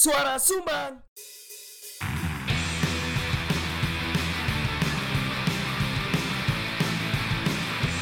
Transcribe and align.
Suara 0.00 0.40
Sumbang. 0.40 0.96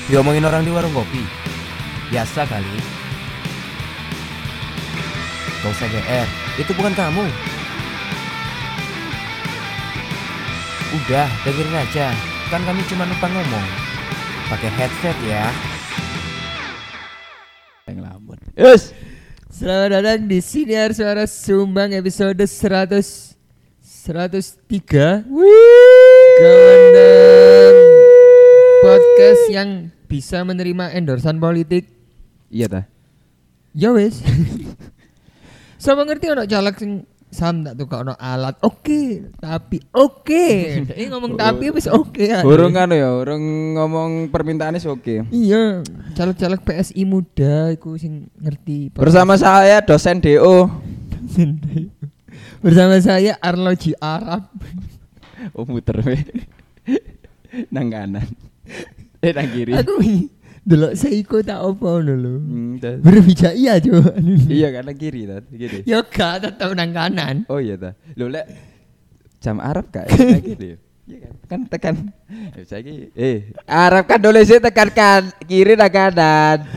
Diomongin 0.06 0.46
orang 0.46 0.62
di 0.62 0.71
warung 0.71 0.95
kopi 0.95 1.26
Biasa 2.14 2.46
kali 2.46 2.79
Gak 5.58 5.74
usah 5.74 5.90
GR 5.90 6.29
Itu 6.62 6.71
bukan 6.79 6.95
kamu 6.95 7.26
Udah 11.03 11.27
dengerin 11.43 11.83
aja 11.83 12.15
Kan 12.46 12.62
kami 12.62 12.87
cuma 12.87 13.11
numpang 13.11 13.35
ngomong 13.35 13.69
Pakai 14.46 14.71
headset 14.71 15.19
ya 15.27 15.51
Yang 17.91 17.99
lamun. 18.07 18.39
Yes. 18.55 18.98
Selamat 19.59 19.90
datang 19.90 20.30
di 20.30 20.38
Siniar 20.38 20.95
Suara 20.95 21.27
Sumbang 21.27 21.91
episode 21.91 22.38
100 22.38 23.34
103 23.82 25.27
Kemendan 26.38 27.74
Podcast 28.86 29.42
yang 29.50 29.91
bisa 30.06 30.47
menerima 30.47 30.95
endorsan 30.95 31.42
politik. 31.42 31.91
Iya 32.55 32.70
ta. 32.70 32.83
Ya 33.74 33.91
wes 33.91 34.23
Sama 35.83 36.06
ngerti 36.06 36.30
ono 36.30 36.47
caleg 36.47 36.78
sing 36.78 37.02
sam 37.28 37.60
tak 37.64 37.77
tuh 37.77 37.87
ono 37.92 38.16
alat 38.16 38.56
Oke 38.64 39.28
Tapi 39.36 39.78
oke 39.92 40.46
Ini 40.98 41.06
ngomong 41.12 41.36
tapi 41.36 41.69
wis 41.69 41.86
oke 41.86 42.24
aja. 42.24 42.46
Urung 42.46 42.74
anu 42.77 42.96
ya, 42.96 43.12
urung 43.12 43.77
ngomong 43.77 44.32
permintaannya 44.32 44.80
oke. 44.88 45.28
Iya 45.28 45.84
Caleg-caleg 46.16 46.64
PSI 46.64 47.02
muda 47.05 47.72
Iku 47.77 48.00
sing 48.00 48.33
ngerti 48.41 48.92
Bersama 48.96 49.36
saya 49.36 49.84
dosen 49.84 50.24
DO. 50.24 50.69
Bersama 52.64 52.96
saya 52.98 53.36
Arloji 53.45 53.92
Arab 54.00 54.48
Oh 55.55 55.64
muter 55.69 56.03
nang 57.70 57.88
kanan. 57.91 58.27
Eh 59.22 59.33
nang 59.34 59.48
kiri. 59.50 59.75
Aku 59.75 59.98
delok 60.69 60.92
seiko 61.00 61.41
tak 61.41 61.64
apa 61.64 61.88
ngono 61.88 62.12
lho. 62.12 62.34
Hmm. 62.36 63.00
Berbijak 63.00 63.56
iya 63.56 63.80
coba. 63.80 64.12
iya 64.61 64.69
kanan 64.69 64.97
kiri 65.00 65.25
ta, 65.25 65.41
kiri. 65.48 65.78
Ya 65.88 66.05
gak 66.05 66.44
tetep 66.44 66.70
nang 66.77 66.92
kanan. 66.92 67.48
Oh 67.48 67.56
iya 67.56 67.80
ta. 67.80 67.97
Lho 68.12 68.28
lek 68.28 68.44
jam 69.41 69.56
Arab 69.64 69.88
kak 69.88 70.12
nang 70.12 70.44
kiri. 70.44 70.77
Iya 71.08 71.25
kan? 71.25 71.34
Kan 71.48 71.60
tekan. 71.72 71.97
Eh 72.52 72.69
saiki 72.69 73.08
eh 73.16 73.56
Arab 73.64 74.05
kan 74.05 74.20
dole 74.20 74.44
sih 74.44 74.60
tekan 74.60 74.92
kan 74.92 75.33
kiri 75.48 75.72
nang 75.72 75.88
kanan. 75.88 76.69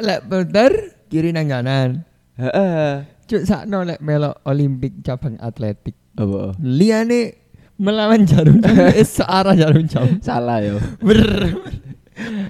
Lek 0.00 0.24
puter 0.24 0.72
kiri 1.12 1.28
nang 1.36 1.52
kanan. 1.52 2.00
Heeh. 2.40 3.04
Cuk 3.28 3.44
sakno 3.44 3.84
lek 3.84 4.00
melok 4.00 4.40
Olimpik 4.48 5.04
cabang 5.04 5.36
atletik. 5.44 5.92
Apa? 6.16 6.56
Liane 6.56 7.36
melawan 7.76 8.24
jarum 8.24 8.64
jam 8.64 8.80
eh, 8.96 9.04
searah 9.04 9.52
jarum 9.52 9.84
jam. 9.84 10.08
Salah 10.24 10.64
yo. 10.64 10.80
Ber 11.04 11.20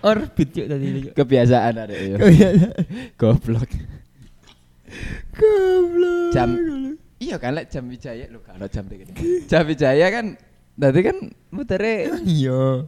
orbit 0.03 0.49
cuk 0.55 0.67
tadi. 0.71 0.87
Kebiasaan 1.13 1.75
ada. 1.75 1.95
Oh 1.95 2.31
iya. 2.31 2.51
Goblok. 3.19 3.71
Goblok. 5.35 6.33
Jam 6.33 6.51
Iya 7.17 7.41
kan 7.41 7.57
lek 7.57 7.73
jam 7.73 7.89
Wijaya 7.89 8.29
lu 8.29 8.45
kalau 8.45 8.69
jam 8.69 8.85
dikit. 8.85 9.09
Jam 9.49 9.65
Wijaya 9.65 10.07
kan 10.13 10.37
tadi 10.77 11.01
kan 11.01 11.17
mutere. 11.49 12.13
Iya. 12.29 12.85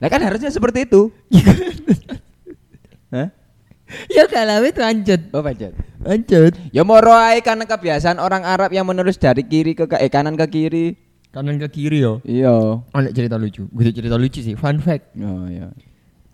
Nah 0.00 0.08
kan 0.08 0.24
harusnya 0.24 0.48
seperti 0.48 0.88
itu. 0.88 1.12
Hah? 3.12 3.28
Ya 4.08 4.24
kalau 4.30 4.64
itu 4.64 4.80
lanjut. 4.80 5.20
Oh 5.36 5.44
pancet. 5.44 5.76
Lanjut. 6.00 6.56
Ya 6.72 6.82
moro 6.88 7.12
ae 7.12 7.44
karena 7.44 7.68
kebiasaan 7.68 8.16
orang 8.16 8.48
Arab 8.48 8.72
yang 8.72 8.88
menulis 8.88 9.20
dari 9.20 9.44
kiri 9.44 9.76
ke 9.76 9.84
eh, 10.00 10.08
kanan 10.08 10.40
ke 10.40 10.46
kiri. 10.48 10.86
Kanan 11.28 11.60
ke 11.60 11.68
kiri 11.68 12.00
yo. 12.00 12.24
Iya. 12.24 12.80
Oh, 12.80 12.98
nek 12.98 13.12
cerita 13.12 13.36
lucu. 13.36 13.68
Gue 13.68 13.92
cerita 13.92 14.16
lucu 14.16 14.40
sih. 14.40 14.56
Fun 14.56 14.80
fact. 14.80 15.14
Oh 15.20 15.44
iya. 15.52 15.68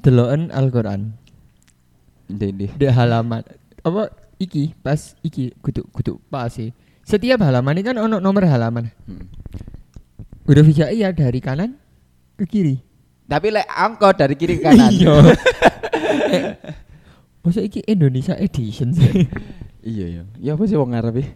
Deloken 0.03 0.53
Al-Qur'an. 0.53 1.15
Jadi 2.27 2.75
Di 2.75 2.87
halaman 2.91 3.47
apa 3.87 4.11
iki 4.43 4.75
pas 4.83 5.15
iki 5.23 5.55
kudu 5.63 5.87
kudu 5.95 6.19
pas 6.29 6.51
sih. 6.51 6.75
Setiap 7.07 7.39
halaman 7.47 7.79
ini 7.79 7.87
kan 7.87 7.97
ono 8.03 8.19
nomor 8.19 8.43
halaman. 8.45 8.91
Hmm. 9.07 9.31
Huruf 10.47 10.67
hijaiyah 10.67 11.15
dari 11.15 11.39
kanan 11.39 11.79
ke 12.35 12.45
kiri. 12.51 12.83
Tapi 13.27 13.51
lek 13.55 13.67
angko 13.71 14.11
dari 14.15 14.35
kiri 14.35 14.59
ke 14.59 14.67
kanan. 14.67 14.91
Iya. 14.91 15.15
Masa 17.47 17.63
iki 17.63 17.79
Indonesia 17.87 18.35
edition 18.35 18.91
sih? 18.91 19.31
iya 19.87 20.07
iya. 20.19 20.23
Ya 20.43 20.59
apa 20.59 20.67
sih 20.67 20.75
wong 20.75 20.99
Arab 20.99 21.23
iki? 21.23 21.31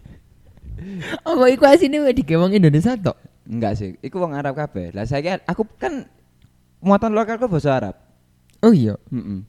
Apa 1.29 1.45
iku 1.47 1.63
asine 1.69 2.01
wis 2.01 2.17
digewong 2.17 2.51
Indonesia 2.51 2.97
tok? 2.97 3.15
Enggak 3.47 3.79
sih. 3.79 3.95
Iku 4.01 4.19
wong 4.19 4.35
Arab 4.35 4.57
kabeh. 4.57 4.91
Lah 4.91 5.07
saya 5.07 5.39
aku 5.47 5.63
kan 5.79 6.09
muatan 6.83 7.15
lokalku 7.15 7.47
bahasa 7.47 7.77
Arab. 7.77 7.95
Oh 8.61 8.73
iya. 8.73 8.95
Heeh. 9.09 9.41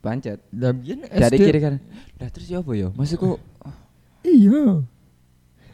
Pancet. 0.00 0.40
Lah 0.56 0.72
biyen 0.72 1.04
Dari 1.04 1.36
SD 1.36 1.44
kiri 1.44 1.60
kanan. 1.60 1.80
Lah 2.16 2.28
terus 2.32 2.48
ya 2.48 2.64
apa 2.64 2.72
ya? 2.72 2.88
Maksudku 2.92 3.36
Iya. 4.24 4.84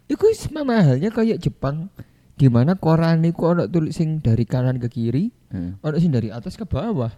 Iku 0.07 0.25
sama 0.39 0.63
mahalnya 0.63 1.11
kayak 1.11 1.43
Jepang 1.43 1.91
di 2.37 2.47
mana 2.47 2.79
koran 2.79 3.27
iku 3.27 3.57
ono 3.57 3.67
tulis 3.67 3.97
sing 3.97 4.23
dari 4.23 4.45
kanan 4.47 4.79
ke 4.79 4.87
kiri, 4.87 5.33
Hmm. 5.51 5.81
ono 5.83 5.97
sing 5.99 6.13
dari 6.15 6.31
atas 6.31 6.55
ke 6.55 6.63
bawah. 6.63 7.11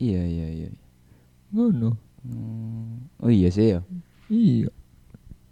Iya 0.00 0.22
iya 0.24 0.46
iya. 0.48 0.68
Ngono. 1.52 1.92
Hmm. 2.24 3.04
Oh 3.20 3.28
iya 3.28 3.52
sih 3.52 3.76
ya. 3.76 3.80
Iya. 4.32 4.72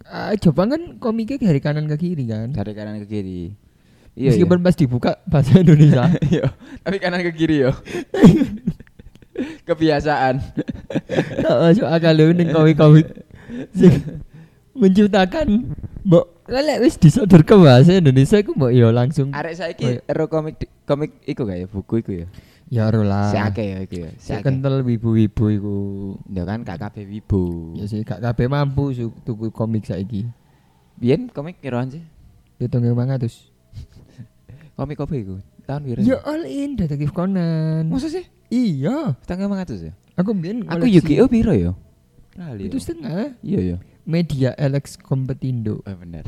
Ah, 0.09 0.33
Jepang 0.33 0.73
kan 0.73 0.81
komiknya 0.97 1.53
dari 1.53 1.61
kanan 1.61 1.85
ke 1.85 2.01
kiri 2.01 2.25
kan. 2.25 2.49
Dari 2.49 2.73
kanan 2.73 2.97
ke 3.05 3.05
kiri. 3.05 3.53
Iya. 4.17 4.33
Meskipun 4.33 4.57
pas 4.65 4.73
dibuka 4.73 5.21
bahasa 5.29 5.61
Indonesia. 5.61 6.09
iya. 6.33 6.49
Tapi 6.81 6.97
kanan 6.97 7.21
ke 7.21 7.31
kiri 7.37 7.69
yo. 7.69 7.71
Kebiasaan. 9.67 10.41
Tak 11.43 11.55
masuk 11.61 11.87
akal 11.87 12.13
lu 12.15 12.33
ning. 12.33 12.49
Sing 13.73 13.93
menciptakan 14.77 15.75
mbok 16.05 16.25
lek 16.47 16.79
wis 16.81 16.95
disodor 16.95 17.43
ke 17.43 17.53
bahasa 17.59 17.99
Indonesia 17.99 18.39
iku 18.39 18.55
mbok 18.55 18.71
yo 18.71 18.89
langsung 18.95 19.35
Arek 19.35 19.53
saiki 19.59 19.99
ero 20.07 20.25
komik 20.31 20.63
komik 20.87 21.19
iku 21.27 21.43
gak 21.45 21.59
ya 21.59 21.67
buku 21.67 22.01
iku 22.01 22.11
ya. 22.25 22.27
ya 22.69 22.83
ro 22.93 23.01
lah. 23.01 23.33
Si 23.33 23.37
akeh 23.37 23.65
ya 23.65 23.79
iku 23.83 23.95
ya. 24.07 24.09
Si 24.17 24.33
kental 24.41 24.85
wibu-wibu 24.85 25.45
iku. 25.49 25.77
Ya 26.29 26.45
kan 26.45 26.61
gak 26.61 26.79
kabeh 26.79 27.05
wibu. 27.05 27.75
Ya 27.77 27.85
sih 27.89 28.05
gak 28.05 28.21
kabeh 28.21 28.45
mampu 28.49 28.93
tuku 29.25 29.49
komik 29.49 29.85
saiki. 29.85 30.29
Biyen 30.97 31.29
komik 31.29 31.61
kiroan 31.61 31.89
sih? 31.89 32.03
Hitung 32.61 32.83
mangatus. 32.91 33.47
Komik 34.79 34.99
apa 34.99 35.15
iku? 35.15 35.39
Tahun 35.69 35.85
piro? 35.85 36.01
Ya 36.01 36.17
all 36.25 36.49
in 36.49 36.73
detektif 36.73 37.13
Conan. 37.13 37.93
Masa 37.93 38.09
sih? 38.09 38.25
Iya. 38.49 39.13
Setengah 39.21 39.45
mangatus 39.45 39.85
ya? 39.85 39.93
Aku 40.17 40.33
mbien 40.33 40.65
Aku. 40.65 40.89
Yu-Gi-Oh 40.89 41.29
piro 41.29 41.53
ya? 41.53 41.77
Lali. 42.33 42.65
Itu 42.65 42.81
setengah. 42.81 43.37
Iya 43.45 43.59
ya. 43.61 43.77
Media 44.09 44.57
Alex 44.57 44.97
Kompetindo. 44.97 45.85
Oh 45.85 45.93
bener. 45.93 46.25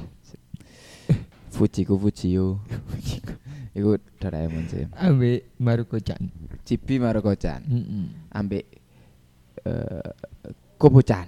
Fujiku 1.50 1.98
Fujio. 1.98 2.62
Iku 3.78 3.98
Doraemon 4.22 4.70
sih. 4.70 4.86
Ambe 4.94 5.50
Maruko-chan. 5.58 6.30
Cibi 6.62 7.02
Maruko-chan. 7.02 7.66
Heeh. 7.66 8.06
Ambek 8.38 8.66
eh 9.66 10.10
Kobo-chan. 10.78 11.26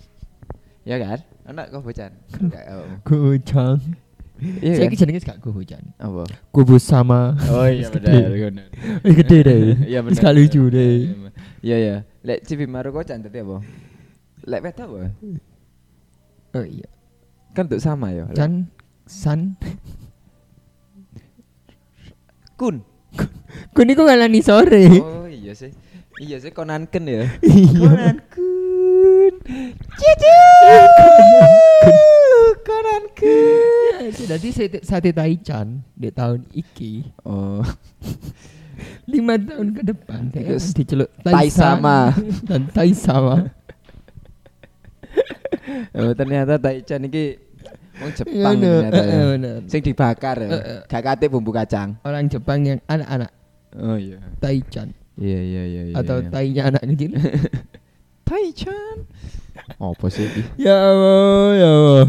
ya 0.88 1.02
kan? 1.02 1.18
Anak 1.50 1.74
Kobo-chan. 1.74 2.14
Apa. 2.30 3.02
Go-chan. 3.02 4.03
Iya 4.34 4.74
Saya 4.76 4.88
kan? 4.90 4.98
jenenge 4.98 5.20
gak 5.22 5.38
Go-chan. 5.40 5.84
Apa? 5.96 6.26
Kubu 6.50 6.76
sama. 6.82 7.38
Oh 7.48 7.70
iya 7.70 7.86
benar, 7.86 8.34
gede. 8.34 8.62
Wis 9.06 9.14
gede 9.14 9.38
deh. 9.46 9.58
Iya 9.94 9.98
benar. 10.02 10.18
gak 10.20 10.34
lucu 10.34 10.62
deh. 10.68 10.96
Iya 11.62 11.76
iya. 11.78 11.96
Lek 12.26 12.42
Cibi 12.42 12.66
Maruko-chan 12.66 13.22
tadi 13.22 13.38
apa? 13.40 13.62
Lek 14.44 14.60
beta 14.60 14.84
apa? 14.84 15.14
Oh 16.54 16.64
iya. 16.66 16.88
Kan 17.54 17.70
untuk 17.70 17.78
sama 17.78 18.10
ya. 18.10 18.26
Chan 18.34 18.66
San. 19.06 19.54
Kun. 22.58 22.82
Kun 23.70 23.86
iku 23.86 24.02
ngalani 24.02 24.42
sore. 24.42 24.86
Oh 24.98 25.30
iya 25.30 25.54
sih. 25.54 25.70
Iya 26.18 26.42
sih 26.42 26.50
Konanken 26.50 27.06
ya. 27.06 27.30
Iya. 27.38 27.78
Conan 27.86 28.18
Kun. 28.34 29.34
Cici. 29.94 30.34
Conan 31.86 32.54
Kun. 32.66 32.73
Jadi 34.10 34.48
sate, 34.82 35.10
Taichan 35.10 35.80
di 35.94 36.08
tahun 36.10 36.44
iki 36.50 37.04
Oh. 37.22 37.64
lima 39.12 39.38
tahun 39.38 39.70
ke 39.70 39.82
depan 39.86 40.34
Iku 40.34 40.34
kayak 40.34 40.58
s- 40.58 40.74
diceluk 40.74 41.10
Tai 41.22 41.46
sama. 41.46 42.10
dan 42.48 42.66
Tai 42.68 42.90
sama. 42.90 43.48
oh 45.98 46.12
ternyata 46.12 46.58
Taichan 46.58 47.06
iki 47.06 47.38
wong 48.02 48.10
Jepang 48.12 48.54
ternyata 48.58 48.98
eh, 48.98 49.06
ya. 49.06 49.14
eh, 49.14 49.26
bener. 49.38 49.56
Sing 49.70 49.80
dibakar 49.80 50.36
ya. 50.42 50.48
Eh, 50.50 50.54
eh. 50.58 50.80
Gak 50.90 51.02
kate 51.02 51.26
bumbu 51.30 51.54
kacang. 51.54 51.94
Orang 52.02 52.26
Jepang 52.26 52.66
yang 52.66 52.80
anak-anak 52.84 53.30
Oh 53.74 53.98
iya. 53.98 54.18
Taichan 54.38 54.90
Iya 55.14 55.40
iya 55.40 55.62
iya 55.62 55.82
iya. 55.90 55.94
atau 55.94 56.18
iya. 56.18 56.30
tainya 56.30 56.62
anak 56.74 56.82
kecil. 56.90 57.14
Taichan. 58.26 58.96
Apa 59.78 60.06
sih 60.10 60.26
ya 60.58 60.74
Allah, 60.74 61.46
ya 61.54 61.68
Allah. 61.70 62.06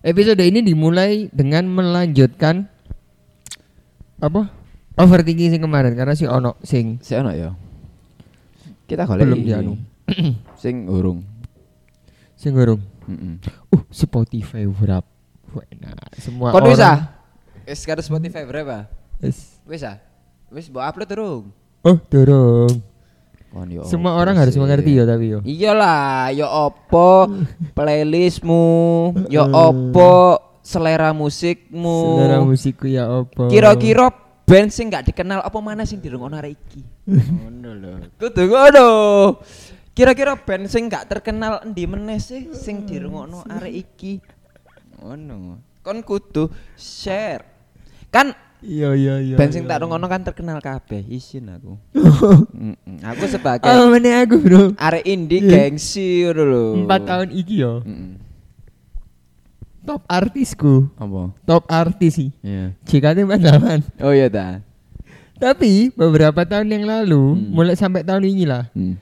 Episode 0.00 0.40
ini 0.40 0.64
dimulai 0.64 1.28
dengan 1.28 1.68
melanjutkan 1.68 2.64
apa? 4.16 4.48
Overthinking 4.96 5.52
sing 5.52 5.60
kemarin 5.60 5.92
karena 5.92 6.16
si 6.16 6.24
ono 6.24 6.56
sing 6.64 6.96
Si 7.04 7.12
ono 7.12 7.32
ya. 7.36 7.52
Kita 8.88 9.04
golek 9.04 9.28
Belum 9.28 9.40
dianu. 9.44 9.72
Sing 10.62 10.90
urung. 10.90 11.22
sing 12.34 12.56
urung. 12.56 12.82
Heeh. 13.06 13.38
Uh, 13.70 13.84
Spotify 13.92 14.66
berapa? 14.66 15.06
Enak. 15.70 16.18
Semua 16.18 16.50
Kon 16.50 16.66
orang. 16.66 16.72
wis 16.74 16.82
ah? 16.82 16.98
Karo 17.86 18.02
Spotify 18.02 18.42
berapa? 18.48 18.90
Wis. 19.22 19.60
Wis 19.68 19.86
ah? 19.86 20.00
Wis 20.50 20.66
mbok 20.66 20.82
upload 20.82 21.06
terus. 21.06 21.44
Oh, 21.86 21.96
dorong. 22.10 22.89
Kon 23.50 23.66
yo. 23.66 23.82
Semua 23.82 24.14
opo 24.14 24.22
orang 24.22 24.38
harus 24.38 24.54
mengerti 24.54 24.94
ya 24.94 25.04
tapi 25.04 25.34
yo. 25.34 25.38
Iyalah, 25.42 26.30
yo 26.30 26.46
opo 26.46 27.26
playlistmu, 27.76 28.66
yo 29.26 29.42
opo 29.50 30.38
selera 30.62 31.10
musikmu. 31.10 32.22
Selera 32.22 32.38
musikku 32.46 32.86
ya 32.86 33.10
apa? 33.10 33.50
Kira-kira 33.50 34.06
band 34.46 34.70
sing 34.70 34.86
gak 34.86 35.10
dikenal 35.10 35.42
apa 35.42 35.58
mana 35.58 35.82
sing 35.82 35.98
dirungokno 35.98 36.38
arek 36.38 36.54
iki? 36.54 36.82
Ngono 37.42 37.70
lho. 37.74 37.92
Kudu 38.18 38.42
ngono. 38.46 38.88
Kira-kira 39.98 40.38
band 40.38 40.70
sing 40.70 40.86
gak 40.86 41.10
terkenal 41.10 41.66
endi 41.66 41.90
meneh 41.90 42.22
sih 42.22 42.54
sing 42.54 42.86
dirungokno 42.86 43.50
arek 43.50 43.74
iki? 43.74 44.22
Ngono. 45.02 45.58
Kon 45.82 46.06
kudu 46.06 46.46
share. 46.78 47.42
Kan 48.14 48.30
Iya 48.60 48.92
iya 48.92 49.14
iya. 49.18 49.34
band 49.34 49.50
sing 49.50 49.64
tak 49.64 49.80
rungokno 49.80 50.04
kan 50.04 50.20
terkenal 50.20 50.60
kabeh, 50.60 51.00
isin 51.08 51.48
aku. 51.48 51.80
Aku 53.10 53.24
sebagai 53.24 53.64
Oh, 53.64 53.88
mana 53.88 54.20
aku, 54.20 54.36
Bro? 54.36 54.76
arek 54.76 55.04
indie 55.04 55.40
Iya. 55.40 55.68
gengsi 55.68 56.22
ngono 56.22 56.42
lho. 56.44 56.64
Empat 56.78 57.00
tahun 57.02 57.28
iki 57.30 57.54
yo. 57.58 57.80
Top 59.80 60.04
artisku, 60.06 60.92
Apa? 60.94 61.32
top 61.42 61.64
artis 61.66 62.12
sih. 62.14 62.30
Iya. 62.40 62.76
JKT 62.84 63.24
48. 63.24 64.04
Oh 64.04 64.12
iya 64.12 64.28
ta. 64.28 64.60
Tapi 65.40 65.88
beberapa 65.90 66.44
tahun 66.44 66.68
yang 66.68 66.84
lalu, 66.84 67.32
Hmm. 67.32 67.48
mulai 67.50 67.72
sampai 67.72 68.04
tahun 68.04 68.28
ini 68.28 68.44
lah, 68.44 68.68
Hmm. 68.70 69.00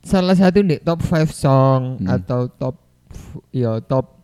salah 0.00 0.38
satu 0.38 0.62
nih 0.62 0.78
top 0.78 1.02
5 1.02 1.34
song 1.34 1.98
Hmm. 1.98 2.06
atau 2.08 2.46
top 2.46 2.78
ya 3.50 3.82
top 3.82 4.22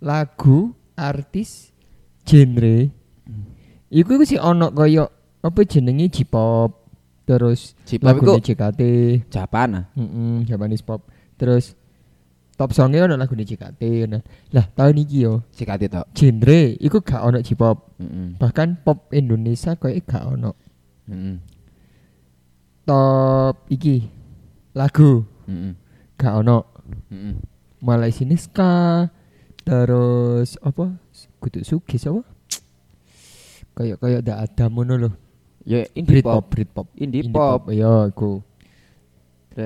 lagu 0.00 0.74
artis 0.92 1.70
genre. 2.24 2.90
Iku 3.94 4.18
iku 4.18 4.24
sih 4.26 4.42
ono 4.42 4.74
koyo 4.74 5.06
apa 5.38 5.60
jenenge 5.62 6.10
J-pop, 6.10 6.90
terus 7.22 7.78
J-pop 7.86 8.16
iku- 8.18 8.42
JKT, 8.42 8.80
Japan 9.30 9.68
ah. 9.78 9.84
heeh, 9.94 10.42
Japanese 10.44 10.82
pop. 10.82 11.06
Terus 11.38 11.78
top 12.54 12.74
songnya 12.74 13.06
ono 13.06 13.14
lagu 13.14 13.34
JKT. 13.34 13.82
Nah, 14.10 14.22
lah 14.50 14.66
tahun 14.68 14.98
iki 14.98 15.22
yo 15.22 15.46
Sikati 15.54 15.86
tok. 15.86 16.10
genre 16.10 16.74
iku 16.74 16.98
gak 17.00 17.22
ono 17.22 17.38
J-pop. 17.38 17.94
Heeh. 18.02 18.34
Bahkan 18.34 18.82
pop 18.82 19.14
Indonesia 19.14 19.78
koyo 19.78 19.94
gak 20.02 20.26
ono. 20.26 20.58
Heeh. 21.06 21.36
Top 22.84 23.64
iki 23.70 24.10
lagu 24.74 25.22
Heeh. 25.46 25.72
gak 26.18 26.34
ono. 26.42 26.66
Heeh. 27.14 27.34
Mulai 27.78 28.10
sini 28.10 28.34
ska 28.34 29.06
terus 29.62 30.56
apa? 30.60 30.98
Kudu 31.38 31.62
sugis 31.62 32.08
apa? 32.08 32.24
Kayak 33.74 33.96
kayak 33.98 34.20
ndak 34.22 34.38
ada 34.46 34.64
mono 34.70 34.94
loh. 34.94 35.14
Ya 35.64 35.82
indie 35.96 36.20
Britpop, 36.20 36.34
pop. 36.34 36.44
Britpop. 36.52 36.86
Indie 36.94 37.26
pop. 37.26 37.60
Iya, 37.72 38.08
aku. 38.12 38.44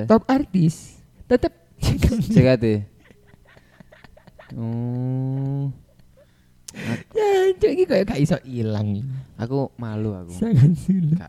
Top 0.08 0.22
artis 0.28 1.00
tetep 1.28 1.52
Sikati. 2.34 2.82
Oh. 4.56 5.69
Ya, 7.12 7.28
cuk 7.56 7.70
iki 7.72 7.84
kayak 7.84 8.05
gak 8.12 8.20
iso 8.20 8.37
ilang. 8.44 9.05
Aku 9.40 9.72
malu 9.76 10.16
aku. 10.16 10.32
Sangat 10.37 10.72
sulit. 10.76 11.20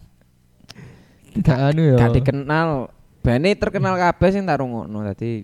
Tidak 1.36 1.58
anu 1.58 1.96
ya. 1.96 1.98
Gak 2.00 2.16
dikenal. 2.20 2.92
Bane 3.20 3.50
terkenal 3.60 4.00
kabeh 4.00 4.30
sing 4.32 4.48
tak 4.48 4.64
rungokno 4.64 5.04
dadi 5.04 5.44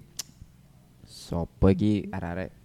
sopo 1.04 1.68
iki 1.68 2.08
arek-arek. 2.08 2.65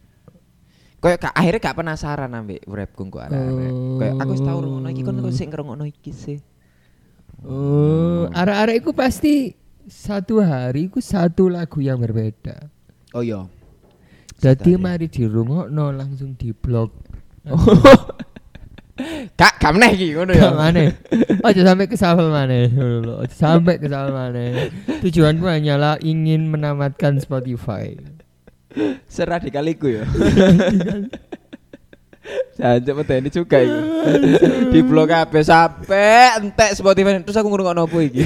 Kayak 1.01 1.19
gak 1.25 1.35
akhirnya 1.35 1.61
gak 1.65 1.79
penasaran 1.81 2.31
ambek 2.37 2.61
rapku 2.69 3.09
kok 3.09 3.25
arek-arek. 3.25 3.73
Kayak 3.97 4.15
aku 4.21 4.31
wis 4.37 4.43
tau 4.45 4.59
rungokno 4.61 4.89
iki 4.93 5.03
kon 5.03 5.17
kok 5.25 5.33
sing 5.33 5.49
ngrungokno 5.49 5.85
iki 5.89 6.13
sih. 6.13 6.39
Oh, 7.41 8.29
arek-arek 8.37 8.85
iku 8.85 8.93
pasti 8.93 9.57
satu 9.89 10.45
hari 10.45 10.93
iku 10.93 11.01
satu 11.01 11.49
lagu 11.49 11.81
yang 11.81 12.05
berbeda. 12.05 12.69
Oh 13.17 13.25
iya. 13.25 13.49
Jadi 14.37 14.77
mari 14.77 15.09
dirungokno 15.09 15.89
langsung 15.97 16.37
di 16.37 16.53
blog. 16.53 16.93
Kak, 19.41 19.57
gak 19.57 19.73
meneh 19.73 19.97
iki 19.97 20.13
ngono 20.13 20.37
ya. 20.37 20.53
Gak 20.53 20.57
maneh. 20.61 20.89
Aja 21.41 21.61
sampai 21.65 21.89
ke 21.89 21.97
shuffle 21.97 22.29
maneh. 22.29 22.69
Ngono. 22.69 23.25
Aja 23.25 23.33
sampai 23.33 23.81
ke 23.81 23.89
shuffle 23.89 24.13
maneh. 24.13 24.69
Tujuanku 25.01 25.49
hanyalah 25.49 25.97
ingin 26.05 26.53
menamatkan 26.53 27.17
Spotify. 27.17 27.97
Seradikaliku 29.11 29.91
ya. 29.91 30.05
Jangan 32.61 33.01
medeni 33.01 33.33
juga 33.33 33.57
iku. 33.59 33.81
Di 34.71 34.81
blog 34.85 35.09
kabeh 35.09 35.43
sampai 35.43 36.39
entek 36.39 36.77
Spotify 36.77 37.17
terus 37.25 37.41
aku 37.41 37.49
ngrungokno 37.49 37.89
opo 37.89 37.99
iki. 38.05 38.21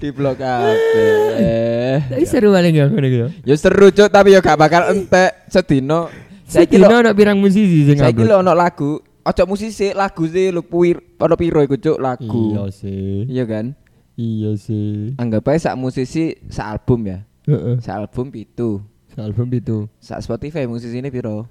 Di 0.00 0.08
blog 0.10 0.40
kabeh. 0.40 2.08
Tapi 2.08 2.24
seru 2.24 2.56
paling 2.56 2.74
ya 2.74 2.88
ngono 2.88 3.06
gitu. 3.06 3.28
Ya 3.44 3.54
seru 3.60 3.92
cuk 3.92 4.08
tapi 4.08 4.32
ya 4.32 4.40
gak 4.40 4.58
bakal 4.58 4.96
entek 4.96 5.44
sedino. 5.52 6.08
Saiki 6.50 6.80
Sedino 6.80 6.90
lho 6.90 6.96
ono 7.06 7.10
pirang 7.14 7.38
musisi 7.38 7.86
sing 7.86 8.00
saiki 8.00 8.26
lho 8.26 8.40
ono 8.40 8.56
lagu. 8.56 8.98
Ojo 9.20 9.42
musisi 9.44 9.92
lagu 9.92 10.24
sih 10.26 10.48
lu 10.50 10.64
puir 10.64 10.96
ono 11.20 11.36
piro 11.36 11.60
iku 11.60 11.76
cuk 11.76 12.00
lagu. 12.00 12.56
Iya 12.56 12.64
sih. 12.72 13.28
Iya 13.28 13.44
kan? 13.44 13.76
Iya 14.16 14.56
sih. 14.56 15.12
Anggap 15.20 15.52
aja 15.52 15.70
sak 15.70 15.78
musisi 15.78 16.34
sak 16.48 16.80
album 16.80 17.06
ya. 17.06 17.29
Heeh. 17.50 17.76
Sak 17.82 17.94
album 18.06 18.30
pitu. 18.30 18.78
Album 19.18 19.50
itu. 19.50 19.90
Sak 19.98 20.22
Spotify 20.22 20.70
musisi 20.70 21.02
ini 21.02 21.10
piro? 21.10 21.50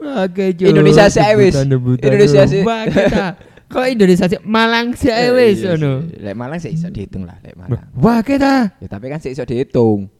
Kejo. 0.36 0.64
Indonesia 0.64 1.12
sih, 1.12 1.20
wis. 1.36 1.52
Indonesia 2.00 2.42
sih. 2.48 2.64
Wah, 2.64 2.88
kita. 2.88 3.36
Kok 3.70 3.86
Indonesia 3.86 4.26
sih? 4.26 4.40
Malang 4.42 4.98
sih 4.98 5.12
Eh, 5.12 5.30
wis 5.30 5.62
iya 5.62 5.78
ngono. 5.78 6.02
Lek 6.10 6.34
Malang 6.34 6.58
sih 6.58 6.74
iso 6.74 6.90
dihitung 6.90 7.22
lah, 7.22 7.38
lek 7.38 7.54
Malang. 7.54 7.86
Wah, 7.94 8.18
kita. 8.24 8.74
Ya 8.82 8.88
tapi 8.90 9.06
kan 9.12 9.22
sih 9.22 9.30
iso 9.30 9.46
dihitung. 9.46 10.10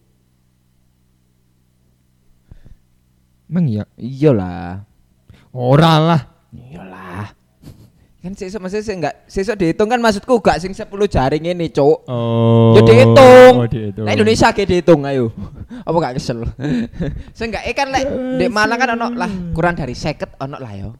Emang 3.50 3.66
iya. 3.66 3.82
Iyalah. 3.98 4.86
Ora 5.50 5.98
lah. 5.98 6.22
Iyalah. 6.54 6.89
Kan 8.20 8.36
iso 8.36 8.60
maksudnya 8.60 8.84
sih 8.84 8.94
enggak 9.00 9.14
iso 9.32 9.56
dihitung 9.56 9.88
kan 9.88 9.96
maksudku 9.96 10.44
gak 10.44 10.60
sing 10.60 10.76
10 10.76 10.92
jaring 11.08 11.40
ini, 11.40 11.72
Cuk. 11.72 12.04
Oh. 12.04 12.76
Ya 12.76 12.84
dihitung. 12.84 13.52
Oh, 13.56 13.64
dihitung. 13.64 14.04
Lah 14.04 14.12
Indonesia 14.12 14.52
ke 14.52 14.68
dihitung 14.68 15.08
ayo. 15.08 15.32
Apa 15.88 15.96
gak 15.96 16.14
kesel? 16.20 16.44
Seenggak 17.36 17.64
kan 17.72 17.88
lek 17.88 18.04
di 18.36 18.44
Malang 18.52 18.76
kan 18.76 18.92
ono 18.92 19.08
lah 19.16 19.30
kurang 19.56 19.72
dari 19.72 19.96
50 19.96 20.36
ono 20.36 20.56
lah 20.60 20.72
yo. 20.76 20.92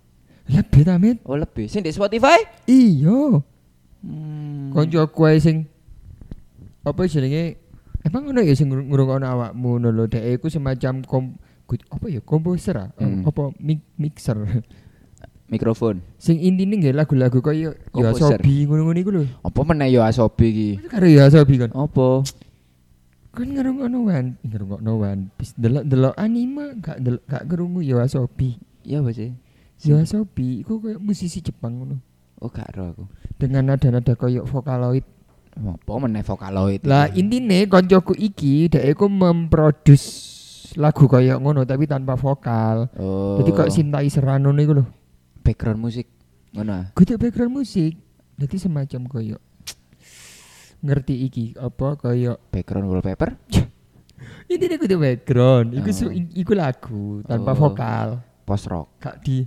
Lebih 0.49 0.83
tamit. 0.89 1.17
Oh 1.29 1.37
lebih. 1.37 1.69
Sing 1.69 1.85
di 1.85 1.93
Spotify? 1.93 2.41
Iya. 2.65 3.45
Hmm. 4.01 4.73
Konco 4.73 5.05
kue 5.13 5.37
sing 5.37 5.69
apa 6.89 7.05
jenenge? 7.05 7.61
Emang 8.01 8.33
ngono 8.33 8.41
ya 8.41 8.57
sing 8.57 8.73
ngrungokno 8.73 9.29
awakmu 9.29 9.77
ngono 9.77 9.93
lho. 9.93 10.09
Dek 10.09 10.41
iku 10.41 10.49
semacam 10.49 11.05
kom 11.05 11.25
apa 11.69 12.07
ya 12.09 12.25
komposer 12.25 12.81
ah? 12.81 12.89
Hmm. 12.97 13.29
apa 13.29 13.53
mi- 13.61 13.85
mixer. 14.01 14.41
Mikrofon. 15.51 15.99
sing 16.15 16.39
intine 16.39 16.79
nggih 16.79 16.95
lagu-lagu 16.95 17.43
kaya 17.43 17.75
ya 17.75 17.91
Komposer. 17.91 18.39
Sobi 18.39 18.71
ngono-ngono 18.71 18.99
iku 19.03 19.11
lho. 19.11 19.23
Apa 19.43 19.61
meneh 19.67 19.91
yo 19.91 20.07
Asobi 20.07 20.47
iki? 20.47 20.71
Karo 20.87 21.11
ya 21.11 21.27
Sobi 21.27 21.59
kan. 21.59 21.75
Apa? 21.75 22.23
Kan 23.35 23.47
ngrungokno 23.51 23.99
One, 24.07 24.39
ngrungokno 24.47 24.93
One 25.03 25.23
Piece 25.35 25.59
delok-delok 25.59 26.15
anime 26.15 26.79
gak 26.79 27.03
delok 27.03 27.23
gak 27.27 27.43
ngrungu 27.51 27.83
ya 27.83 28.07
Sobi. 28.07 28.63
Iya 28.87 29.03
apa 29.03 29.11
sih? 29.11 29.35
Ya 29.83 29.99
Sobi 30.07 30.63
iku 30.63 30.79
musisi 31.03 31.43
Jepang 31.43 31.83
ngono. 31.83 31.99
Oh 32.39 32.47
gak 32.47 32.71
ero 32.71 32.95
aku. 32.95 33.05
Dengan 33.35 33.75
nada-nada 33.75 34.15
kaya 34.15 34.47
vokaloid. 34.47 35.03
Apa 35.59 35.93
meneh 35.99 36.23
vokaloid? 36.23 36.87
Lah 36.87 37.11
intine 37.11 37.67
koncoku 37.67 38.15
iki 38.15 38.71
dhek 38.71 38.87
iku 38.95 39.11
memproduce 39.11 40.39
lagu 40.79 41.11
kaya 41.11 41.43
ngono 41.43 41.67
tapi 41.67 41.91
tanpa 41.91 42.15
vokal. 42.15 42.87
Oh. 42.95 43.43
Jadi 43.43 43.51
kok 43.51 43.71
Sintai 43.75 44.07
Serrano 44.07 44.55
niku 44.55 44.79
lho. 44.79 45.00
Background 45.41 45.81
musik 45.81 46.07
ngono 46.51 46.73
ah. 46.73 46.85
Kudu 46.93 47.17
background 47.17 47.53
musik. 47.55 47.95
Jadi 48.37 48.57
semacam 48.57 49.01
kaya 49.07 49.37
ngerti 50.81 51.15
iki 51.29 51.45
apa 51.61 51.93
kaya 51.95 52.41
background 52.49 52.89
wallpaper 52.89 53.37
ini 54.53 54.65
dia 54.65 54.81
kudu 54.81 54.97
background. 54.97 55.77
Iku 55.77 55.91
Oh. 55.93 56.13
iku 56.13 56.53
lagu 56.57 57.05
tanpa 57.23 57.53
Oh. 57.53 57.59
vokal. 57.59 58.09
post 58.43 58.67
rock 58.67 58.89
Gak 58.99 59.23
di 59.23 59.47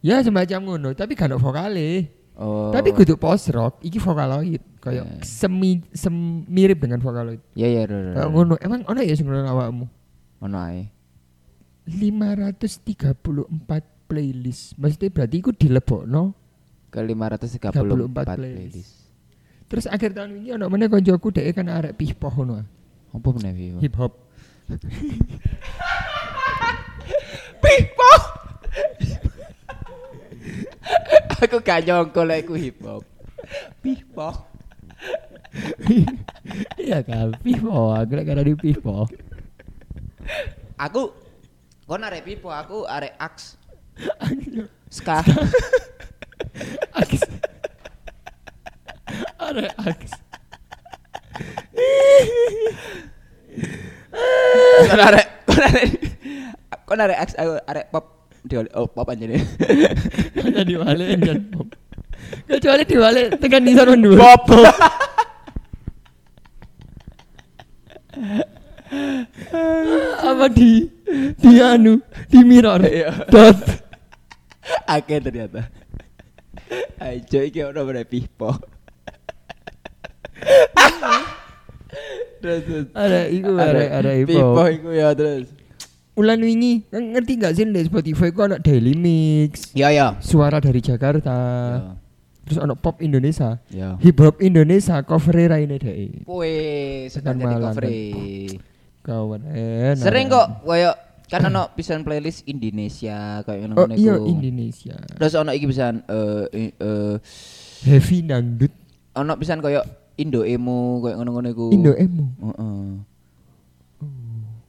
Ya 0.00 0.20
semacam 0.20 0.60
ngono, 0.64 0.92
tapi 0.92 1.12
gak 1.12 1.32
vokale. 1.36 2.08
oh 2.36 2.68
Tapi 2.68 2.92
kudu 2.92 3.16
post 3.16 3.48
rock, 3.48 3.80
iki 3.80 3.96
vokaloid, 3.96 4.60
kaya 4.76 5.00
Eh. 5.02 5.20
semi 5.24 5.80
sem 5.92 6.12
mirip 6.44 6.76
dengan 6.80 7.00
vokaloid. 7.00 7.40
ya 7.52 7.64
ya 7.66 7.84
ro, 7.84 7.96
Kayak 8.12 8.20
ro. 8.20 8.32
ngono, 8.32 8.54
emang 8.60 8.80
ono 8.84 9.00
ya 9.00 9.12
sing 9.12 9.24
ngono 9.24 9.44
awakmu? 9.44 9.84
Ono 10.40 10.56
ae. 10.60 10.88
534 11.88 13.16
playlist. 14.06 14.76
Maksudnya 14.78 15.10
berarti 15.10 15.36
iku 15.40 15.50
dilebokno. 15.52 16.22
Ke 16.92 17.02
534 17.02 17.74
34 17.74 17.74
playlist. 17.74 18.38
playlist. 18.38 18.94
Terus 19.66 19.86
akhir 19.90 20.14
tahun 20.14 20.38
ini 20.38 20.54
ono 20.54 20.70
meneh 20.70 20.86
koncoku 20.86 21.34
dhek 21.34 21.56
kan 21.56 21.66
arek 21.66 21.96
pihpoh 21.98 22.30
ngono. 22.30 22.62
ah. 22.62 22.66
Apa 23.14 23.28
meneh? 23.34 23.80
Hip 23.82 23.94
hop. 23.98 24.12
aku 31.44 31.60
gak 31.60 31.84
nyongko 31.84 32.20
lek 32.24 32.44
iku 32.46 32.54
hip 32.56 32.78
hop. 32.84 33.02
Pipo. 33.80 34.28
Iya 36.76 37.00
kan, 37.06 37.32
pihpoh. 37.40 37.94
Aku 37.94 38.12
lek 38.18 38.26
di 38.42 38.54
pihpoh. 38.58 39.06
Aku 40.74 41.14
kon 41.86 42.02
arek 42.02 42.26
pipo, 42.26 42.50
aku 42.50 42.88
arek 42.88 43.14
aks. 43.20 43.54
Ska. 44.94 45.22
Aks. 47.02 47.22
Arek 49.42 49.74
aks. 49.74 50.12
kon 54.88 55.00
arek 55.02 55.26
kon 55.44 55.62
arek 55.66 55.90
kon 56.86 57.02
arek 57.02 57.18
aks 57.18 57.34
aku 57.34 57.52
arek 57.66 57.86
pop 57.90 58.04
di 58.46 58.54
oh 58.56 58.86
pop 58.86 59.10
aja 59.10 59.26
deh. 59.26 59.42
Hanya 60.46 60.62
diwalik 60.62 61.08
enjan 61.18 61.38
pop. 61.50 61.68
Kecuali 62.46 62.86
diwalik 62.86 63.34
tekan 63.42 63.66
di 63.66 63.74
sana 63.74 63.98
dulu. 63.98 64.16
Pop. 64.16 64.46
Apa 70.24 70.46
di 70.54 70.86
di 71.42 71.52
anu 71.58 71.98
di 72.30 72.40
mirror. 72.46 72.80
Iya. 72.86 73.26
Dot. 73.26 73.83
Akeh 74.84 75.18
ternyata. 75.18 75.68
Ayo 77.00 77.40
iki 77.42 77.60
ono 77.60 77.80
meneh 77.84 78.04
pipo. 78.04 78.52
Terus 82.40 82.60
terus. 82.66 82.86
Ada 82.92 83.20
iku 83.30 83.50
arek 83.56 83.88
arek 83.90 84.14
hip 84.20 84.26
Pipo 84.28 84.52
hop. 84.52 84.68
iku 84.68 84.88
ya 84.92 85.08
terus. 85.16 85.48
Ulan 86.14 86.38
wingi 86.38 86.86
ngerti 86.92 87.32
gak 87.42 87.52
sih 87.58 87.66
di 87.66 87.82
Spotify 87.82 88.30
ku 88.30 88.46
ada 88.46 88.62
daily 88.62 88.94
mix, 88.94 89.74
Ya 89.74 89.90
ya. 89.90 90.14
suara 90.22 90.62
dari 90.62 90.78
Jakarta, 90.78 91.34
Ya. 91.34 91.98
terus 92.46 92.62
ono 92.62 92.78
pop 92.78 93.02
Indonesia, 93.02 93.58
Ya. 93.66 93.98
hip 93.98 94.22
hop 94.22 94.38
Indonesia 94.38 95.02
cover 95.02 95.34
raine 95.34 95.74
deh. 95.74 96.22
Wih, 96.22 97.10
sedang 97.10 97.34
jadi 97.34 97.58
cover. 97.58 97.82
Kawan 99.02 99.42
enak. 99.50 100.06
Sering 100.06 100.30
kok 100.30 100.62
koyo 100.62 100.94
kan 101.24 101.40
ono 101.44 101.72
pisan 101.72 102.04
playlist 102.04 102.44
Indonesia 102.44 103.40
kayak 103.42 103.58
ngono 103.64 103.74
Oh 103.74 103.86
ngono 103.86 103.96
iya. 103.96 104.14
Indonesia. 104.20 104.96
Terus 105.16 105.34
ono 105.34 105.50
iki 105.50 105.66
pisan 105.66 106.04
eh 106.04 106.44
i- 106.52 106.74
eh 106.74 107.14
Heavy 107.84 108.18
dangdut 108.22 108.72
ono 109.14 109.32
pisan 109.34 109.60
koyo 109.60 109.80
Indo 110.14 110.46
emo 110.46 111.02
kayak 111.02 111.18
ngono-ngono 111.18 111.48
iku. 111.50 111.66
Indo 111.74 111.90
emo. 111.90 112.24
Heeh. 112.38 112.86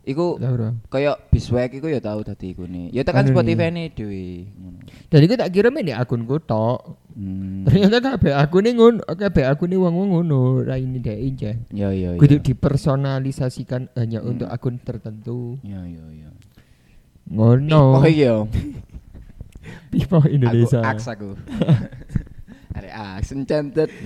Iku 0.05 0.37
koyo 0.85 1.17
Biswag 1.33 1.73
iku 1.73 1.89
ya 1.89 1.97
tau 1.97 2.21
dadi 2.21 2.53
iku 2.53 2.69
nih. 2.69 2.93
Ya 2.93 3.01
tekan 3.01 3.25
Spotify 3.25 3.73
nih 3.73 3.89
dhewe. 3.89 4.45
Ngono. 4.53 4.79
Dan 5.09 5.19
iku 5.25 5.33
tak 5.33 5.49
kira 5.49 5.73
main 5.73 5.89
di 5.89 5.97
akunku 5.97 6.37
tok. 6.45 7.01
Hmm. 7.17 7.65
Ternyata 7.65 7.97
kabeh 8.13 8.37
akune 8.37 8.69
ngono, 8.77 9.01
kabeh 9.01 9.49
akune 9.49 9.79
wong-wong 9.81 10.09
ngono, 10.13 10.61
raine 10.61 11.01
dhek 11.01 11.17
injek. 11.17 11.55
Ya 11.73 11.89
ya 11.89 12.13
ya. 12.13 12.19
Kudu 12.21 12.37
dipersonalisasikan 12.37 13.89
hanya 13.97 14.21
Hmm. 14.21 14.29
untuk 14.37 14.47
akun 14.53 14.77
tertentu. 14.77 15.57
Ya 15.65 15.81
ya 15.89 16.05
ya. 16.13 16.29
Ngono. 17.25 17.97
Oh 17.97 18.05
iya. 18.05 18.45
Pipo 19.89 20.21
Indonesia. 20.29 20.85
Aku 20.85 20.91
aks 21.01 21.07
aku. 21.09 21.29
Are 22.95 23.19
aks 23.19 23.35
enchanted. 23.35 23.91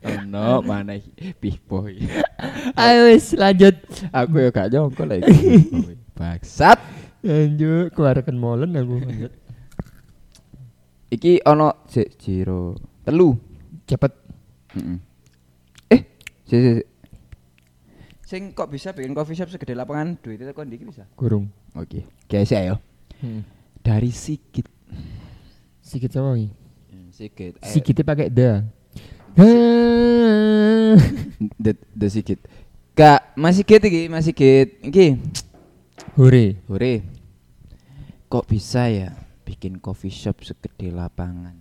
oh 0.00 0.20
no, 0.24 0.64
mana 0.64 0.96
pipo. 1.36 1.84
Ayo 2.80 3.12
wis 3.12 3.36
lanjut. 3.36 3.76
Aku 4.16 4.40
ya 4.40 4.48
gak 4.48 4.72
nyongko 4.72 5.04
lagi. 5.04 5.28
Baksat. 6.16 6.80
Lanjut 7.20 7.92
keluarkan 7.92 8.40
molen 8.40 8.72
aku 8.72 8.96
lanjut. 8.96 9.32
Iki 11.12 11.44
ono 11.44 11.84
sik 11.84 12.16
jiro 12.16 12.80
telu. 13.04 13.36
Cepet. 13.84 14.16
Heeh. 14.72 14.96
Eh, 15.92 16.00
sik 16.48 16.60
sik. 16.64 16.80
sik. 16.80 16.88
Sing 18.24 18.42
kok 18.56 18.72
bisa 18.72 18.96
bikin 18.96 19.12
coffee 19.12 19.36
shop 19.36 19.52
segede 19.52 19.76
lapangan 19.76 20.16
duitnya 20.16 20.56
kok 20.56 20.64
ndiki 20.64 20.88
bisa? 20.88 21.04
Kurung. 21.12 21.52
Oke. 21.76 22.08
Guys 22.24 22.56
ayo. 22.56 22.80
Hmm. 23.20 23.44
Dari 23.84 24.08
Sikit. 24.08 24.79
Sikit 25.82 26.10
sama 26.14 26.38
iki. 26.38 26.48
Sikit. 27.20 27.52
Eh, 27.60 27.68
Sikitnya 27.68 28.04
pakai 28.06 28.32
da. 28.32 28.64
The, 31.60 31.72
the 32.00 32.08
Sikit. 32.08 32.40
Kak, 32.96 33.36
masih 33.36 33.60
Sikit 33.66 33.84
iki, 33.84 34.08
masih 34.08 34.32
Sikit. 34.32 34.68
Iki. 34.88 35.20
Hore. 36.16 36.56
Hore. 36.64 37.04
Kok 38.30 38.48
bisa 38.48 38.88
ya 38.88 39.12
bikin 39.44 39.82
coffee 39.84 40.08
shop 40.08 40.40
segede 40.46 40.88
lapangan? 40.94 41.58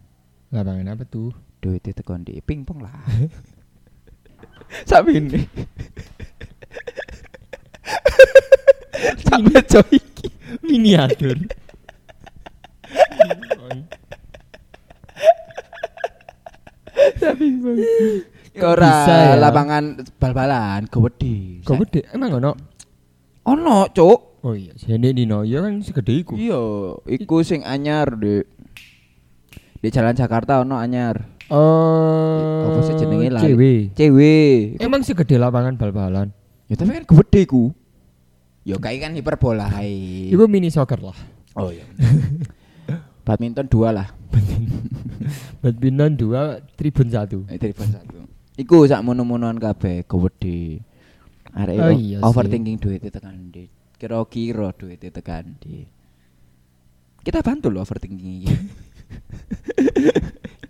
Lapangan 0.54 0.96
apa 0.96 1.04
tuh? 1.04 1.36
Duitnya 1.60 1.92
tekan 1.92 2.24
di 2.24 2.40
pingpong 2.40 2.80
lah. 2.80 2.96
Sampai 4.88 5.20
ini. 5.20 5.44
Sampai 9.28 9.60
coy. 9.66 10.00
Miniatur. 10.64 11.36
Ora 18.60 18.92
bisa 18.92 19.16
ya? 19.16 19.36
lapangan 19.40 19.84
bal-balan 20.20 20.86
gede. 20.90 21.64
Kok 21.64 21.76
gede? 21.88 22.02
Emang 22.12 22.40
ono? 22.42 22.52
Ono, 23.48 23.88
Cuk. 23.94 24.20
Oh 24.40 24.56
iya, 24.56 24.72
sini 24.80 25.12
Nino 25.12 25.44
ya 25.44 25.60
kan 25.60 25.84
segede 25.84 26.24
iku. 26.24 26.40
Iya, 26.40 26.60
iku 27.12 27.44
sing 27.44 27.64
anyar, 27.68 28.16
Dek. 28.16 28.48
Di 29.80 29.88
Jalan 29.92 30.16
Jakarta 30.16 30.60
ono 30.64 30.80
anyar. 30.80 31.40
Oh. 31.50 32.68
Apa 32.68 32.80
sih 32.84 32.96
jenenge. 33.00 33.32
Cewek. 33.96 34.80
Emang 34.80 35.02
segede 35.02 35.40
lapangan 35.40 35.76
bal-balan. 35.80 36.30
Ya 36.70 36.78
tapi 36.78 36.94
kan 36.94 37.04
gede 37.08 37.42
ku. 37.50 37.74
Ya 38.68 38.78
kayak 38.78 39.10
kan 39.10 39.12
hiperbola 39.18 39.66
hai. 39.72 40.30
Iku 40.30 40.46
mini 40.46 40.70
soccer 40.70 41.02
lah. 41.02 41.18
Oh 41.58 41.74
iya. 41.74 41.88
Badminton 43.26 43.66
dua 43.66 43.90
lah. 43.90 44.08
Badminton 45.60 46.12
dua, 46.22 46.62
tribun 46.78 47.08
satu. 47.10 47.44
Eh 47.50 47.58
tribun 47.60 47.90
satu. 47.90 48.18
Iku 48.60 48.86
sak 48.88 49.02
mono-monoan 49.04 49.58
kabeh 49.58 50.04
gede. 50.04 50.84
Arek 51.50 51.78
Oh 51.82 51.92
iya 51.92 52.18
sih. 52.22 52.28
overthinking 52.28 52.78
duitnya 52.78 53.10
tekan 53.10 53.50
di. 53.50 53.66
Kira-kira 53.98 54.70
duitnya 54.76 55.10
tekan 55.10 55.58
di. 55.58 55.84
Kita 57.26 57.42
bantu 57.42 57.74
loh 57.74 57.82
overthinking 57.84 58.46
iki. 58.46 58.50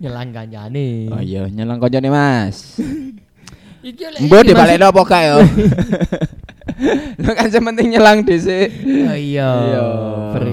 Nyelang 0.01 0.31
kancane. 0.31 1.11
oh 1.11 1.19
iya, 1.19 1.43
nyelang 1.51 1.77
koncone 1.77 2.07
Mas. 2.07 2.79
Iki 3.79 4.11
oleh 4.11 4.19
Mbok 4.27 4.43
dibalekno 4.43 4.91
apa 4.91 5.01
gak 5.07 5.21
yo? 5.23 5.37
Lo 7.23 7.31
kan 7.31 7.47
sementing 7.47 7.95
nyelang 7.95 8.27
dhisik. 8.27 8.75
Oh 9.07 9.15
iya. 9.15 9.49
Iya. 9.71 9.83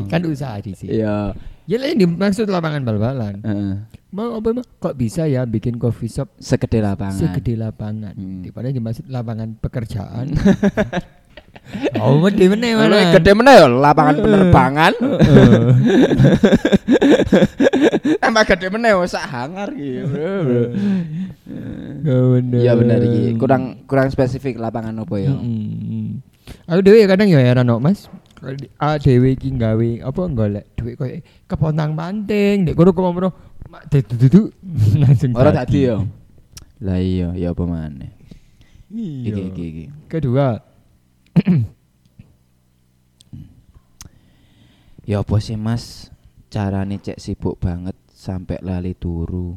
Kan 0.06 0.22
usaha 0.30 0.62
di 0.62 0.70
sini. 0.78 1.02
Iya. 1.02 1.34
Ya 1.66 1.82
lah 1.82 1.90
ini 1.90 2.06
maksud 2.06 2.46
lapangan 2.46 2.86
bal-balan. 2.86 3.42
Heeh. 3.42 3.74
Mau 4.14 4.38
apa 4.38 4.54
emang? 4.54 4.66
Kok 4.78 4.94
bisa 4.94 5.26
ya 5.26 5.42
bikin 5.42 5.76
coffee 5.76 6.06
shop 6.06 6.30
Segede 6.38 6.78
lapangan. 6.78 7.18
segede 7.18 7.58
lapangan? 7.58 8.14
Hmm. 8.14 8.46
Daripada 8.46 8.70
dimaksud 8.70 9.10
lapangan 9.10 9.58
pekerjaan. 9.58 10.30
oh, 12.00 12.22
gede 12.30 12.54
meneh 12.54 12.78
Mana 12.78 12.86
mana? 12.86 13.12
gede 13.18 13.30
mana 13.34 13.50
ya 13.50 13.66
lapangan 13.66 14.14
penerbangan. 14.22 14.92
Tambah 18.22 18.42
gede 18.46 18.66
mana 18.70 18.86
ya 18.94 18.96
sak 19.10 19.26
hangar 19.26 19.68
gitu. 19.74 20.22
Bener. 22.06 22.62
Iya 22.62 22.72
benar 22.78 23.02
iki. 23.02 23.34
Kurang 23.36 23.82
kurang 23.90 24.06
spesifik 24.14 24.62
lapangan 24.62 24.94
apa 25.02 25.16
ya? 25.18 25.34
Aku 26.70 26.78
dewe 26.78 27.02
kadang 27.10 27.26
ya 27.26 27.42
heran 27.42 27.66
kok, 27.66 27.82
Mas. 27.82 28.06
Di- 28.36 28.68
Ah 28.76 29.00
dewe 29.00 29.32
iki 29.32 29.48
gawe 29.50 29.88
apa 30.04 30.20
golek 30.28 30.64
duit 30.76 30.94
koyo 31.00 31.18
kepontang 31.48 31.96
panting, 31.96 32.68
dek 32.68 32.76
kono 32.76 32.92
kono 32.92 33.32
mak 33.66 33.88
dudu 33.90 34.52
langsung 35.02 35.32
Ora 35.34 35.50
tadi 35.50 35.88
ya. 35.88 35.96
Lah 36.84 37.00
iya, 37.00 37.32
ya 37.32 37.56
apa 37.56 37.64
maneh. 37.64 38.12
Iki 38.92 39.30
Iya. 39.32 39.44
iki 39.50 39.64
iki. 39.64 39.84
Kedua, 40.06 40.60
Ya 45.06 45.22
apa 45.22 45.38
sih 45.38 45.54
Mas? 45.54 46.10
Carane 46.50 46.98
cek 46.98 47.22
sibuk 47.22 47.62
banget 47.62 47.94
sampai 48.10 48.58
lali 48.58 48.90
turu. 48.92 49.54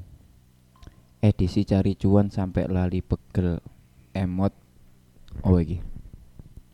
Edisi 1.19 1.65
cari 1.65 1.97
cuan 1.97 2.29
sampai 2.29 2.69
lali 2.69 3.01
pegel. 3.01 3.57
Emot 4.13 4.53
Oh 5.41 5.57
iki. 5.57 5.81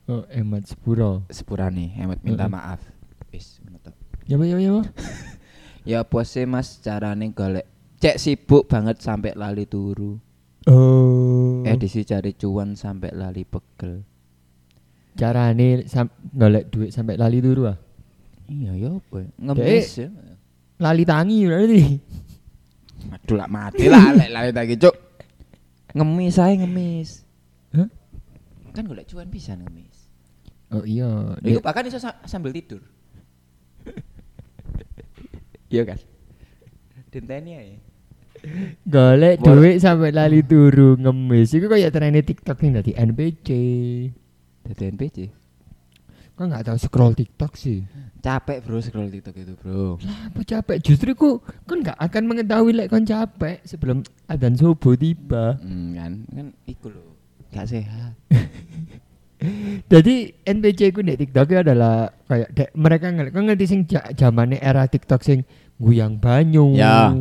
Oh, 0.06 0.22
Emat 0.30 0.70
Sepuro. 0.70 1.26
Sepurane 1.34 1.90
hemat 1.98 2.22
minta 2.22 2.46
Heeh. 2.46 2.54
maaf. 2.54 2.82
Wis 3.34 3.58
tok. 3.82 3.96
Ya 4.30 4.38
ya 4.38 4.58
ya. 4.62 4.76
Ya 5.86 6.02
apa 6.02 6.26
sih 6.26 6.50
Mas 6.50 6.82
carane 6.82 7.30
golek 7.30 7.70
cek 8.02 8.18
sibuk 8.18 8.66
banget 8.66 8.98
sampai 9.06 9.38
lali 9.38 9.70
turu. 9.70 10.18
Oh. 10.66 11.62
Edisi 11.62 12.02
cari 12.02 12.34
cuan 12.34 12.74
sampai 12.74 13.14
lali 13.14 13.46
pegel. 13.46 14.02
Carane 15.14 15.86
sam 15.86 16.10
golek 16.34 16.74
duit 16.74 16.90
sampai 16.90 17.22
lali 17.22 17.38
turu 17.38 17.70
ah. 17.70 17.78
Iya 18.50 18.74
ya 18.74 18.90
apa? 18.98 19.30
Ngemis 19.38 19.90
ya. 20.02 20.10
Lali 20.82 21.06
tangi 21.06 21.46
berarti. 21.46 21.82
Aduh 23.14 23.38
lah 23.38 23.46
mati 23.46 23.86
lah 23.86 24.10
lek 24.18 24.30
lali 24.34 24.50
lagi 24.58 24.76
cuk. 24.82 24.96
Ngemis 25.94 26.34
saya 26.34 26.54
ngemis. 26.66 27.10
Hah? 27.78 27.90
Kan 28.74 28.90
golek 28.90 29.06
cuan 29.06 29.30
bisa 29.30 29.54
ngemis. 29.54 29.95
Oh 30.72 30.84
iya. 30.84 31.38
Iku 31.42 31.62
bahkan 31.62 31.86
iso 31.86 32.00
sa- 32.00 32.18
sambil 32.26 32.50
tidur. 32.52 32.82
Iya 35.66 35.84
kan? 35.84 36.00
Dinteni 37.10 37.52
ae. 37.58 37.76
golek 38.86 39.42
duit 39.42 39.82
sampai 39.82 40.14
lali 40.14 40.46
turu 40.46 40.94
ngemis. 40.96 41.52
Iku 41.52 41.66
kayak 41.66 41.90
trennya 41.90 42.22
TikTok 42.22 42.62
yang 42.62 42.78
dari 42.78 42.94
NPC. 42.94 43.50
Dadi 44.62 44.84
NPC. 44.94 45.18
Kok 46.36 46.46
nggak 46.46 46.66
tahu 46.68 46.78
scroll 46.78 47.16
TikTok 47.16 47.56
sih? 47.56 47.82
Capek 48.22 48.62
bro 48.62 48.78
scroll 48.84 49.10
TikTok 49.10 49.36
itu 49.40 49.54
bro. 49.58 49.98
Apa 49.98 50.40
capek? 50.44 50.78
Justru 50.84 51.16
ku 51.16 51.40
kan 51.66 51.82
nggak 51.82 51.98
akan 51.98 52.24
mengetahui 52.28 52.76
lek 52.76 52.92
kon 52.92 53.08
capek 53.08 53.64
sebelum 53.66 54.04
adzan 54.28 54.54
subuh 54.54 54.94
tiba. 54.94 55.58
Hmm, 55.64 55.96
kan 55.96 56.14
kan 56.30 56.48
iku 56.68 56.92
lho. 56.92 57.04
Gak 57.56 57.72
sehat. 57.72 58.14
Jadi 59.86 60.32
NPC 60.48 60.96
ku 60.96 61.04
di 61.04 61.20
TikTok 61.20 61.62
adalah 61.62 62.08
kayak 62.26 62.50
dek, 62.56 62.70
mereka 62.74 63.12
ngerti, 63.12 63.32
kau 63.36 63.44
ngerti 63.44 63.66
sing 63.68 63.82
zamane 64.16 64.58
era 64.64 64.88
TikTok 64.88 65.22
sing 65.22 65.44
guyang 65.76 66.18
banyu. 66.18 66.72
Ya. 66.74 67.12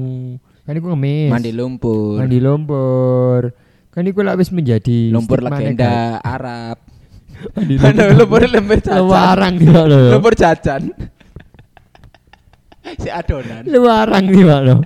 Kan 0.64 0.74
iku 0.78 0.94
ngemis. 0.94 1.28
Mandi 1.28 1.50
lumpur. 1.52 2.22
Mandi 2.22 2.38
lumpur. 2.40 3.40
Kan 3.92 4.06
iku 4.08 4.22
lah 4.22 4.38
wis 4.38 4.50
menjadi 4.54 5.10
lumpur 5.10 5.42
legenda 5.42 6.22
Arab. 6.22 6.78
negatif. 6.78 6.92
Mandi 7.58 7.74
Mana 7.82 8.02
lumpur 8.14 8.40
lumpur 8.46 8.78
jajan. 8.80 9.02
Luarang 9.04 9.54
di 9.58 9.66
lo. 9.68 10.00
Lumpur 10.14 10.32
jajan. 10.38 10.82
si 13.02 13.08
adonan. 13.10 13.62
Luarang 13.66 14.24
di 14.30 14.42
lo. 14.42 14.76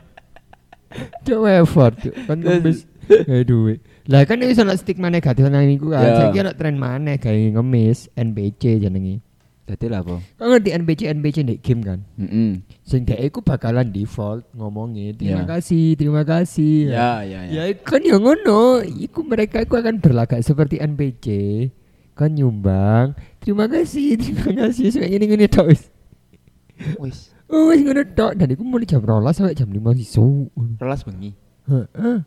Cuk 1.22 1.44
effort, 1.44 1.94
kan 2.24 2.40
ngemis 2.40 2.88
gawe 3.28 3.42
duit. 3.44 3.78
Lah 4.08 4.24
kan 4.24 4.40
iso 4.40 4.64
ana 4.64 4.72
stigma 4.72 5.12
negatif 5.12 5.44
nang 5.46 5.68
iku 5.68 5.92
kan. 5.92 6.00
Ya. 6.00 6.16
Saiki 6.16 6.38
ana 6.40 6.52
tren 6.56 6.80
maneh 6.80 7.20
gawe 7.20 7.36
ngemis 7.54 8.08
NPC 8.16 8.80
jenenge. 8.80 9.20
Jadi 9.68 9.84
lah 9.92 10.00
apa? 10.00 10.16
Kau 10.40 10.48
ngerti 10.48 10.72
NPC 10.72 11.00
NPC 11.12 11.36
di 11.44 11.54
game 11.60 11.84
kan? 11.84 12.00
Heeh. 12.16 12.64
Sing 12.80 13.04
dhek 13.04 13.20
iku 13.20 13.44
bakalan 13.44 13.92
default 13.92 14.48
ngomongin 14.56 15.12
terima 15.12 15.44
Ya. 15.44 15.60
kasih, 15.60 15.92
terima 15.92 16.24
kasih. 16.24 16.88
Ya 16.88 17.20
ya 17.20 17.44
Ya 17.44 17.68
ya. 17.68 17.76
kan 17.76 18.00
ya 18.00 18.16
ngono, 18.16 18.80
iku 18.80 19.20
mereka 19.28 19.60
iku 19.60 19.76
akan 19.76 20.00
berlagak 20.00 20.40
seperti 20.40 20.80
NPC. 20.80 21.26
Kan 22.16 22.32
nyumbang, 22.32 23.12
terima 23.38 23.68
kasih, 23.68 24.16
terima 24.24 24.56
kasih. 24.56 24.88
Sampai 24.88 25.12
ini 25.12 25.28
ngene 25.28 25.52
tok 25.52 25.68
wis. 25.68 25.92
Wis. 26.96 27.36
Oh, 27.46 27.68
wis 27.68 27.84
ngono 27.84 28.08
tok 28.16 28.40
dan 28.40 28.48
iku 28.48 28.64
mulai 28.64 28.88
jam 28.88 29.04
12 29.04 29.36
sampai 29.36 29.52
jam 29.52 29.68
5 29.68 29.84
sisu. 30.00 30.48
Rolas 30.80 31.04
bengi. 31.04 31.36
Heeh. 31.68 32.24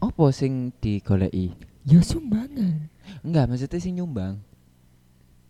Apa 0.00 0.32
sing 0.32 0.72
digoleki? 0.80 1.52
Ya 1.84 2.00
sumbangan. 2.00 2.88
Enggak, 3.20 3.52
maksudnya 3.52 3.78
sing 3.80 4.00
nyumbang. 4.00 4.40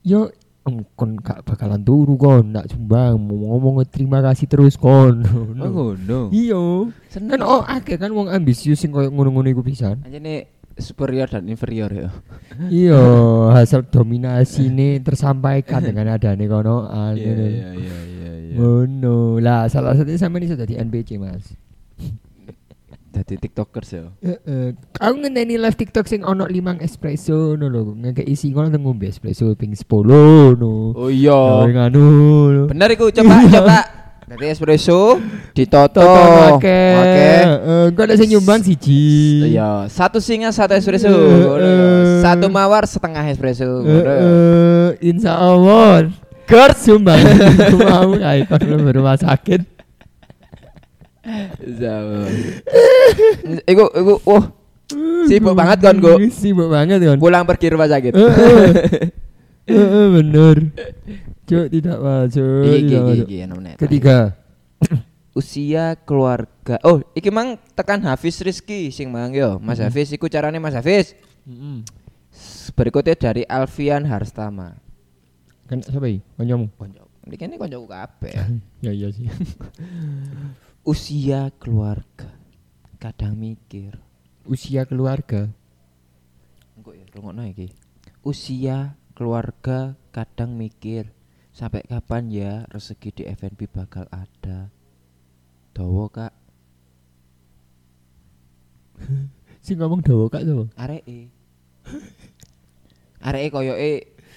Ya 0.03 0.27
em, 0.67 0.83
kon 0.99 1.17
gak 1.21 1.47
bakalan 1.47 1.81
turu 1.81 2.15
kon, 2.19 2.53
ndak 2.53 2.69
sumbang, 2.73 3.17
mau 3.17 3.57
ngomong 3.57 3.87
terima 3.87 4.21
kasih 4.21 4.51
terus 4.51 4.75
kon. 4.75 5.23
Oh 5.61 5.95
ngono. 5.95 6.35
Iya. 6.35 6.91
Seneng. 7.09 7.39
Kan 7.39 7.43
oh 7.47 7.63
akeh 7.63 7.97
kan 8.01 8.11
wong 8.11 8.27
ambisius 8.33 8.81
sing 8.83 8.91
koyo 8.91 9.13
ngono-ngono 9.13 9.49
iku 9.53 9.63
pisan. 9.63 10.03
Anjene 10.03 10.51
superior 10.81 11.29
dan 11.29 11.47
inferior 11.47 11.93
ya. 11.93 12.09
iya, 12.73 13.03
hasil 13.55 13.87
dominasi 13.87 14.73
ini 14.73 14.99
tersampaikan 15.05 15.85
dengan 15.85 16.17
adanya 16.17 16.47
konoan. 16.49 17.15
Iya 17.21 17.35
iya 17.37 17.71
iya 17.77 17.99
iya 18.03 18.33
iya. 18.51 18.55
Ngono. 18.57 19.39
Lah 19.39 19.69
salah 19.69 19.95
satunya 19.95 20.19
sampe 20.19 20.41
iso 20.43 20.57
dadi 20.57 20.75
NPC, 20.75 21.21
Mas. 21.21 21.55
Dadi 23.11 23.35
tiktokers 23.43 23.91
ya. 23.91 24.07
Heeh. 24.23 24.79
Aku 25.03 25.19
ngenteni 25.19 25.59
live 25.59 25.75
TikTok 25.75 26.07
sing 26.07 26.23
ono 26.23 26.47
limang 26.47 26.79
espresso 26.79 27.59
ngono 27.59 27.67
lho. 27.67 27.83
Ngekek 27.99 28.23
isi 28.23 28.55
ngono 28.55 28.71
teng 28.71 28.87
ngombe 28.87 29.11
espresso 29.11 29.51
ping 29.59 29.75
10 29.75 30.55
no. 30.55 30.95
Oh 30.95 31.11
iya. 31.11 31.67
Nganu. 31.67 32.71
Bener 32.71 32.95
iku 32.95 33.11
coba 33.11 33.43
coba. 33.51 33.79
Dari 34.31 34.47
espresso 34.47 35.19
ditoto. 35.51 35.99
Toto 35.99 36.55
oke. 36.55 36.81
Oke. 37.03 37.31
Kok 37.99 38.05
ada 38.07 38.15
sing 38.15 38.31
nyumbang 38.31 38.63
siji. 38.63 39.43
Iya, 39.59 39.91
satu 39.91 40.23
singa 40.23 40.55
satu 40.55 40.79
espresso. 40.79 41.11
Satu 42.23 42.47
mawar 42.47 42.87
setengah 42.87 43.27
espresso. 43.27 43.83
Heeh, 43.83 45.03
insya 45.03 45.35
Allah. 45.35 46.15
Gert 46.47 46.79
sumbang. 46.79 47.19
Mau 47.79 48.15
ayo 48.19 48.43
kon 48.47 48.63
lu 48.71 48.87
rumah 48.91 49.19
sakit. 49.19 49.80
Jawa. 51.61 52.25
Iku 53.73 53.85
iku 53.93 54.15
wah 54.25 54.45
sibuk 55.29 55.55
banget 55.55 55.79
kan 55.85 55.97
go. 56.01 56.17
Sibuk 56.41 56.69
banget 56.73 57.05
kan. 57.05 57.17
Pulang 57.21 57.45
pergi 57.45 57.67
rumah 57.77 57.89
sakit. 57.89 58.13
Heeh. 58.17 58.69
Heeh, 59.69 60.07
bener. 60.17 60.57
Cuk 61.47 61.67
tidak 61.69 61.99
masuk. 62.01 62.65
Iki 62.65 62.97
iki 62.97 63.15
iki. 63.27 63.37
Ketiga. 63.77 64.35
usia 65.39 65.95
keluarga. 66.03 66.83
Oh, 66.83 67.05
iki 67.15 67.31
mang 67.31 67.55
tekan 67.79 68.03
Hafiz 68.03 68.43
Rizky 68.43 68.91
sing 68.91 69.13
mang 69.15 69.31
yo. 69.31 69.63
Mas 69.63 69.79
Hafiz 69.79 70.11
iku 70.11 70.27
carane 70.27 70.59
Mas 70.59 70.75
Hafiz. 70.75 71.15
Berikutnya 72.75 73.15
dari 73.15 73.43
Alfian 73.47 74.07
Harstama. 74.07 74.79
Kan 75.71 75.85
siapa 75.85 76.07
iki? 76.11 76.23
Kancamu. 76.35 76.67
Konco. 76.75 77.03
Iki 77.31 77.47
ini 77.47 77.57
koncoku 77.61 77.87
kabeh. 77.87 78.35
Ya 78.83 78.91
iya 78.91 79.09
sih. 79.15 79.31
Usia 80.85 81.53
keluarga. 81.61 82.29
Kadang 83.01 83.37
mikir. 83.37 83.97
Usia 84.45 84.85
keluarga. 84.85 85.49
Engko 86.77 86.93
ya 86.97 87.05
rungokno 87.13 87.45
iki. 87.49 87.73
Usia 88.21 88.97
keluarga 89.17 89.97
kadang 90.13 90.57
mikir 90.57 91.13
sampai 91.53 91.85
kapan 91.89 92.29
ya 92.33 92.53
rezeki 92.69 93.11
di 93.13 93.23
FNB 93.29 93.61
bakal 93.73 94.05
ada. 94.13 94.69
Dawa 95.71 96.11
kak, 96.11 96.33
Si 99.65 99.77
ngomong 99.77 100.01
dawa 100.05 100.29
kak 100.29 100.45
tuh. 100.45 100.69
areke. 100.77 101.29
Areke 103.21 103.49
koyoke 103.53 103.93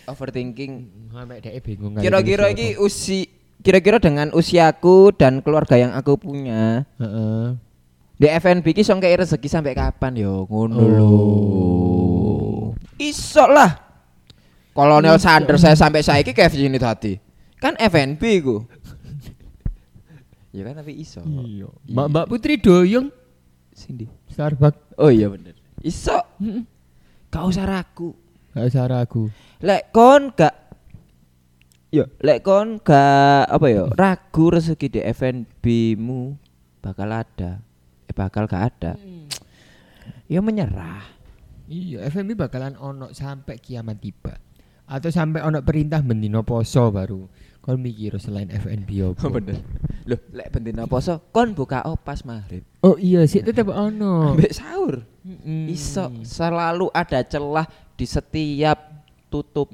overthinking. 0.07 0.73
Sampai 1.11 1.39
dia 1.43 1.59
bingung. 1.59 1.99
Kira-kira 1.99 2.51
iki 2.51 2.75
usi 2.79 3.27
kira-kira 3.61 4.01
dengan 4.01 4.33
usiaku 4.33 5.13
dan 5.13 5.43
keluarga 5.45 5.77
yang 5.77 5.93
aku 5.93 6.17
punya 6.17 6.87
Heeh. 6.97 7.53
di 8.17 8.27
FNB 8.27 8.65
ki 8.73 8.81
song 8.81 8.97
kayak 8.97 9.27
rezeki 9.27 9.47
sampai 9.47 9.77
kapan 9.77 10.17
yo 10.17 10.47
ngono 10.49 10.75
Oh. 10.79 10.87
lho. 10.87 11.11
Iso 12.97 13.45
lah. 13.45 13.71
Kolonel 14.73 15.21
Sanders 15.21 15.61
saya 15.61 15.77
sampai 15.77 16.01
saiki 16.01 16.33
kayak 16.33 16.55
ini 16.57 16.81
tadi. 16.81 17.13
Kan 17.61 17.77
FNB 17.77 18.23
ku. 18.41 18.65
ya 20.53 20.61
kan 20.65 20.81
tapi 20.81 20.97
iso. 20.97 21.21
Iya. 21.25 21.69
Mbak 21.89 22.07
Mbak 22.09 22.25
Putri 22.29 22.57
doyong 22.57 23.09
Sindi. 23.73 24.05
Starbucks. 24.29 24.97
Oh 25.01 25.09
iya 25.09 25.29
bener. 25.29 25.57
Iso. 25.81 26.17
Gak 27.33 27.43
usah 27.49 27.65
ragu. 27.65 28.13
Gak 28.53 28.69
usah 28.69 28.85
ragu. 28.85 29.33
Lek 29.65 29.89
kon 29.89 30.29
gak 30.33 30.62
Yo, 31.93 32.09
lek 32.25 32.41
kon 32.41 32.81
gak 32.81 33.45
apa 33.53 33.69
yo 33.69 33.85
ragu 33.93 34.49
rezeki 34.49 34.97
di 34.97 34.99
FNB-mu 35.13 36.33
bakal 36.81 37.05
ada. 37.13 37.61
Eh 38.09 38.15
bakal 38.17 38.49
gak 38.49 38.73
ada. 38.73 38.97
Ya 40.25 40.41
menyerah. 40.41 41.05
Iya, 41.69 42.01
FMB 42.09 42.33
bakalan 42.33 42.73
ono 42.81 43.13
sampai 43.13 43.61
kiamat 43.61 44.01
tiba. 44.01 44.33
Atau 44.89 45.13
sampai 45.13 45.45
ono 45.45 45.61
perintah 45.61 46.01
bendino 46.01 46.41
poso 46.41 46.89
baru. 46.89 47.29
Kon 47.61 47.77
mikir 47.77 48.17
selain 48.17 48.49
FNB 48.49 49.13
apa? 49.13 49.29
bener. 49.37 49.61
Loh, 50.09 50.17
lek 50.33 50.49
bendina 50.49 50.89
poso 50.89 51.29
kon 51.29 51.53
buka 51.53 51.85
opas 51.85 52.25
maghrib. 52.25 52.65
Oh 52.81 52.97
iya 52.97 53.21
sih 53.29 53.45
tetap 53.45 53.69
ono. 53.69 54.33
Ambek 54.33 54.49
sahur. 54.49 55.05
Iso 55.69 56.09
selalu 56.25 56.89
ada 56.89 57.21
celah 57.21 57.69
di 57.93 58.09
setiap 58.09 58.92
tutup. 59.33 59.73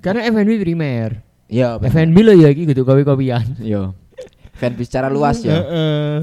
Karena 0.00 0.24
FNB 0.32 0.64
primer. 0.64 1.20
Ya, 1.52 1.76
FNB 1.76 2.16
lo 2.24 2.32
ya 2.32 2.48
iki 2.48 2.64
kudu 2.64 2.88
kopi-kopian. 2.88 3.44
Yo. 3.60 3.92
Fan 4.56 4.72
bicara 4.72 5.12
luas 5.12 5.44
ya. 5.44 5.60
Heeh. 5.60 6.16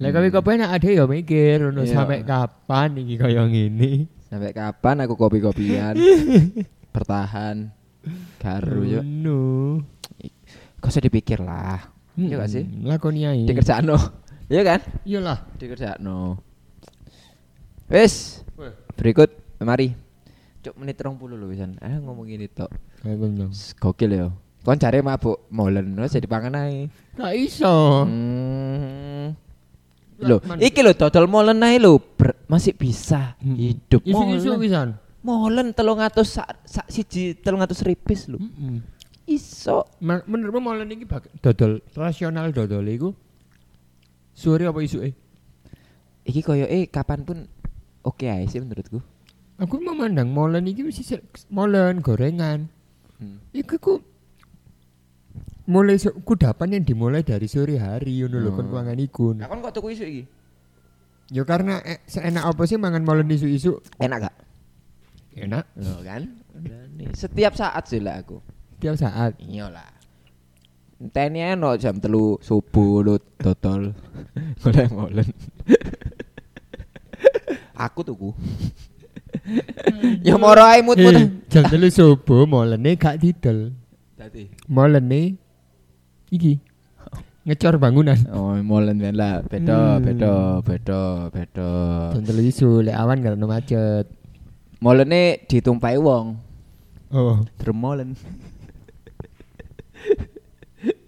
Lah 0.00 0.08
kopi-kopian 0.08 0.64
ada 0.64 0.88
ya 0.88 1.04
mikir 1.04 1.68
ono 1.68 1.84
Iya. 1.84 1.92
sampai 2.00 2.24
kapan 2.24 2.96
iki 2.96 3.20
kaya 3.20 3.44
ngene. 3.44 4.08
Sampai 4.32 4.56
kapan 4.56 5.04
aku 5.04 5.20
kopi-kopian? 5.20 5.98
Bertahan. 6.94 7.68
Garu 8.40 8.80
yo. 8.88 9.00
No. 9.04 9.40
Kok 10.80 10.88
usah 10.88 11.04
dipikir 11.04 11.44
lah. 11.44 11.92
Iya 12.16 12.40
gak 12.40 12.48
sih? 12.48 12.64
Lakoni 12.88 13.28
ae. 13.28 13.44
Di 13.44 13.52
kerjaan 13.52 13.92
Iya 14.52 14.62
kan? 14.64 14.80
Iyalah. 15.04 15.38
Di 15.60 15.66
kerjaan 15.68 16.00
Wes. 17.90 18.40
Berikut 18.96 19.28
mari. 19.60 19.92
Cuk 20.60 20.74
menit 20.76 21.00
20 21.00 21.40
lho 21.40 21.46
wisan. 21.48 21.80
Ah 21.80 21.96
ngomong 21.96 22.28
ini 22.28 22.44
tok. 22.46 22.68
Nyong. 23.04 23.48
S- 23.52 23.72
Gokil 23.72 24.12
ya. 24.12 24.28
Kon 24.60 24.76
cari 24.76 25.00
mabuk 25.00 25.48
molen 25.48 25.96
wes 25.96 26.12
jadi 26.12 26.28
pangan 26.28 26.52
ae. 26.52 26.92
Gak 27.16 27.32
iso. 27.32 28.04
Hmm. 28.04 29.32
Lho, 30.20 30.36
man- 30.44 30.60
iki 30.60 30.84
lho 30.84 30.92
dodol 30.92 31.24
molen 31.32 31.64
ae 31.64 31.80
lho, 31.80 31.96
ber- 31.96 32.44
masih 32.44 32.76
bisa 32.76 33.40
Hmm. 33.40 33.56
hidup 33.56 34.04
molen. 34.04 34.60
pisan. 34.60 34.88
Molen 35.24 35.72
300 35.72 36.28
sak 36.28 36.48
sak 36.68 36.86
siji 36.92 37.32
300 37.40 37.80
ripis 37.80 38.28
lho. 38.28 38.36
Heeh. 38.36 38.84
Iso. 39.32 39.88
Ma- 40.04 40.24
Menurutmu 40.28 40.60
molen 40.60 40.92
iki 40.92 41.08
dodol 41.40 41.80
rasional 41.96 42.52
dodol 42.52 42.84
iku 42.84 43.08
sore 44.36 44.68
apa 44.68 44.80
isuke? 44.84 45.16
Iki 46.28 46.40
koyo 46.44 46.68
eh 46.68 46.84
kapan 46.84 47.24
pun 47.24 47.48
oke 48.04 48.28
ae 48.28 48.44
sih 48.44 48.60
menurutku. 48.60 49.00
Aku 49.60 49.76
memandang 49.76 50.32
molen 50.32 50.64
iki 50.64 50.80
mesti 50.80 51.20
molen 51.52 52.00
gorengan. 52.00 52.64
Hmm. 53.20 53.36
Iku 53.52 53.76
ku 53.76 53.94
mulai 55.68 56.00
so, 56.00 56.10
kudapan 56.24 56.80
yang 56.80 56.84
dimulai 56.88 57.20
dari 57.20 57.44
sore 57.44 57.76
hari 57.76 58.24
ngono 58.24 58.40
lho 58.40 58.50
Hmm. 58.50 58.58
kon 58.58 58.66
kuangan 58.72 58.98
iku. 58.98 59.36
Lah 59.36 59.46
kon 59.46 59.60
kok 59.60 59.76
tuku 59.76 59.88
isu 59.92 60.04
iki? 60.08 60.22
Ya 61.30 61.44
karena 61.46 61.78
eh, 61.84 62.00
seenak 62.08 62.42
apa 62.42 62.62
sih 62.66 62.80
mangan 62.80 63.04
molen 63.04 63.28
isu-isu? 63.30 63.78
Enak 64.02 64.18
gak? 64.26 64.36
Enak 65.38 65.64
Loh 65.78 66.02
kan? 66.02 66.26
Setiap 67.14 67.54
saat 67.54 67.86
sih 67.86 68.02
lah 68.02 68.18
aku. 68.18 68.42
tiap 68.80 68.96
saat. 68.96 69.36
Iyalah. 69.38 69.86
Enteni 70.98 71.44
ae 71.44 71.52
no 71.54 71.76
jam 71.76 72.00
telu 72.00 72.40
subuh 72.40 73.04
lu 73.04 73.14
dodol. 73.38 73.92
Golek 74.64 74.88
molen. 74.90 75.28
aku 77.76 78.00
tuku. 78.02 78.30
ya 80.26 80.34
moro 80.36 80.62
ae 80.62 80.80
mut-mut. 80.84 81.14
Eh, 81.16 81.26
jam 81.48 81.64
telu 81.68 81.88
subuh 81.88 82.44
molene 82.44 82.96
gak 82.96 83.18
didol. 83.20 83.72
Dadi. 84.18 84.48
Molene 84.68 85.36
iki 86.30 86.60
ngecor 87.48 87.80
bangunan. 87.80 88.20
Oh, 88.30 88.52
molen 88.60 89.00
ben 89.00 89.16
lah. 89.16 89.40
Beda, 89.42 89.96
Hmm. 89.96 90.04
beda, 90.04 90.32
beda, 90.60 91.00
beda. 91.32 91.70
Jam 92.14 92.22
telu 92.24 92.42
isu 92.44 92.84
lek 92.84 92.96
awan 92.96 93.24
karena 93.24 93.44
macet. 93.48 94.06
Molene 94.80 95.40
ditumpai 95.48 95.96
wong. 95.96 96.36
Oh. 97.10 97.42
Dermolen. 97.58 98.14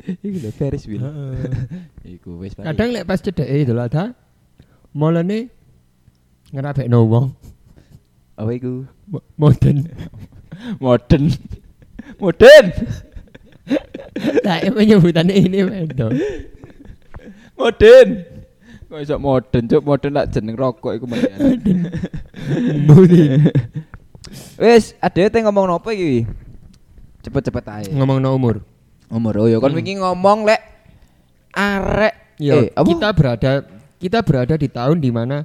Iku 0.02 0.38
lho 0.42 0.50
Ferris 0.50 0.84
wheel. 0.90 1.04
Iku 2.02 2.42
wis. 2.42 2.58
Kadang 2.58 2.90
lek 2.90 3.06
pas 3.06 3.22
cedeke 3.22 3.54
itu 3.54 3.70
ada 3.78 4.18
molene 4.92 5.46
ngerabekno 6.52 7.06
wong 7.06 7.26
apa 8.34 8.50
iku? 8.52 8.84
Mo- 9.08 9.26
modern. 9.36 9.86
Modern. 10.84 11.24
Modern. 12.18 12.66
Lah 14.46 14.58
penyebutannya 14.62 15.34
ini 15.34 15.58
beda. 15.64 16.06
Modern. 17.56 18.08
Kok 18.86 19.00
iso 19.00 19.16
modern, 19.16 19.64
cuk 19.64 19.82
modern 19.82 20.12
lak 20.12 20.28
jeneng 20.28 20.52
rokok 20.52 20.92
iku 21.00 21.08
mah. 21.08 21.16
Modern. 22.88 23.48
Wis, 24.60 24.92
ade 25.00 25.28
teh 25.28 25.40
ngomong 25.40 25.64
nopo 25.64 25.88
iki? 25.88 26.28
Cepet-cepet 27.24 27.64
ae. 27.68 27.84
Ngomong 27.88 28.20
no 28.20 28.36
umur. 28.36 28.60
Umur 29.08 29.44
oh 29.44 29.48
ya 29.48 29.60
kon 29.60 29.72
Hmm. 29.72 29.78
wingi 29.80 30.00
ngomong 30.00 30.44
lek 30.44 30.60
arek 31.52 32.14
Ya, 32.40 32.58
eh 32.58 32.66
apa? 32.72 32.88
kita 32.88 33.08
berada 33.12 33.52
kita 34.00 34.18
berada 34.24 34.54
di 34.56 34.66
tahun 34.66 34.98
di 34.98 35.12
mana 35.12 35.44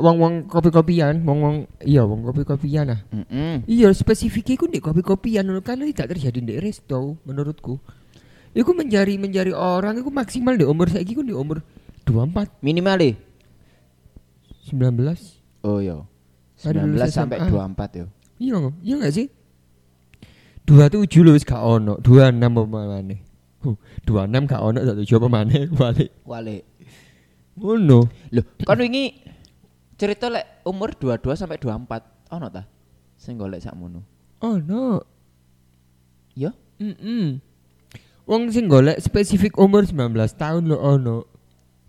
wong-wong 0.00 0.50
kopi-kopian, 0.50 1.22
wong-wong 1.22 1.66
iya 1.84 2.02
wong 2.02 2.24
kopi-kopian 2.26 2.94
ah. 2.94 3.00
Heeh. 3.12 3.62
Iya, 3.66 3.92
spesifiknya 3.94 4.54
iku 4.58 4.66
di 4.66 4.80
kopi-kopian 4.82 5.46
loh, 5.46 5.62
karena 5.62 5.86
tidak 5.90 6.16
terjadi 6.16 6.38
di 6.40 6.54
resto 6.58 7.18
menurutku. 7.26 7.78
Iku 8.56 8.70
mencari 8.74 9.20
mencari 9.20 9.52
orang 9.52 10.00
iku 10.00 10.10
maksimal 10.10 10.56
di 10.56 10.64
umur 10.64 10.88
saiki 10.90 11.14
iku 11.14 11.22
di 11.22 11.36
umur 11.36 11.62
24, 12.08 12.64
Minimal 12.64 12.96
deh. 12.96 13.14
19. 14.72 15.64
Oh 15.64 15.78
iya. 15.80 16.00
Tadi 16.58 16.78
19 16.80 16.92
lulus 16.96 17.12
sampai 17.12 17.38
SMA. 17.38 17.50
24 17.76 18.00
yo. 18.00 18.06
Iya, 18.38 18.56
iya 18.82 18.94
enggak 18.98 19.14
sih? 19.14 19.26
27 20.68 21.24
lho 21.24 21.32
wis 21.32 21.48
gak 21.48 21.64
ono, 21.64 21.96
26 22.04 22.44
apa 22.44 22.62
maneh. 22.68 23.20
Huh, 23.64 23.76
26 24.04 24.44
gak 24.48 24.60
ono, 24.60 24.78
27 24.84 25.16
apa 25.16 25.28
maneh 25.32 25.62
balik. 25.80 26.10
Wale. 26.28 26.56
Ngono. 27.56 28.00
Loh, 28.32 28.44
kon 28.62 28.78
wingi 28.78 29.27
cerita 29.98 30.30
lek 30.30 30.62
umur 30.62 30.94
22 30.94 31.34
sampai 31.34 31.58
24 31.58 32.30
ono 32.30 32.46
ta? 32.48 32.62
Sing 33.18 33.34
golek 33.34 33.58
sakmono. 33.58 34.06
Ono. 34.46 35.02
Yo. 36.38 36.54
Heeh. 36.78 37.42
Wong 38.22 38.54
sing 38.54 38.70
golek 38.70 39.02
spesifik 39.02 39.58
umur 39.58 39.82
19 39.82 40.14
tahun 40.38 40.70
lo 40.70 40.78
ono. 40.78 41.26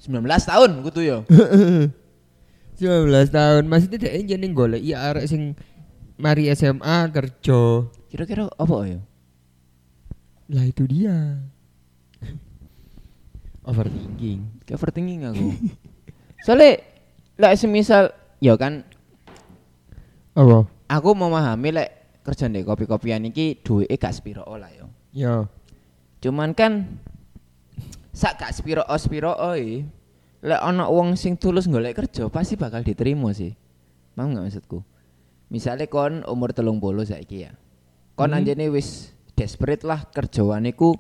19 0.02 0.26
tahun 0.26 0.82
kudu 0.82 1.02
yo. 1.12 1.18
19 1.30 1.94
tahun 3.30 3.64
maksudnya 3.70 3.98
dia 4.02 4.18
jeneng 4.24 4.56
golek 4.56 4.80
iya 4.80 5.12
arek 5.14 5.30
sing 5.30 5.54
mari 6.18 6.50
SMA 6.58 7.14
kerja. 7.14 7.86
Kira-kira 8.10 8.50
apa 8.50 8.76
yo? 8.90 9.06
Lah 10.50 10.66
itu 10.66 10.90
dia. 10.90 11.46
Overthinking. 13.70 14.66
Kayak 14.66 14.82
overthinking 14.82 15.30
aku. 15.30 15.54
Soalnya 16.42 16.82
lek 17.40 17.56
semisal 17.56 18.12
yo 18.44 18.60
kan 18.60 18.84
Apa? 20.36 20.68
aku 20.92 21.10
memahami 21.16 21.72
lek 21.72 21.90
kerja 22.28 22.52
di 22.52 22.62
kopi-kopian 22.62 23.26
iki 23.32 23.64
duweke 23.64 23.96
gak 23.96 24.14
spiro 24.14 24.44
lah 24.46 24.70
yo. 24.76 24.86
Ya. 25.16 25.48
Cuman 26.20 26.54
kan 26.54 27.00
sak 28.12 28.44
gak 28.44 28.52
spiro 28.54 28.84
spiro 29.00 29.34
e 29.56 29.88
lek 30.44 30.62
ana 30.62 30.92
wong 30.92 31.16
sing 31.16 31.40
tulus 31.40 31.66
golek 31.66 31.96
kerja 31.96 32.28
pasti 32.28 32.60
bakal 32.60 32.84
diterima 32.84 33.32
sih. 33.32 33.56
Paham 34.14 34.36
gak 34.36 34.52
maksudku? 34.52 34.84
Misalnya 35.50 35.88
kon 35.88 36.22
umur 36.28 36.52
telung 36.52 36.78
puluh 36.84 37.08
saiki 37.08 37.48
ya. 37.48 37.56
Kon 38.20 38.36
Hmm. 38.36 38.44
anjene 38.44 38.68
wis 38.68 39.16
desperate 39.34 39.88
lah 39.88 40.04
kerjaan 40.12 40.68
iku 40.68 40.94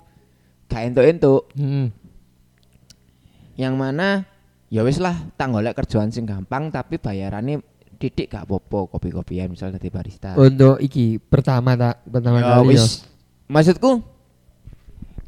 gak 0.71 0.95
entuk-entuk. 0.95 1.51
Hmm. 1.53 1.91
Yang 3.59 3.75
mana 3.75 4.23
ya 4.69 4.85
wis 4.85 5.01
lah 5.01 5.17
tak 5.33 5.49
golek 5.49 5.73
kerjaan 5.73 6.13
sing 6.13 6.23
gampang 6.23 6.69
tapi 6.69 6.97
bayarannya 6.97 7.59
didik 7.99 8.31
gak 8.31 8.47
apa-apa 8.47 8.95
kopi-kopian 8.95 9.51
misalnya 9.51 9.75
dadi 9.75 9.91
barista. 9.91 10.31
Untuk 10.33 10.79
iki 10.79 11.19
pertama 11.19 11.75
tak 11.75 11.99
pertama 12.07 12.39
Ya 12.39 12.47
kali 12.55 12.79
ya. 12.79 12.79
wis. 12.79 13.03
Maksudku 13.51 13.99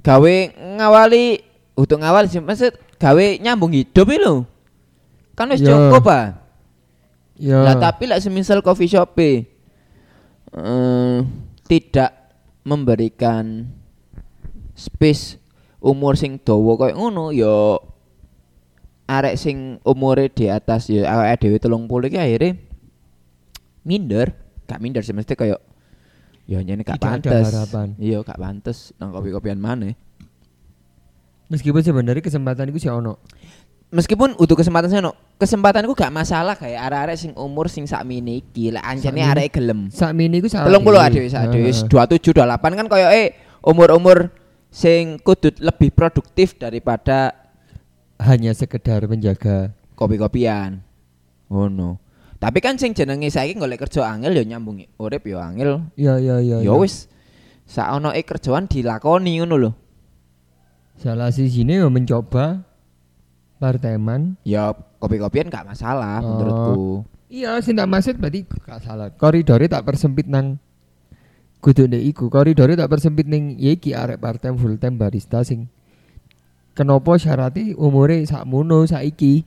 gawe 0.01 0.35
ngawali 0.79 1.43
untuk 1.75 1.99
ngawal 1.99 2.31
sih 2.31 2.39
maksud 2.39 2.71
gawe 2.95 3.25
nyambung 3.43 3.75
hidup 3.75 4.07
lho. 4.07 4.47
Kan 5.35 5.51
wis 5.51 5.59
Ya. 5.59 5.73
cukup 5.75 6.05
ah. 6.07 6.27
Ya. 7.35 7.59
Lah 7.59 7.75
tapi 7.75 8.07
lah 8.07 8.21
semisal 8.21 8.61
coffee 8.61 8.87
shop 8.87 9.17
eh, 9.19 9.49
tidak 11.67 12.11
memberikan 12.61 13.67
space 14.77 15.41
umur 15.81 16.13
sing 16.13 16.37
dawa 16.39 16.77
koyo 16.77 16.93
ngono 16.93 17.33
ya 17.33 17.81
arek 19.11 19.35
sing 19.35 19.83
umure 19.83 20.31
di 20.31 20.47
atas 20.47 20.87
ya 20.87 21.03
awake 21.11 21.43
dhewe 21.43 21.57
30 21.59 22.07
iki 22.07 22.19
akhirnya 22.19 22.51
minder, 23.83 24.27
gak 24.69 24.79
minder 24.79 25.03
sih 25.03 25.11
mesti 25.11 25.35
koyo 25.35 25.59
ya 26.47 26.63
nyene 26.63 26.87
gak 26.87 27.01
pantes. 27.01 27.51
Iya 27.99 28.23
gak 28.23 28.39
pantes 28.39 28.95
nang 28.95 29.11
kopi-kopian 29.11 29.59
mana. 29.59 29.91
Meskipun 31.51 31.83
sebenarnya 31.83 32.23
kesempatan 32.23 32.71
itu 32.71 32.87
sih 32.87 32.91
ono. 32.91 33.19
Meskipun 33.91 34.39
utuh 34.39 34.55
kesempatan 34.55 34.87
saya 34.87 35.03
no, 35.03 35.11
kesempatanku 35.35 35.91
gak 35.91 36.15
masalah 36.15 36.55
kayak 36.55 36.79
arek-arek 36.87 37.17
sing 37.19 37.31
umur 37.35 37.67
sing 37.67 37.83
sak 37.83 38.07
iki, 38.07 38.71
lek 38.71 38.79
anjene 38.87 39.19
arek 39.19 39.59
gelem. 39.59 39.91
Sak 39.91 40.15
mini 40.15 40.39
ku. 40.39 40.47
Telung 40.47 40.87
puluh 40.87 41.03
adewe 41.03 41.27
sak 41.27 41.51
adewe 41.51 41.67
Heeh. 41.67 41.87
dua 41.91 42.07
tujuh 42.07 42.31
dua 42.31 42.47
delapan 42.47 42.79
kan 42.79 42.87
koyo 42.87 43.11
eh 43.11 43.35
umur-umur 43.59 44.31
sing 44.71 45.19
kudu 45.19 45.51
lebih 45.59 45.91
produktif 45.91 46.55
daripada 46.55 47.40
hanya 48.21 48.53
sekedar 48.53 49.01
menjaga 49.09 49.73
kopi-kopian. 49.97 50.85
Oh 51.49 51.67
no. 51.67 51.97
Tapi 52.41 52.57
kan 52.57 52.77
sing 52.77 52.93
jenenge 52.97 53.29
saiki 53.29 53.53
golek 53.53 53.85
kerja 53.85 54.09
angel 54.09 54.33
ya 54.33 54.43
nyambung 54.45 54.81
urip 54.97 55.25
ya 55.29 55.45
angel. 55.45 55.85
ya 55.93 56.17
ya 56.17 56.41
ya 56.41 56.57
Ya 56.65 56.73
wis 56.73 57.05
e 58.13 58.21
kerjaan 58.25 58.65
dilakoni 58.65 59.41
ngono 59.41 59.55
lho. 59.57 59.71
salah 61.01 61.33
sini 61.33 61.81
ya 61.81 61.89
mencoba 61.89 62.61
parteman 63.57 64.37
Ya 64.45 64.69
kopi-kopian 65.01 65.49
gak 65.49 65.65
masalah 65.69 66.21
Oh. 66.21 66.29
menurutku. 66.29 66.81
Iya, 67.31 67.57
sing 67.63 67.79
tak 67.79 67.87
maksud 67.87 68.19
berarti 68.19 68.43
gak 68.43 68.83
salah. 68.85 69.07
Koridore 69.15 69.65
tak 69.71 69.85
persempit 69.87 70.27
nang 70.27 70.59
kudu 71.61 71.87
iku. 71.89 72.27
Koridore 72.27 72.73
tak 72.77 72.89
persempit 72.89 73.25
ning 73.25 73.55
ya 73.57 73.71
iki 73.73 73.93
arek 73.93 74.17
part 74.17 74.41
time 74.41 74.57
full 74.57 74.75
time 74.81 74.97
barista 74.97 75.41
sing 75.45 75.69
kenapa 76.73 77.19
syaratnya 77.19 77.75
umure 77.75 78.23
sakmono 78.27 78.87
saiki 78.87 79.43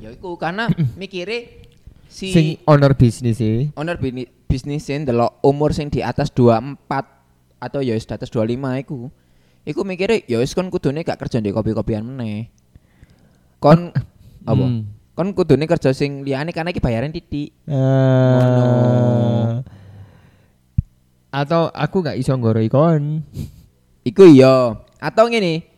ya 0.00 0.12
iku 0.12 0.36
karena 0.36 0.68
mikire 1.00 1.64
si 2.06 2.30
sing 2.32 2.46
owner 2.68 2.92
bisnis 2.94 3.40
e. 3.40 3.72
owner 3.74 3.96
bisnis 4.46 4.86
sing 4.86 5.04
ndelok 5.08 5.40
umur 5.42 5.72
sing 5.72 5.90
di 5.90 6.04
atas 6.04 6.30
24 6.32 7.16
atau 7.60 7.80
ya 7.80 7.96
wis 7.96 8.06
di 8.06 8.14
atas 8.14 8.30
25 8.30 8.82
iku. 8.86 9.08
Iku 9.66 9.82
mikire 9.82 10.22
ya 10.30 10.38
wis 10.38 10.54
kon 10.54 10.70
kudune 10.70 11.02
gak 11.02 11.18
kerja 11.18 11.42
di 11.42 11.50
kopi-kopian 11.50 12.06
meneh. 12.06 12.52
Kon 13.58 13.90
apa? 14.50 14.64
Hmm. 14.64 14.86
Kon 15.16 15.32
kudune 15.32 15.64
kerja 15.66 15.90
sing 15.96 16.22
liyane 16.22 16.52
karena 16.52 16.70
iki 16.70 16.78
bayaran 16.78 17.10
titik. 17.10 17.50
Eh, 17.66 19.52
Atau 21.32 21.72
aku 21.72 22.04
gak 22.04 22.20
iso 22.20 22.36
nggoro 22.36 22.62
ikon. 22.62 23.24
Iku 24.06 24.22
iya. 24.30 24.78
Atau 25.02 25.26
ngene. 25.26 25.75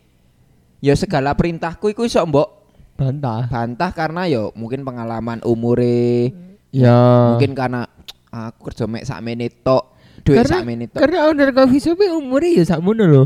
Ya 0.79 0.95
segala 0.95 1.35
perintahku 1.35 1.91
iku 1.91 2.07
iso 2.07 2.23
mbok 2.23 2.47
Bantah. 2.95 3.47
bantah 3.47 3.91
karena 3.95 4.27
ya 4.27 4.51
mungkin 4.55 4.83
pengalaman 4.83 5.39
umure, 5.47 6.35
Ya. 6.71 7.31
mungkin 7.35 7.55
karena 7.55 7.87
aku 8.27 8.67
kerja 8.71 8.85
mek 8.85 9.07
sakmene 9.07 9.47
tok, 9.49 9.95
duit 10.27 10.43
karena, 10.43 10.55
sakmene 10.59 10.85
tok. 10.91 10.99
karena 10.99 11.17
owner 11.31 11.49
coffee 11.55 11.79
shop 11.79 11.99
e 12.03 12.11
umure 12.11 12.51
ya 12.51 12.63
sakmono 12.67 13.03
lho. 13.07 13.23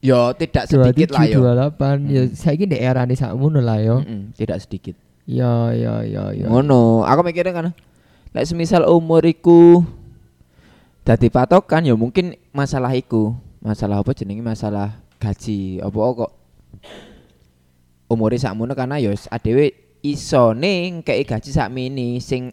Ya 0.00 0.30
tidak 0.32 0.64
sedikit 0.64 1.10
lah 1.12 1.26
yo. 1.26 1.42
27, 1.42 2.06
28 2.06 2.06
ya 2.08 2.22
saiki 2.32 2.64
ndek 2.70 2.80
erane 2.80 3.14
sakmono 3.18 3.58
lah 3.60 3.78
yo. 3.82 4.00
Tidak 4.38 4.58
sedikit. 4.62 4.94
Ya 5.26 5.74
ya 5.76 6.00
ya 6.06 6.30
ya. 6.32 6.46
Ngono, 6.48 7.02
aku 7.04 7.20
mikirnya 7.26 7.52
kan 7.52 7.66
lek 8.30 8.46
semisal 8.46 8.86
umur 8.86 9.26
iku 9.26 9.82
dadi 11.02 11.28
patokan 11.28 11.82
ya 11.82 11.94
mungkin 11.98 12.38
masalah 12.54 12.94
iku. 12.94 13.34
Masalah 13.60 14.00
apa 14.00 14.16
jenenge 14.16 14.40
masalah 14.40 14.96
gaji 15.20 15.84
apa 15.84 15.98
kok 16.16 16.30
umure 18.10 18.36
sakmono 18.36 18.74
karena 18.74 18.98
ya 18.98 19.14
wis 19.14 19.30
adewe 19.30 19.70
isone 20.02 21.00
ngkei 21.00 21.22
gaji 21.22 21.50
sakmene 21.54 22.18
sing 22.18 22.50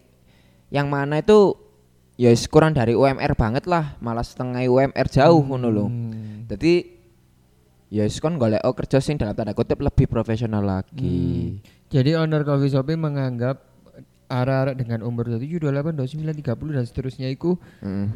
yang 0.70 0.86
mana 0.86 1.18
itu 1.18 1.56
ya 2.14 2.30
wis 2.30 2.46
kurang 2.46 2.74
dari 2.74 2.94
UMR 2.94 3.34
banget 3.34 3.64
lah, 3.66 3.98
malah 3.98 4.22
setengah 4.22 4.62
UMR 4.66 5.06
jauh 5.10 5.42
ngono 5.42 5.68
lho. 5.70 5.86
Hmm. 5.86 6.46
Jadi 6.46 6.98
ya 7.88 8.04
kon 8.20 8.36
golek 8.36 8.60
kerja 8.60 9.00
sing 9.00 9.16
dalam 9.16 9.32
tanda 9.32 9.56
kutip 9.56 9.80
lebih 9.80 10.06
profesional 10.06 10.60
lagi. 10.60 11.58
Jadi 11.88 12.14
owner 12.20 12.44
coffee 12.44 12.68
shop 12.68 12.84
menganggap 12.92 13.64
arah-arah 14.28 14.76
dengan 14.76 15.00
umur 15.08 15.24
27, 15.24 15.56
28, 15.56 15.96
29, 15.96 16.44
30 16.44 16.76
dan 16.76 16.84
seterusnya 16.84 17.28
itu 17.32 17.56
Heeh. 17.80 18.12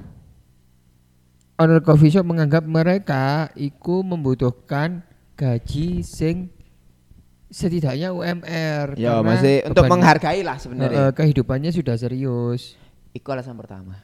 owner 1.56 1.80
coffee 1.80 2.12
shop 2.12 2.28
menganggap 2.28 2.68
mereka 2.68 3.48
iku 3.56 4.04
membutuhkan 4.04 5.00
gaji 5.40 6.04
sing 6.04 6.52
setidaknya 7.52 8.10
UMR 8.10 8.96
Ya 8.96 9.20
masih 9.20 9.68
untuk 9.68 9.84
menghargai 9.86 10.40
lah 10.40 10.56
sebenarnya. 10.56 11.12
kehidupannya 11.12 11.68
sudah 11.68 11.94
serius. 11.94 12.74
Iku 13.12 13.28
alasan 13.28 13.54
pertama. 13.54 14.00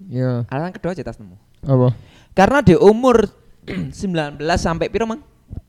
Ya, 0.00 0.42
Alasan 0.46 0.74
kedua 0.74 0.92
aja 0.92 1.02
tas 1.02 1.16
nemu. 1.16 1.38
apa? 1.60 1.94
Karena 2.32 2.58
di 2.60 2.74
umur 2.74 3.30
19 3.94 3.94
sampai 4.56 4.90
piro 4.90 5.06
mang? 5.06 5.22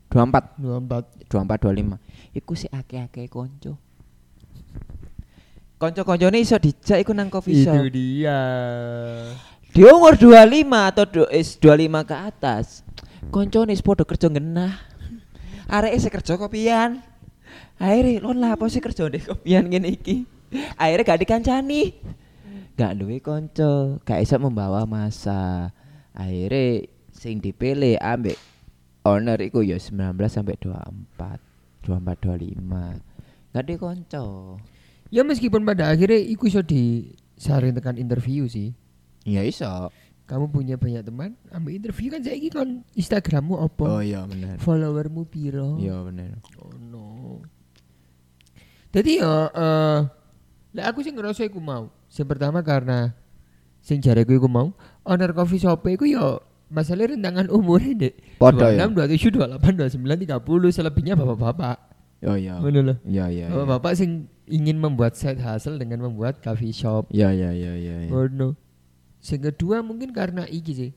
24, 0.10 0.58
24. 0.58 1.30
24 1.30 2.02
25. 2.34 2.36
Iku 2.36 2.54
si 2.54 2.66
akeh-akeh 2.66 3.26
konco. 3.26 3.78
Konco-koncone 5.78 6.38
iso 6.38 6.60
dijak 6.60 7.00
iku 7.00 7.16
nang 7.16 7.32
coffee 7.32 7.64
Itu 7.64 7.72
shop. 7.72 7.88
dia. 7.88 8.40
Di 9.70 9.82
umur 9.82 10.14
25 10.14 10.36
atau 10.92 11.04
do, 11.06 11.24
is 11.30 11.56
25 11.56 12.04
ke 12.04 12.16
atas. 12.18 12.84
Koncone 13.30 13.72
wis 13.72 13.80
padha 13.80 14.04
kerja 14.04 14.28
genah. 14.28 14.76
Areke 15.66 15.98
sing 15.98 16.12
kerja 16.12 16.34
kopian. 16.36 17.00
Akhirnya 17.80 18.20
lo 18.20 18.32
lah 18.36 18.56
apa 18.56 18.66
sih 18.68 18.84
kerja 18.84 19.08
di 19.08 19.20
kopian 19.24 19.70
ngene 19.72 19.90
iki. 19.96 20.28
Akhirnya 20.76 21.06
gak 21.06 21.22
dikancani. 21.24 21.96
Gak 22.76 22.96
duwe 22.96 23.20
konco, 23.20 24.00
gak 24.08 24.24
iso 24.24 24.40
membawa 24.40 24.88
masa. 24.88 25.72
Akhirnya 26.16 26.88
sing 27.12 27.44
dipilih 27.44 28.00
ambek 28.00 28.40
owner 29.04 29.40
iku 29.40 29.64
ya 29.64 29.76
19 29.76 30.16
sampai 30.28 30.56
24. 30.60 31.50
24 31.84 32.20
25. 32.24 33.56
Gak 33.56 33.66
di 33.66 33.76
konco. 33.80 34.26
Ya 35.10 35.26
meskipun 35.26 35.66
pada 35.66 35.90
akhirnya 35.90 36.22
iku 36.22 36.46
iso 36.46 36.62
disaring 36.62 37.74
tekan 37.74 37.98
interview 37.98 38.46
sih. 38.46 38.76
Ya 39.26 39.42
iso. 39.42 39.90
Kamu 40.30 40.54
punya 40.54 40.78
banyak 40.78 41.02
teman, 41.02 41.34
ambil 41.50 41.74
interview 41.74 42.14
kan 42.14 42.22
saiki 42.22 42.54
kon 42.54 42.86
Instagrammu 42.94 43.66
apa? 43.66 44.06
iya 44.06 44.30
bener. 44.30 44.62
Followermu 44.62 45.26
piro? 45.26 45.82
Iya 45.82 46.06
bener. 46.06 46.38
Oh 46.62 46.70
no. 46.78 47.42
Jadi 48.94 49.18
ya 49.18 49.50
eh 49.50 50.00
lek 50.78 50.86
aku 50.86 51.02
sih 51.02 51.10
ngerasa 51.10 51.50
iku 51.50 51.58
mau. 51.58 51.90
Yang 52.14 52.28
pertama 52.30 52.62
karena 52.62 53.18
sing 53.82 54.06
jareku 54.06 54.38
iku 54.38 54.46
mau, 54.46 54.70
owner 55.02 55.34
coffee 55.34 55.58
shop 55.58 55.82
iku 55.90 56.06
ya 56.06 56.38
masalah 56.70 57.10
rentangan 57.10 57.50
umur 57.50 57.82
dek. 57.82 58.38
Podo 58.38 58.70
ya. 58.70 58.86
26, 58.86 59.34
27, 59.34 59.98
28, 59.98 59.98
29, 59.98 60.30
30 60.30 60.78
selebihnya 60.78 61.14
bapak-bapak. 61.18 61.78
Oh 62.30 62.38
iya. 62.38 62.62
Ngono 62.62 62.80
loh. 62.94 62.98
Iya 63.02 63.26
iya. 63.34 63.46
iya. 63.50 63.56
Bapak-bapak 63.58 63.98
sing 63.98 64.30
ingin 64.46 64.78
membuat 64.78 65.18
side 65.18 65.42
hustle 65.42 65.82
dengan 65.82 66.06
membuat 66.06 66.38
coffee 66.46 66.70
shop. 66.70 67.10
Iya 67.10 67.34
iya 67.34 67.50
iya 67.50 67.74
iya. 67.74 67.96
iya. 68.06 68.10
Ngono. 68.14 68.69
Sing 69.20 69.44
kedua 69.44 69.84
mungkin 69.84 70.16
karena 70.16 70.48
iki 70.48 70.72
sih. 70.72 70.92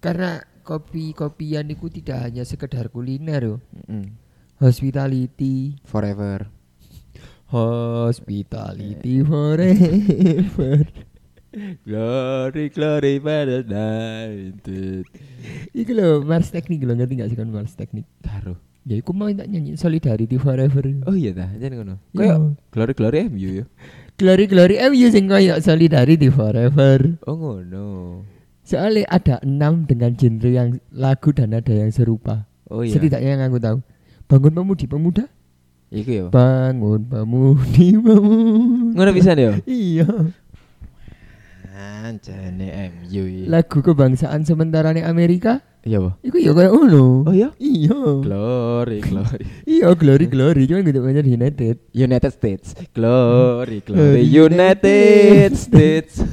Karena 0.00 0.38
kopi-kopian 0.62 1.66
itu 1.72 1.88
tidak 1.88 2.28
hanya 2.28 2.44
sekedar 2.44 2.92
kuliner 2.92 3.40
yo. 3.42 3.56
Mm. 3.88 4.12
Hospitality, 4.60 5.76
Forever. 5.84 6.48
hospitality 7.46 9.22
forever. 9.22 10.82
Glory 11.86 12.68
glory 12.68 13.16
pada 13.16 13.64
night. 13.64 14.60
Iku 15.72 15.90
lho 15.96 16.20
Mars 16.20 16.52
Teknik 16.52 16.84
lho 16.84 16.92
ngerti 16.92 17.16
gak 17.16 17.30
sih 17.32 17.38
kan 17.38 17.48
Mars 17.48 17.72
Teknik? 17.78 18.04
Karo. 18.20 18.60
Ya 18.84 19.00
iku 19.00 19.16
mau 19.16 19.32
tak 19.32 19.48
nyanyi 19.48 19.72
Solidarity 19.78 20.36
Forever. 20.36 20.84
Oh 21.08 21.16
iya 21.16 21.32
dah, 21.32 21.48
jadi 21.56 21.80
ngono. 21.80 21.96
Kayak 22.12 22.60
glory 22.74 22.92
glory 22.92 23.18
MU 23.32 23.50
ya. 23.62 23.64
Glory 24.16 24.48
Glory 24.48 24.80
MU 24.80 25.06
sing 25.12 25.28
koyo 25.28 25.60
Solidarity 25.60 26.32
Forever. 26.32 27.20
Oh 27.28 27.36
ngono. 27.36 27.86
Soalnya 28.64 29.04
ada 29.12 29.36
enam 29.44 29.84
dengan 29.84 30.16
genre 30.16 30.48
yang 30.50 30.80
lagu 30.90 31.30
dan 31.36 31.52
ada 31.52 31.70
yang 31.70 31.92
serupa. 31.92 32.48
Oh 32.66 32.80
iya. 32.82 32.96
Setidaknya 32.96 33.36
yang 33.36 33.44
aku 33.46 33.60
tahu. 33.60 33.78
Bangun 34.26 34.58
pemudi 34.58 34.90
pemuda, 34.90 35.30
Iku 35.94 36.10
ya. 36.10 36.24
bangun 36.34 37.06
pemudi 37.06 37.94
pemuda. 37.94 38.94
Ngono 38.98 39.10
bisa 39.14 39.38
ya. 39.38 39.54
Iya. 39.62 40.08
Anjane 41.76 42.66
MU. 42.96 43.46
Lagu 43.46 43.78
kebangsaan 43.84 44.42
sementara 44.42 44.90
nih 44.96 45.04
Amerika. 45.04 45.60
Iya, 45.86 46.02
Pak. 46.02 46.14
Iku 46.26 46.36
ya 46.42 46.50
kayak 46.50 46.72
ngono. 46.74 47.22
Oh 47.30 47.34
iya. 47.34 47.54
Iya. 47.62 47.98
Glory 48.18 48.98
glory. 49.06 49.44
Iya, 49.70 49.88
glory 49.94 50.26
glory 50.26 50.62
cuman 50.66 50.82
gitu 50.82 50.98
banyak 50.98 51.22
di 51.22 51.32
United. 51.38 51.76
United 51.94 52.32
States. 52.34 52.74
Glory 52.90 53.86
glory 53.86 54.26
United 54.26 55.54
States. 55.54 56.26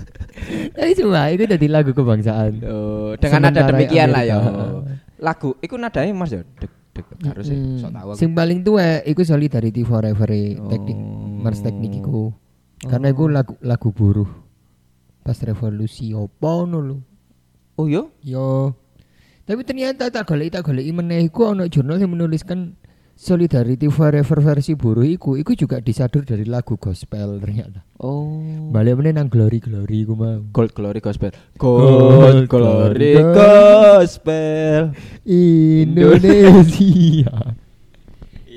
Tapi 0.74 0.92
cuma 1.00 1.30
itu 1.30 1.46
jadi 1.46 1.68
lagu 1.70 1.94
kebangsaan. 1.94 2.66
Oh, 2.66 3.14
dengan 3.22 3.54
nada 3.54 3.70
demikian 3.70 4.10
lah 4.10 4.26
ya. 4.26 4.42
Lagu 5.22 5.54
iku 5.62 5.78
nadanya 5.78 6.18
Mas 6.18 6.34
ya. 6.34 6.42
Dek 6.58 6.74
dek 6.98 7.06
harus. 7.22 7.46
Mm. 7.54 7.78
Sok 7.78 7.92
tahu. 7.94 8.10
Sing 8.18 8.34
paling 8.34 8.66
tua 8.66 9.06
iku 9.06 9.22
Solidarity 9.22 9.86
Forever 9.86 10.30
e, 10.34 10.58
teknik 10.58 10.98
Oh. 10.98 11.46
Mars 11.46 11.62
teknik 11.62 12.02
iku. 12.02 12.34
Karena 12.82 13.14
iku 13.14 13.30
lagu 13.30 13.54
lagu 13.62 13.94
buruh. 13.94 14.28
Pas 15.22 15.38
revolusi 15.46 16.10
opo 16.18 16.66
ngono 16.66 16.78
lho. 16.82 16.98
Oh 17.78 17.86
iya? 17.86 18.02
Yo. 18.26 18.74
Tapi 19.44 19.62
ternyata 19.68 20.08
tak 20.08 20.24
golek 20.24 20.56
tak 20.56 20.64
golek 20.64 20.88
meneh 20.88 21.28
iku 21.28 21.52
ono 21.52 21.68
jurnal 21.68 22.00
yang 22.00 22.16
menuliskan 22.16 22.80
Solidarity 23.14 23.92
Forever 23.94 24.42
versi 24.42 24.74
buruh 24.74 25.06
iku 25.06 25.38
iku 25.38 25.54
juga 25.54 25.78
disadur 25.84 26.26
dari 26.26 26.48
lagu 26.48 26.80
gospel 26.80 27.44
ternyata. 27.44 27.84
Oh. 28.00 28.72
Balik 28.72 29.04
meneh 29.04 29.14
nang 29.14 29.28
glory 29.28 29.60
glory 29.60 30.08
iku 30.08 30.16
mau. 30.16 30.42
Gold 30.50 30.72
Glory 30.74 31.04
Gospel. 31.04 31.36
Gold 31.60 32.48
Glory 32.48 33.20
Gospel. 33.20 34.96
Indonesia. 35.28 36.34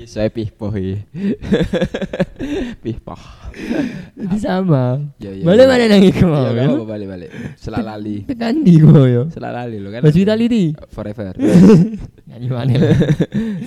Iso 0.07 0.23
pih 0.31 0.47
pohi. 0.55 0.95
Pih 2.83 2.97
poh. 3.03 3.19
Jadi 4.15 4.37
sama. 4.39 5.03
Ya, 5.19 5.35
ya, 5.35 5.43
Balik 5.43 5.65
ya. 5.65 5.69
mana 5.69 5.83
nang 5.91 6.03
iku 6.05 6.23
mau. 6.31 6.47
Ya 6.47 6.63
kan? 6.63 6.67
apa 6.71 6.85
balik 6.87 7.07
balik. 7.11 7.29
Selak 7.59 7.83
lali. 7.83 8.23
Tekan 8.23 8.63
di 8.63 8.79
kok 8.79 9.03
yo. 9.03 9.23
Selak 9.27 9.51
lali 9.51 9.77
lo 9.83 9.91
kan. 9.91 10.01
Hospitality. 10.07 10.71
Forever. 10.87 11.35
Nyanyi 12.31 12.47
mana? 12.47 12.71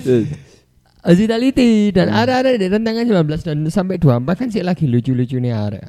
Terus. 0.01 0.25
Hospitality 1.05 1.93
dan 1.93 2.09
Hmm. 2.09 2.19
arek-arek 2.25 2.55
di 2.57 2.65
rentangan 2.69 3.05
19 3.05 3.41
dan 3.45 3.57
sampai 3.69 3.97
24 3.97 4.37
kan 4.37 4.47
sih 4.49 4.61
lagi 4.61 4.85
lucu-lucu 4.85 5.37
nih 5.37 5.53
arek. 5.53 5.85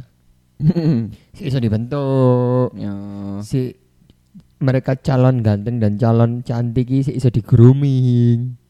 Si 1.33 1.49
iso 1.49 1.57
dibentuk. 1.61 2.77
Ya. 2.77 2.93
Si 3.41 3.73
mereka 4.61 4.97
calon 4.97 5.41
ganteng 5.41 5.81
dan 5.81 5.97
calon 5.97 6.45
cantik 6.45 6.93
sih 7.01 7.17
iso 7.17 7.29
di 7.29 7.41
grooming. 7.41 8.61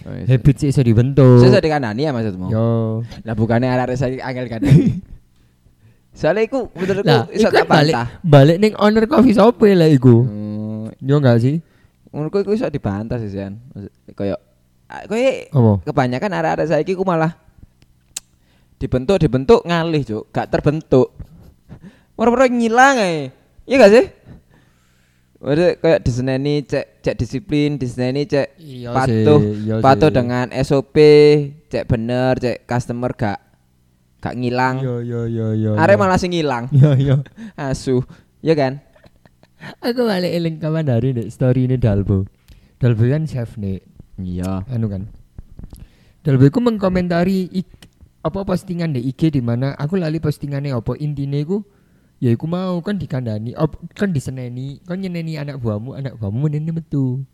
Oh, 0.00 0.12
iya. 0.16 0.24
Habit 0.24 0.56
sih 0.56 0.68
iso 0.72 0.80
dibentuk. 0.80 1.44
Saya 1.44 1.60
dikandani 1.60 2.08
ya 2.08 2.12
maksudmu? 2.14 2.48
Yo. 2.48 3.04
Lah 3.24 3.34
bukannya 3.36 3.68
arek-arek 3.68 3.96
saya 4.00 4.16
angel 4.24 4.48
kandani. 4.48 4.96
Soalnya 6.18 6.42
iku 6.48 6.72
menurutku 6.74 7.06
Lah, 7.06 7.24
iso 7.30 7.48
tak 7.52 7.70
balik 7.70 7.94
balik 8.24 8.56
ning 8.58 8.72
owner 8.80 9.06
coffee 9.06 9.36
shop 9.36 9.62
e 9.62 9.76
lah 9.76 9.86
iku. 9.86 10.24
Hmm, 10.24 10.84
Yo 11.00 11.20
enggak 11.20 11.40
sih? 11.44 11.60
menurutku 12.10 12.42
iku 12.42 12.50
iso 12.56 12.66
dibantah 12.66 13.22
sih 13.22 13.30
Sian. 13.30 13.60
Kayak 14.18 14.40
kowe 15.06 15.22
kebanyakan 15.86 16.30
arek-arek 16.34 16.66
saiki 16.66 16.98
ku 16.98 17.06
malah 17.06 17.38
dibentuk 18.80 19.20
dibentuk 19.20 19.60
ngalih 19.62 20.02
cuk 20.02 20.24
gak 20.32 20.48
terbentuk 20.48 21.12
moro-moro 22.16 22.48
ngilang 22.48 22.96
ae 22.96 23.28
iya 23.68 23.76
gak 23.76 23.92
sih 23.92 24.04
Waduh 25.40 25.72
kayak 25.74 26.04
diseneni 26.04 26.60
cek 26.62 27.00
cek 27.00 27.16
disiplin 27.16 27.74
diseneni 27.74 28.24
cek 28.24 28.60
Iya 28.60 28.92
patuh 28.92 29.40
sih, 29.40 29.52
iya 29.64 29.74
patuh 29.80 30.08
sih. 30.08 30.14
dengan 30.14 30.46
SOP 30.52 30.96
cek 31.66 31.84
bener 31.86 32.36
cek 32.36 32.56
customer 32.64 33.10
gak 33.10 33.40
gak 34.20 34.36
ngilang 34.36 34.84
Yo 34.84 35.00
yo 35.00 35.24
yo 35.24 35.56
yo. 35.56 35.70
arek 35.74 35.96
yo. 35.96 35.98
malah 35.98 36.20
sing 36.20 36.30
ngilang 36.30 36.68
Yo 36.70 36.92
yo. 36.94 37.16
asu 37.56 38.04
ya 38.38 38.52
kan 38.52 38.84
Aku 39.80 40.04
balik 40.04 40.28
eling 40.30 40.56
kawan 40.56 40.84
dari 40.84 41.12
nih 41.12 41.28
story 41.28 41.64
ini 41.64 41.76
Dalbo. 41.76 42.24
Dalbo 42.76 43.04
kan 43.04 43.28
chef 43.28 43.60
nih, 43.60 43.84
iya 44.18 44.64
anu 44.66 44.88
kan. 44.88 45.04
Dalbo 46.20 46.48
itu 46.48 46.56
mengkomentari 46.58 47.44
ik- 47.50 47.88
apa 48.20 48.40
postingan 48.40 48.92
di 48.92 49.04
IG 49.04 49.28
di 49.30 49.40
mana 49.40 49.72
aku 49.74 49.96
lali 49.96 50.16
postingannya 50.16 50.72
apa 50.72 50.96
intinya 50.96 51.36
iku 51.36 51.60
ya 52.20 52.30
iku 52.36 52.44
mau 52.44 52.76
kan 52.84 53.00
dikandani 53.00 53.56
op, 53.56 53.80
kan 53.96 54.12
diseneni 54.12 54.84
kan 54.84 55.00
nyeneni 55.00 55.40
anak 55.40 55.56
buahmu 55.56 55.96
anak 55.96 56.20
buahmu 56.20 56.46
meneni 56.46 56.70
metu 56.70 57.24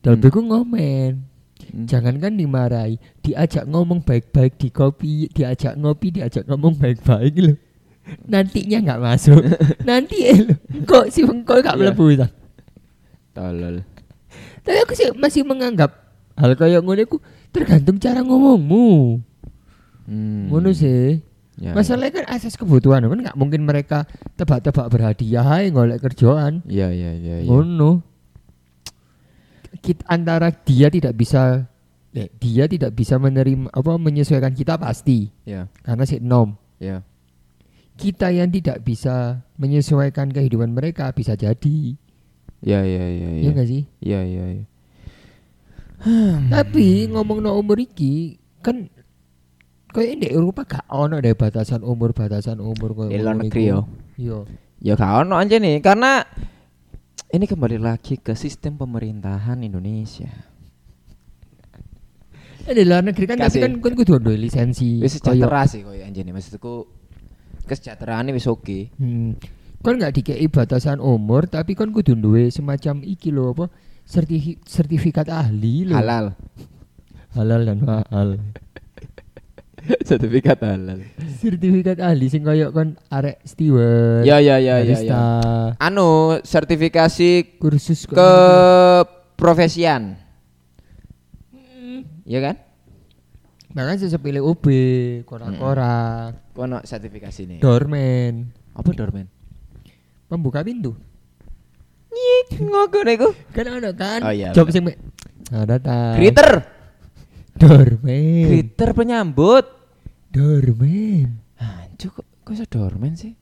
Dalbo 0.00 0.32
Hmm. 0.32 0.48
ngomen 0.48 1.12
Hmm. 1.56 1.88
jangankan 1.88 2.36
dimarahi 2.36 3.00
diajak 3.24 3.64
ngomong 3.64 4.04
baik-baik 4.04 4.60
di 4.60 4.68
kopi 4.68 5.26
diajak 5.32 5.72
ngopi 5.74 6.12
diajak 6.12 6.44
ngomong 6.44 6.76
baik-baik 6.76 7.32
loh 7.40 7.56
nantinya 8.28 8.78
nggak 8.84 9.02
masuk 9.02 9.40
nanti 9.88 10.30
eh 10.30 10.38
lo 10.46 10.54
kok 10.84 11.10
si 11.10 11.24
bengkol 11.24 11.64
gak 11.64 11.74
Iya. 11.74 11.80
melebu 11.90 12.06
tolol 13.34 13.82
tapi 14.62 14.78
aku 14.84 14.92
sih 14.94 15.10
masih 15.16 15.42
menganggap 15.48 15.90
hal 16.36 16.52
kayak 16.54 16.84
ngono 16.84 17.02
tergantung 17.50 17.96
cara 17.98 18.20
ngomongmu 18.20 19.20
hmm. 20.06 20.52
ngono 20.52 20.70
sih 20.76 21.24
Ya, 21.56 21.72
masalahnya 21.72 22.20
kan 22.20 22.26
asas 22.36 22.52
kebutuhan 22.52 23.08
kan 23.08 23.16
nggak 23.16 23.38
mungkin 23.40 23.64
mereka 23.64 24.04
tebak-tebak 24.36 24.92
berhadiah 24.92 25.64
ngolek 25.72 26.04
kerjaan 26.04 26.60
iya 26.68 26.92
iya 26.92 27.16
iya 27.16 27.36
iya. 27.40 27.48
ngono. 27.48 28.04
Kita 29.80 30.04
antara 30.04 30.52
dia 30.52 30.92
tidak 30.92 31.16
bisa 31.16 31.64
eh, 32.12 32.28
dia 32.36 32.68
tidak 32.68 32.92
bisa 32.92 33.16
menerima 33.16 33.72
apa 33.72 33.92
menyesuaikan 33.96 34.52
kita 34.52 34.76
pasti. 34.76 35.32
Iya 35.48 35.72
karena 35.80 36.04
si 36.04 36.20
nom. 36.20 36.60
Iya 36.76 37.00
kita 37.96 38.28
yang 38.28 38.52
tidak 38.52 38.84
bisa 38.84 39.40
menyesuaikan 39.56 40.28
kehidupan 40.28 40.76
mereka 40.76 41.08
bisa 41.16 41.32
jadi. 41.40 41.96
Iya 42.60 42.80
iya 42.84 43.04
iya 43.08 43.28
ya. 43.32 43.40
Iya 43.40 43.50
nggak 43.56 43.68
sih? 43.68 43.82
Iya 44.04 44.20
iya 44.28 44.44
iya 44.60 44.64
tapi 46.52 47.08
ngomong 47.10 47.40
no 47.40 47.56
umur 47.56 47.80
iki 47.80 48.36
kan 48.60 48.88
kayak 49.96 50.20
di 50.20 50.28
Eropa 50.28 50.62
gak 50.62 50.84
ono 50.86 51.16
deh 51.16 51.32
batasan 51.32 51.80
umur 51.80 52.12
batasan 52.12 52.60
umur 52.60 52.92
kayak 52.92 53.10
Di 53.10 53.18
luar 53.18 53.34
negeri 53.34 53.62
iku. 53.62 53.72
yo. 53.72 53.80
Iya. 54.16 54.38
Ya 54.76 54.92
gak 54.94 55.12
ono 55.24 55.34
aja 55.34 55.56
nih 55.56 55.80
karena 55.80 56.20
ini 57.26 57.44
kembali 57.44 57.80
lagi 57.80 58.20
ke 58.20 58.36
sistem 58.36 58.76
pemerintahan 58.76 59.56
Indonesia. 59.58 60.28
Eh, 62.66 62.74
di 62.74 62.82
luar 62.82 63.00
negeri 63.00 63.24
kan 63.24 63.38
tapi 63.38 63.62
kan 63.62 63.72
kan 63.78 63.92
kudu 63.94 64.18
ada 64.18 64.34
lisensi. 64.34 64.98
Wis 64.98 65.16
sejahtera 65.16 65.64
sih 65.64 65.80
koyo 65.80 66.02
anjene 66.02 66.34
maksudku 66.34 66.84
kesejahteraan 67.64 68.28
wis 68.30 68.44
oke. 68.44 68.90
Hmm. 68.98 69.38
Kan 69.80 69.96
nggak 69.96 70.12
dikei 70.12 70.46
batasan 70.50 70.98
umur 70.98 71.46
tapi 71.46 71.72
kan 71.72 71.94
kudu 71.94 72.12
duwe 72.12 72.50
semacam 72.50 73.06
iki 73.06 73.30
lho 73.30 73.54
apa 73.54 73.70
sertifi- 74.02 74.58
sertifikat 74.66 75.30
ahli 75.30 75.86
lho. 75.86 75.94
Halal. 75.94 76.34
Halal 77.32 77.60
dan 77.64 77.78
mahal. 77.80 78.28
Sertifikat 80.08 80.58
halal. 80.60 81.02
sertifikat 81.36 81.98
ahli 81.98 82.26
sing 82.26 82.42
koyo 82.42 82.70
kon 82.70 82.98
arek 83.06 83.38
steward. 83.42 84.22
Ya 84.22 84.38
ya 84.38 84.56
ya 84.56 84.78
ya 84.78 84.84
barista, 84.84 85.06
ya. 85.06 85.22
Anu 85.78 86.08
sertifikasi 86.42 87.58
kursus 87.58 88.04
ke 88.04 88.30
profesian. 89.34 90.18
Iya 92.22 92.40
kan? 92.42 92.56
Bahkan 93.70 93.96
sesepele 94.00 94.40
OB, 94.40 94.64
kora-kora, 95.22 96.32
Kono 96.50 96.80
sertifikasi 96.80 97.44
nih. 97.46 97.58
doorman, 97.60 98.48
Apa 98.72 98.88
doorman? 98.90 99.28
pembuka 100.26 100.64
pintu. 100.64 100.96
Nyik 102.08 102.64
ngono 102.64 103.10
iku. 103.12 103.28
Kan 103.52 103.68
ada 103.68 103.92
kan? 103.92 104.24
Oh 104.24 104.32
iya, 104.32 104.50
Job 104.50 104.72
sing 104.72 104.82
me- 104.82 104.96
ada 105.52 105.76
ta. 105.76 106.16
Greeter. 106.16 106.64
Doorman. 107.54 108.48
Greeter 108.48 108.90
penyambut. 108.90 109.75
Doorman. 110.36 111.40
Anjuk 111.56 112.20
kok 112.20 112.26
kok 112.44 112.52
iso 112.52 112.68
doorman 112.68 113.16
sih? 113.16 113.32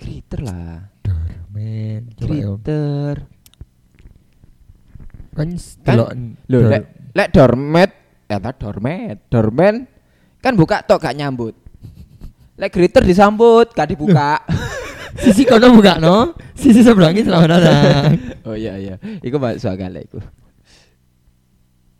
Greeter 0.00 0.40
lah. 0.40 0.80
Ya. 1.04 2.00
Greeter. 2.16 3.28
Kan 5.36 5.48
Kan 5.52 5.92
delok 5.92 6.10
Lho, 6.48 6.56
door- 6.56 6.72
lek 6.72 6.84
lek 7.12 7.28
doormat, 7.36 7.90
ya 8.32 8.36
tak 8.40 8.54
doormat. 8.64 9.16
Doorman 9.28 9.84
kan 10.40 10.56
buka 10.56 10.80
tok 10.88 11.04
gak 11.04 11.20
nyambut. 11.20 11.52
Lek 12.56 12.72
greeter 12.72 13.04
disambut, 13.04 13.68
gak 13.76 13.92
dibuka. 13.92 14.40
Sisi 15.20 15.44
kono 15.44 15.76
buka 15.76 16.00
no. 16.00 16.32
Sisi 16.56 16.80
sebelahnya 16.80 17.28
selamat 17.28 17.48
datang. 17.60 18.12
oh 18.48 18.56
iya 18.56 18.80
iya. 18.80 18.96
Iku 19.20 19.36
masuk 19.36 19.68
akal 19.68 20.00
iku. 20.00 20.16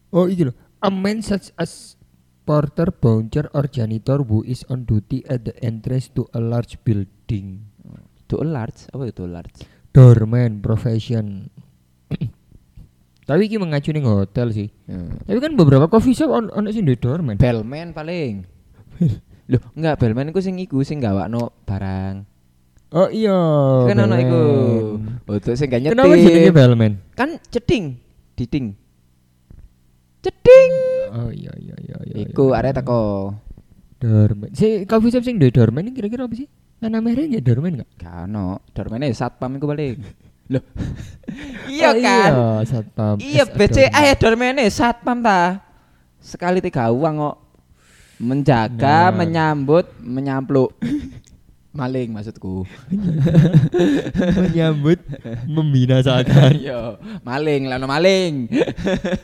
Oh 0.09 0.25
iki 0.25 0.49
loh. 0.49 0.57
A 0.81 0.89
man 0.89 1.21
such 1.21 1.53
as 1.61 2.01
porter, 2.43 2.91
bouncer, 2.91 3.47
or 3.55 3.71
janitor 3.71 4.21
who 4.23 4.43
is 4.43 4.67
on 4.69 4.85
duty 4.85 5.23
at 5.31 5.47
the 5.47 5.55
entrance 5.63 6.11
to 6.13 6.27
a 6.35 6.41
large 6.43 6.79
building. 6.83 7.63
Itu 8.27 8.43
large, 8.43 8.91
apa 8.91 9.05
itu 9.09 9.25
large? 9.27 9.53
Doorman 9.93 10.65
profession. 10.65 11.53
Tapi 13.29 13.47
iki 13.47 13.57
mengacu 13.61 13.95
ning 13.95 14.03
hotel 14.03 14.51
sih. 14.51 14.69
Hmm. 14.91 15.15
Tapi 15.23 15.39
kan 15.39 15.55
beberapa 15.55 15.87
coffee 15.87 16.17
shop 16.17 16.33
on 16.33 16.65
sing 16.75 16.83
duwe 16.83 16.99
doorman. 16.99 17.39
Bellman 17.39 17.95
paling. 17.95 18.43
Loh, 19.53 19.63
enggak 19.79 19.99
bellman 20.03 20.31
iku 20.31 20.41
sing 20.43 20.59
iku 20.59 20.83
sing 20.83 20.99
gawakno 20.99 21.55
barang. 21.67 22.27
Oh 22.93 23.09
iya. 23.09 23.39
kan 23.89 23.97
ono 24.05 24.17
iku. 24.19 24.43
bellman. 24.99 25.39
Untuk 25.39 25.55
sing 25.55 25.69
gak 25.71 25.81
Kenapa 25.87 26.15
jenenge 26.19 26.53
bellman? 26.53 26.93
Kan 27.15 27.39
ceding, 27.49 28.01
diding. 28.35 28.75
Ceding. 30.23 31.02
Oh 31.13 31.29
iya 31.29 31.53
iya 31.61 31.77
iya 31.77 31.99
iya. 32.09 32.15
Iku 32.25 32.53
iya. 32.53 32.65
arek 32.65 32.73
teko. 32.81 33.37
doorman. 34.01 34.51
Si 34.51 34.83
coffee 34.89 35.13
shop 35.13 35.23
sing 35.23 35.39
duwe 35.39 35.53
doorman 35.53 35.87
ini 35.87 35.95
kira-kira 35.95 36.27
apa 36.27 36.35
sih? 36.35 36.49
Nama 36.83 36.99
merahnya 36.99 37.39
doorman 37.39 37.79
enggak? 37.79 37.91
Gak 38.01 38.27
ono. 38.27 38.59
Dormene 38.75 39.15
satpam 39.15 39.55
iku 39.55 39.71
paling. 39.71 39.95
Loh. 40.51 40.65
iya 41.71 41.93
Oh, 41.93 41.95
kan? 42.03 42.31
Iya, 42.33 42.47
satpam. 42.67 43.15
Iya, 43.23 43.45
BCA 43.47 44.01
ya 44.11 44.15
dormene 44.19 44.67
satpam 44.67 45.23
ta. 45.23 45.63
Sekali 46.19 46.59
tiga 46.59 46.91
uang 46.91 47.15
kok. 47.21 47.37
Menjaga, 48.19 49.11
Nah. 49.11 49.23
menyambut, 49.23 49.87
menyampluk. 50.03 50.75
Maling 51.73 52.13
maksudku. 52.13 52.69
menyambut 54.45 55.01
membinasakan. 55.49 56.53
Yo, 56.69 57.01
maling, 57.25 57.65
lano 57.65 57.89
maling. 57.89 58.53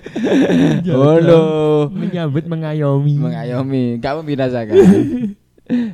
Halo. 0.88 1.44
menyambut 1.92 2.49
mengayomi. 2.49 3.20
Mengayomi, 3.20 4.01
gak 4.01 4.24
membinasakan. 4.24 4.80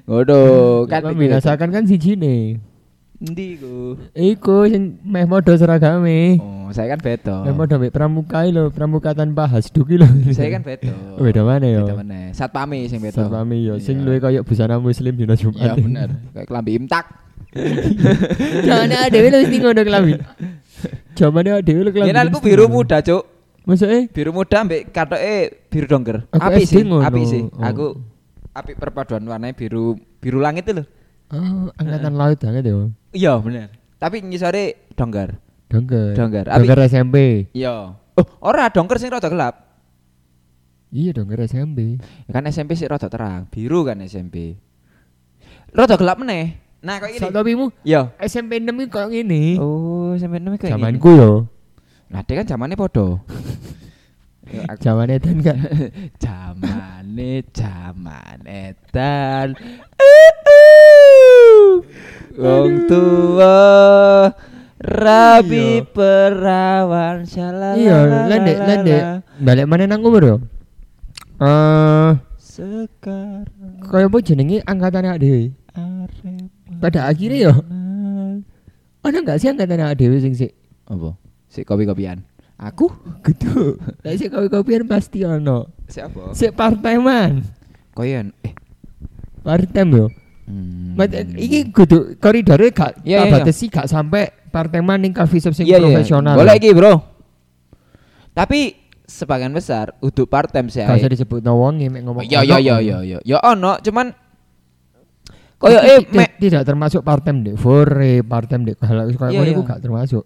Ngono, 0.06 0.38
kan 0.86 1.02
kan 1.02 1.10
membinasakan 1.10 1.68
kan 1.74 1.90
siji 1.90 2.14
nih. 2.14 2.62
Endi 3.18 3.58
ku? 3.58 3.98
Iku 4.14 4.70
sing 4.70 5.02
meh 5.02 5.26
modho 5.26 5.58
seragame. 5.58 6.38
Oh, 6.38 6.53
saya 6.74 6.92
kan 6.92 7.00
beto. 7.00 7.36
Modho 7.54 7.78
mek 7.78 7.94
pramuka 7.94 8.42
iki 8.42 8.50
lho, 8.52 8.74
pramuka 8.74 9.14
tanpa 9.14 9.46
hasduk 9.46 9.86
iki 9.86 10.02
lho. 10.02 10.08
Saya 10.34 10.58
kan 10.58 10.62
beto. 10.66 10.90
Beda 11.16 11.46
mana 11.46 11.66
ya? 11.78 11.86
Beda 11.86 11.94
mana? 12.02 12.34
Satpame 12.34 12.84
sing 12.90 12.98
beto. 12.98 13.22
Satpame 13.22 13.62
yo 13.62 13.78
sing 13.78 14.02
Iya. 14.02 14.04
luwih 14.04 14.18
koyo 14.20 14.40
busana 14.42 14.82
muslim 14.82 15.14
dina 15.14 15.38
Jumat. 15.38 15.62
Iya 15.62 15.72
bener, 15.78 16.08
kayak 16.34 16.46
kelambi 16.50 16.72
imtak. 16.74 17.06
Ada 18.74 19.06
dhewe 19.14 19.28
lu 19.30 19.38
mesti 19.46 19.56
ngono 19.62 19.80
kelambi. 19.86 20.12
Jamane 21.14 21.62
dhewe 21.62 21.80
lu 21.86 21.90
kelambi. 21.94 22.10
Ya 22.10 22.22
aku 22.26 22.38
biru 22.42 22.66
muda, 22.66 22.98
Cuk. 22.98 23.22
Maksudnya 23.64 24.12
Biru 24.12 24.36
muda 24.36 24.60
ambek 24.60 24.92
katoke 24.92 25.36
biru 25.72 25.86
dongker. 25.88 26.28
Api 26.36 26.68
sih, 26.68 26.84
api 26.84 27.20
sih. 27.24 27.42
Oh. 27.48 27.64
Aku 27.64 27.86
api 28.52 28.76
perpaduan 28.76 29.24
warnanya 29.24 29.56
biru 29.56 29.96
biru 30.20 30.36
langit 30.36 30.68
itu 30.68 30.84
loh. 30.84 30.86
oh, 31.32 31.72
angkatan 31.80 32.12
laut 32.12 32.36
banget 32.36 32.68
ya. 32.68 32.74
Iya, 33.16 33.32
bener. 33.40 33.72
Tapi 33.96 34.20
ngisore 34.20 34.92
dongker. 34.92 35.40
Dongker. 35.66 36.14
Dongker. 36.14 36.44
Dongker 36.46 36.78
SMP. 36.84 37.48
Iya. 37.52 37.96
Oh, 38.14 38.26
ora 38.40 38.68
dongker 38.68 38.96
sing 38.96 39.10
rada 39.10 39.26
gelap. 39.26 39.54
Iya 40.88 41.10
dongker 41.12 41.42
SMP. 41.42 41.98
Ya 41.98 42.30
kan 42.30 42.46
SMP 42.46 42.74
sih 42.74 42.86
rada 42.86 43.10
terang, 43.10 43.50
biru 43.50 43.82
kan 43.82 43.98
SMP. 44.00 44.54
Rada 45.70 45.98
gelap 45.98 46.18
meneh. 46.18 46.62
Nah, 46.78 47.00
kok 47.00 47.08
ini. 47.08 47.18
topimu 47.18 47.72
Iya. 47.82 48.12
SMP 48.20 48.60
6 48.60 48.70
iki 48.76 48.92
kok 48.92 49.08
ngene. 49.08 49.56
Oh, 49.56 50.12
SMP 50.14 50.36
6 50.36 50.54
kayak 50.54 50.76
Zamanku 50.76 51.10
yo. 51.10 51.32
Nah, 52.06 52.20
dia 52.22 52.38
kan 52.38 52.46
zamannya 52.46 52.76
podo. 52.76 53.24
Ya, 54.44 54.68
aku- 54.68 54.84
Zaman 54.84 55.08
edan 55.08 55.40
kan. 55.40 55.56
Zamane 56.22 57.42
zaman 57.50 58.38
edan. 58.44 59.56
Wong 62.36 62.86
tua 62.86 63.56
rabi 64.84 65.80
Iya. 65.80 65.88
perawan 65.88 67.16
shalala. 67.24 67.80
Iya, 67.80 67.96
lendek 68.28 68.58
lendek. 68.60 69.02
Balik 69.40 69.66
mana 69.66 69.84
nang 69.88 70.04
umur 70.04 70.22
yo? 70.22 70.36
Eh, 71.40 72.12
Sekarang 72.38 73.48
kaya 73.82 74.06
apa 74.06 74.18
jenenge 74.22 74.62
angkatan 74.62 75.18
dhewe? 75.18 75.50
arep 75.74 76.46
Pada 76.78 77.10
akhirnya 77.10 77.50
yo 77.50 77.54
ana 79.02 79.16
enggak 79.20 79.42
sih 79.42 79.50
angkatan 79.50 79.82
awake 79.82 79.98
dhewe 79.98 80.16
sing 80.22 80.32
sik 80.38 80.52
apa? 80.86 81.18
Si 81.50 81.66
kopi-kopian. 81.66 82.22
Aku? 82.54 82.86
gitu. 83.26 83.74
Lah 84.06 84.14
sik 84.14 84.30
kopi-kopian 84.30 84.86
pasti 84.86 85.26
ono. 85.26 85.66
Siapa? 85.90 86.30
Sik 86.32 86.54
parteman. 86.54 87.42
Koyen. 87.92 88.30
Eh. 88.46 88.54
Partem 89.42 89.88
yo. 89.90 90.06
Hmm. 90.46 90.73
Mat 90.94 91.10
iki 91.34 91.74
kudu 91.74 92.14
koridore 92.16 92.70
gak 92.70 93.02
Iya, 93.02 93.26
iya, 93.26 93.30
tak 93.30 93.46
batasi 93.46 93.64
gak 93.66 93.86
sampai 93.86 94.30
parteman 94.48 95.02
ning 95.02 95.10
coffee 95.10 95.42
shop 95.42 95.52
sing 95.52 95.66
Iya, 95.66 95.78
iya. 95.78 95.90
profesional. 95.90 96.38
Boleh 96.38 96.54
iki, 96.56 96.70
Bro. 96.70 97.02
Tapi 98.34 98.74
sebagian 99.04 99.52
besar 99.52 99.94
untuk 100.00 100.26
part 100.26 100.50
time 100.50 100.70
sih. 100.70 100.82
Gak 100.82 100.98
usah 100.98 101.10
disebut 101.12 101.42
wonge 101.44 101.86
mek 101.90 102.02
ngomong. 102.02 102.24
Iya 102.26 102.42
iya 102.42 102.56
ono. 102.56 102.62
iya 102.62 102.76
iya 102.80 102.98
iya. 103.02 103.18
Ya 103.22 103.38
ono, 103.42 103.78
cuman 103.78 104.10
koyo 105.58 105.78
eh 105.80 106.02
mek 106.10 106.36
tidak 106.42 106.66
termasuk 106.66 107.00
part-time 107.00 107.40
deh, 107.42 107.54
fore 107.56 108.20
part-time 108.22 108.72
deh. 108.72 108.76
Kalau 108.76 109.06
Iya, 109.06 109.16
ngono 109.38 109.48
iya. 109.48 109.54
iku 109.54 109.62
gak 109.62 109.80
termasuk. 109.82 110.24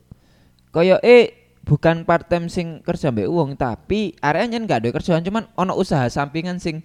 koyo 0.68 1.00
eh 1.00 1.32
bukan 1.64 2.04
part 2.04 2.28
time 2.28 2.48
sing 2.48 2.80
kerja 2.80 3.08
mbek 3.08 3.28
uang 3.28 3.56
tapi 3.56 4.16
area 4.20 4.44
nyen 4.44 4.64
gak 4.64 4.84
ada 4.84 4.88
kerjaan 4.92 5.20
cuman 5.20 5.48
ono 5.52 5.76
usaha 5.76 6.08
sampingan 6.08 6.56
sing 6.56 6.80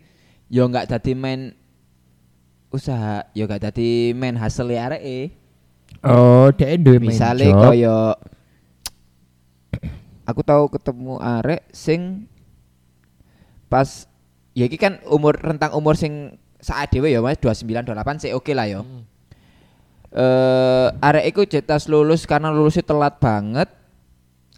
yo 0.47 0.67
nggak 0.67 0.91
dadi 0.91 1.15
main 1.15 1.55
usaha 2.73 3.29
yo 3.37 3.45
gak 3.45 3.69
dadi 3.69 4.17
main 4.17 4.33
hasil 4.33 4.65
ya 4.73 4.89
arek 4.89 5.29
Oh, 6.03 6.49
dhek 6.51 6.83
duwe 6.83 6.97
main 6.99 7.13
Misale 7.13 7.53
koyo 7.53 8.17
aku 10.23 10.41
tahu 10.41 10.71
ketemu 10.71 11.19
arek 11.19 11.61
sing 11.71 12.27
pas 13.67 14.07
ya 14.55 14.65
iki 14.67 14.79
kan 14.79 14.99
umur 15.07 15.35
rentang 15.35 15.75
umur 15.75 15.99
sing 15.99 16.39
saat 16.63 16.91
dhewe 16.95 17.11
ya 17.11 17.19
Mas 17.19 17.39
29 17.39 17.67
28 17.83 18.23
sih 18.23 18.31
oke 18.31 18.51
lah 18.55 18.67
yo. 18.71 18.87
Hmm. 18.87 19.03
Eh 20.13 20.87
arek 21.03 21.25
iku 21.33 21.41
cetas 21.43 21.91
lulus 21.91 22.23
karena 22.23 22.53
lulusnya 22.53 22.87
telat 22.87 23.19
banget. 23.19 23.67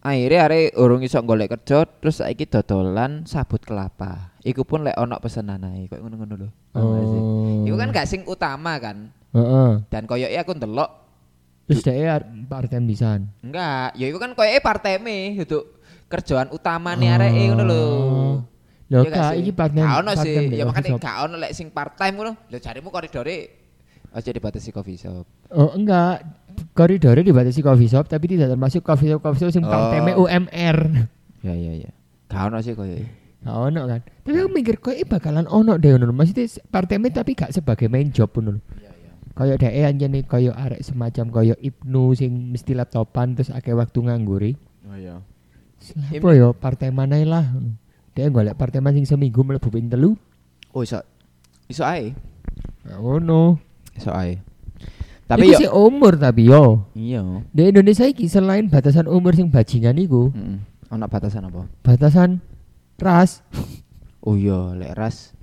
Akhirnya 0.05 0.45
arek 0.45 0.77
urung 0.77 1.01
iso 1.01 1.17
golek 1.25 1.57
kerja 1.57 1.89
terus 1.89 2.21
saiki 2.21 2.45
dodolan 2.45 3.25
sabut 3.25 3.63
kelapa. 3.65 4.34
Iku 4.45 4.61
pun 4.61 4.85
lek 4.85 4.93
ono 4.93 5.17
pesenan 5.17 5.65
ae 5.65 5.89
kok 5.89 5.97
ngono-ngono 5.97 6.33
lho. 6.37 6.49
Oh. 6.71 7.65
Iku 7.65 7.73
kan 7.73 7.89
gak 7.89 8.05
sing 8.05 8.21
utama 8.23 8.77
kan. 8.77 9.09
Heeh. 9.33 9.81
Dan 9.89 10.05
koyoke 10.05 10.37
aku 10.37 10.53
ndelok 10.53 10.89
Terus 11.65 11.81
dhek 11.81 11.97
ar- 12.05 12.29
part-time 12.45 12.85
pisan. 12.85 13.25
Enggak, 13.41 13.97
ya 13.97 14.05
itu 14.05 14.15
kan 14.15 14.31
koyoke 14.31 14.61
parteme 14.61 15.33
itu 15.33 15.65
kerjaan 16.05 16.53
utama 16.53 16.93
nih 16.93 17.09
areke 17.09 17.41
ngono 17.49 17.63
lho. 17.65 17.83
Lho 18.85 19.01
Iya 19.01 19.09
gak 19.09 19.17
kak, 19.17 19.25
sih? 19.27 19.37
iki 19.41 19.51
part-time. 19.51 19.81
Gak 19.81 19.97
ono 19.97 20.11
sih. 20.13 20.35
Ya 20.51 20.63
coffee 20.63 20.85
shop. 20.87 20.99
gak 21.01 21.17
ono 21.25 21.35
lek 21.35 21.51
sing 21.51 21.67
part 21.69 21.97
time 21.97 22.13
ngono. 22.15 22.31
Lho 22.45 22.57
jarimu 22.59 22.89
koridore 22.89 23.37
aja 24.13 24.29
dibatasi 24.29 24.69
coffee 24.69 24.95
shop. 24.95 25.25
Oh 25.49 25.73
enggak, 25.73 26.21
koridornya 26.71 27.25
dibatasi 27.25 27.59
coffee 27.59 27.89
shop 27.89 28.05
tapi 28.05 28.29
tidak 28.29 28.53
termasuk 28.53 28.79
coffee 28.79 29.09
shop 29.09 29.19
coffee 29.19 29.41
shop 29.41 29.51
sing 29.51 29.65
Oh. 29.65 29.73
part-time 29.73 30.13
UMR. 30.13 30.77
Ya 31.41 31.51
ya 31.51 31.73
ya. 31.75 31.91
Gak 32.29 32.41
ono 32.45 32.61
sih 32.61 32.77
koyoke. 32.77 33.24
Gak 33.45 33.53
ono 33.53 33.81
kan. 33.85 34.01
Tapi 34.01 34.37
aku 34.41 34.49
mikir 34.49 34.75
kok 34.81 34.97
ini 34.97 35.05
bakalan 35.05 35.45
ono 35.45 35.77
deh 35.77 35.93
ngono. 35.93 36.09
Maksudnya 36.09 36.49
part-time 36.73 37.13
tapi 37.13 37.37
gak 37.37 37.53
sebagai 37.53 37.85
main 37.85 38.09
job 38.09 38.33
ngono. 38.33 38.57
Iya 38.81 38.89
iya. 38.89 39.11
Kayak 39.37 39.57
dhek 39.61 39.73
anjene 39.85 40.19
kaya 40.25 40.51
arek 40.57 40.81
semacam 40.81 41.25
kaya 41.29 41.53
Ibnu 41.61 42.17
sing 42.17 42.49
mesti 42.49 42.73
laptopan 42.73 43.37
terus 43.37 43.53
akeh 43.53 43.77
waktu 43.77 44.01
ngangguri. 44.01 44.51
Oh 44.89 44.97
iya. 44.97 45.21
Apa 46.09 46.29
yo 46.33 46.57
part-time 46.57 46.97
mana 46.97 47.21
lah. 47.21 47.45
Dia 48.17 48.33
golek 48.33 48.57
part-time 48.57 48.89
sing 48.97 49.05
seminggu 49.05 49.45
mlebu 49.45 49.69
ping 49.69 49.93
telu. 49.93 50.17
Oh 50.73 50.81
iso. 50.81 51.05
Iso 51.69 51.85
ae. 51.85 52.17
Ya 52.81 52.97
ngono. 52.97 53.61
Iso 53.93 54.09
ae. 54.09 54.41
Tapi 55.29 55.53
yo 55.53 55.69
umur 55.85 56.17
tapi 56.17 56.49
yo. 56.49 56.89
iya. 56.97 57.21
Di 57.53 57.69
Indonesia 57.69 58.09
iki 58.09 58.25
selain 58.25 58.69
batasan 58.73 59.05
umur 59.05 59.37
sing 59.37 59.49
bajingan 59.53 59.97
iku, 60.01 60.29
Heeh. 60.33 60.57
Ono 60.93 61.05
batasan 61.09 61.49
apa? 61.49 61.65
batasan 61.81 62.45
ras. 62.99 63.43
Oh 64.25 64.33
iya, 64.33 64.73
lek 64.73 64.93
ras 64.95 65.35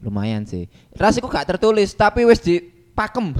lumayan 0.00 0.48
sih. 0.48 0.66
Ras 0.96 1.20
iku 1.20 1.28
gak 1.28 1.56
tertulis 1.56 1.92
tapi 1.92 2.24
wis 2.24 2.40
dipakem. 2.40 3.36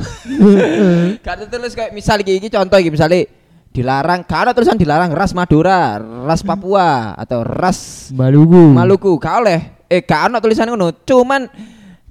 gak 1.25 1.37
tertulis 1.47 1.73
kayak 1.73 1.93
misal 1.97 2.21
iki, 2.21 2.37
iki 2.37 2.49
contoh 2.53 2.77
iki 2.77 2.93
misalnya 2.93 3.25
dilarang 3.71 4.27
ada 4.27 4.53
tulisan 4.53 4.77
dilarang 4.77 5.15
ras 5.15 5.33
Madura, 5.33 5.97
ras 6.01 6.45
Papua 6.45 7.17
atau 7.17 7.41
ras 7.43 8.13
Maluku. 8.13 8.77
Maluku 8.77 9.11
gak 9.17 9.37
oleh. 9.41 9.61
Eh 9.91 10.05
gak 10.05 10.31
ono 10.31 10.39
tulisan 10.39 10.71
ngono, 10.71 10.95
cuman 11.03 11.51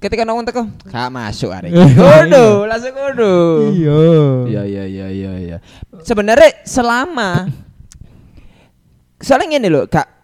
ketika 0.00 0.26
nongol 0.26 0.44
teko 0.44 0.64
gak 0.90 1.08
masuk 1.08 1.48
arek. 1.54 1.72
Ngono, 1.96 2.68
langsung 2.68 2.92
ngono. 2.92 3.32
Iya. 3.72 4.00
Iya 4.48 4.62
iya 4.64 4.84
iya 4.84 5.06
iya 5.08 5.32
iya. 5.40 5.56
Sebenarnya 6.04 6.64
selama 6.64 7.48
soalnya 9.20 9.56
ngene 9.56 9.68
lho, 9.72 9.82
Kak. 9.88 10.19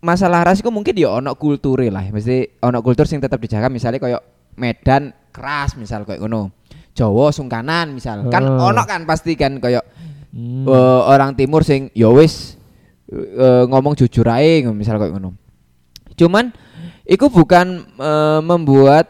Masalah 0.00 0.48
ras 0.48 0.64
iku 0.64 0.72
mungkin 0.72 0.96
ya 0.96 1.20
ono 1.20 1.36
kulture 1.36 1.92
lah. 1.92 2.08
Mesti 2.08 2.60
ono 2.64 2.80
kultur 2.80 3.04
sing 3.04 3.20
tetap 3.20 3.36
dijaga 3.36 3.68
misalnya 3.68 4.00
koyo 4.00 4.18
Medan 4.56 5.12
keras 5.28 5.76
misal 5.76 6.08
koyo 6.08 6.24
ngono. 6.24 6.52
Jawa 6.96 7.28
sungkanan 7.30 7.92
misal. 7.92 8.24
Kan 8.32 8.44
Oh. 8.44 8.72
ono 8.72 8.82
kan 8.88 9.04
pasti 9.04 9.36
kan 9.36 9.60
koyo 9.60 9.84
Hmm. 10.30 10.62
eh, 10.62 11.00
orang 11.10 11.34
timur 11.34 11.66
sing 11.66 11.90
ya 11.90 12.06
wis 12.06 12.54
eh, 13.10 13.64
ngomong 13.66 13.98
jujur 13.98 14.24
ae 14.30 14.62
misal 14.70 14.96
koyo 14.96 15.12
ngono. 15.12 15.36
Cuman 16.16 16.48
itu 17.04 17.26
bukan 17.28 17.66
eh, 17.98 18.40
membuat 18.40 19.04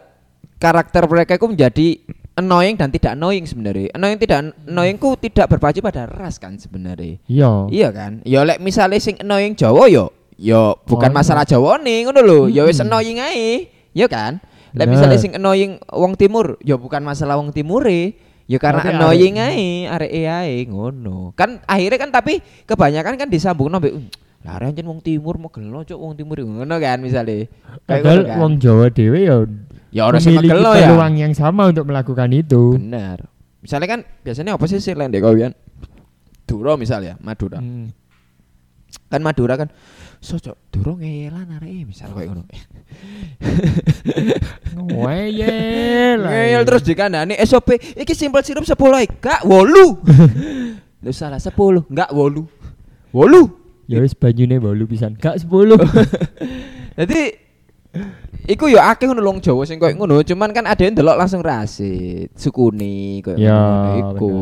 karakter 0.57 1.07
mereka 1.07 1.37
itu 1.37 1.47
menjadi 1.47 1.87
annoying 2.35 2.75
dan 2.75 2.89
tidak 2.89 3.13
annoying 3.13 3.45
sebenarnya. 3.45 3.93
Annoying 3.93 4.19
tidak 4.19 4.53
annoying 4.67 4.97
ku 4.97 5.15
tidak 5.15 5.47
berpacu 5.47 5.79
pada 5.79 6.03
ras 6.03 6.35
kan 6.35 6.57
sebenarnya. 6.57 7.21
Iya. 7.25 7.51
Iya 7.69 7.89
kan? 7.95 8.11
Ya 8.25 8.41
lek 8.43 8.59
misalnya 8.59 8.97
sing 8.97 9.15
annoying 9.21 9.55
Jawa 9.55 9.87
yo 9.87 10.11
yo 10.41 10.81
bukan 10.89 11.13
Oh, 11.13 11.17
masalah 11.21 11.45
Jawa 11.45 11.77
nih 11.77 12.09
ngono 12.09 12.19
lho. 12.25 12.39
Ya 12.49 12.65
wis 12.65 12.81
Mm-mm. 12.81 12.89
annoying 12.89 13.21
ae. 13.21 13.69
Ya 13.93 14.09
kan? 14.09 14.41
Lek 14.73 14.87
Bener. 14.89 14.97
misalnya 14.97 15.17
sing 15.21 15.37
annoying 15.37 15.77
wong 15.93 16.17
timur, 16.17 16.57
ya 16.65 16.81
bukan 16.81 17.05
masalah 17.05 17.37
wong 17.37 17.53
timure. 17.53 18.17
Ya 18.49 18.57
karena 18.57 18.81
Tapi 18.83 18.97
annoying 18.97 19.37
ae, 19.37 19.85
arek 19.85 20.11
ae 20.11 20.65
ngono. 20.65 21.37
Kan 21.37 21.61
akhirnya 21.69 22.01
kan 22.01 22.09
tapi 22.09 22.41
kebanyakan 22.65 23.21
kan 23.21 23.29
disambung 23.29 23.69
nabe 23.69 23.93
lah 24.41 24.57
arek 24.57 24.73
anjen 24.73 24.89
wong 24.89 25.05
timur 25.05 25.37
mau 25.37 25.53
gelo 25.53 25.85
cuk 25.85 25.99
wong 26.01 26.17
timur 26.17 26.41
ngono 26.41 26.75
kan 26.81 26.97
misalnya. 26.97 27.45
Padahal 27.85 28.25
kan. 28.25 28.37
wong 28.41 28.53
Jawa 28.57 28.89
dhewe 28.89 29.29
ya 29.29 29.45
ya 29.93 30.09
ora 30.09 30.17
sing 30.17 30.33
megelo 30.33 30.73
ya. 30.73 30.89
peluang 30.89 31.13
yang 31.21 31.33
sama 31.37 31.69
untuk 31.69 31.85
melakukan 31.85 32.33
itu. 32.33 32.73
Benar. 32.73 33.29
Misalnya 33.61 33.87
kan 33.87 33.99
biasanya 34.25 34.57
apa 34.57 34.65
sih 34.65 34.81
sih 34.81 34.97
lain 34.97 35.13
deh 35.13 35.21
kawian? 35.21 35.53
Duro 36.49 36.73
misalnya, 36.73 37.21
Madura. 37.21 37.61
Hmm. 37.61 37.93
Kan 39.13 39.21
Madura 39.21 39.55
kan 39.61 39.69
socok 40.21 40.69
Duro 40.69 41.01
ngeyelan 41.01 41.49
arek 41.57 41.89
misal 41.89 42.13
kayak 42.13 42.29
ngono. 42.29 42.45
Ngeyel. 44.77 46.19
Ngeyel 46.21 46.61
terus 46.61 46.85
dikandani 46.85 47.33
SOP 47.41 47.73
iki 47.97 48.13
simpel 48.13 48.45
sirup 48.45 48.63
10 48.63 48.77
ae, 49.01 49.09
gak 49.17 49.41
8. 49.43 49.65
Lu 51.01 51.11
salah 51.17 51.41
10, 51.41 51.57
enggak 51.89 52.13
8. 52.13 52.45
8. 53.09 53.89
Ya 53.89 53.97
wis 53.99 54.13
banyune 54.13 54.61
bolu 54.61 54.85
pisan. 54.85 55.17
Gak 55.17 55.41
10. 55.41 55.49
Jadi 57.01 57.21
iku 58.45 58.69
ya 58.69 58.93
akeh 58.93 59.09
ngono 59.09 59.25
wong 59.25 59.41
Jawa 59.41 59.65
sing 59.65 59.81
koyo 59.81 59.97
ngono, 59.97 60.21
cuman 60.21 60.53
kan 60.53 60.69
ada 60.69 60.85
yang 60.85 60.93
delok 60.93 61.17
langsung 61.17 61.41
rasit, 61.41 62.29
sukuni 62.37 63.25
koyo 63.25 63.41
Ya, 63.41 63.57
ngono 63.57 63.97
iku. 64.13 64.35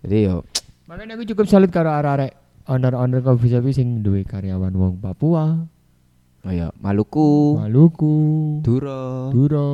Jadi 0.00 0.18
yo 0.32 0.48
Makanya 0.88 1.14
aku 1.14 1.28
cukup 1.28 1.46
salut 1.46 1.70
karo 1.70 1.92
arek-arek 1.92 2.39
owner-owner 2.68 3.20
coffee 3.24 3.52
shop 3.52 3.64
sing 3.72 4.04
duwe 4.04 4.26
karyawan 4.26 4.72
wong 4.74 5.00
Papua, 5.00 5.68
Oh 6.40 6.48
ya, 6.48 6.72
Maluku, 6.80 7.60
Maluku, 7.60 8.16
Duro. 8.64 9.28
Duro. 9.28 9.72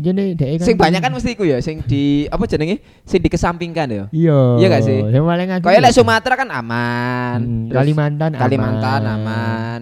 Jadi 0.00 0.32
dhek 0.32 0.60
kan 0.60 0.66
Sing 0.68 0.76
banyak 0.80 1.00
kan 1.00 1.12
mesti 1.12 1.36
iku 1.36 1.44
ya, 1.44 1.60
sing 1.60 1.84
di 1.84 2.24
apa 2.28 2.44
jenenge? 2.48 2.80
Sing 3.04 3.20
dikesampingkan 3.20 3.88
ya. 3.88 4.04
Iya. 4.12 4.40
Iya 4.60 4.66
gak 4.68 4.82
sih? 4.84 4.98
Yang 5.00 5.24
paling 5.28 5.48
aku. 5.52 5.64
Kayak 5.68 5.80
lek 5.84 5.92
Sumatera 5.92 6.34
kan 6.40 6.48
aman. 6.48 7.38
Hmm, 7.40 7.64
Terus 7.68 7.76
Kalimantan 7.76 8.30
aman. 8.32 8.40
Kalimantan 8.40 9.02
aman. 9.04 9.80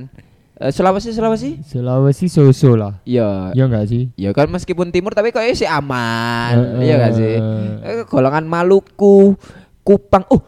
Eh, 0.59 0.71
Sulawesi 0.75 1.15
Sulawesi? 1.15 1.51
Sulawesi 1.63 2.27
Soso 2.27 2.75
lah. 2.75 2.99
Iya. 3.07 3.55
Iya 3.55 3.65
enggak 3.71 3.87
sih? 3.87 4.11
Ya 4.19 4.35
kan 4.35 4.51
meskipun 4.51 4.91
timur 4.91 5.15
tapi 5.15 5.31
kok 5.31 5.43
sih 5.55 5.71
aman. 5.71 6.55
Heeh. 6.55 6.83
Iya 6.83 6.95
gak 6.99 7.13
sih? 7.15 7.35
Eh, 7.83 8.03
golongan 8.11 8.43
Maluku, 8.47 9.39
Kupang. 9.87 10.27
Oh, 10.35 10.43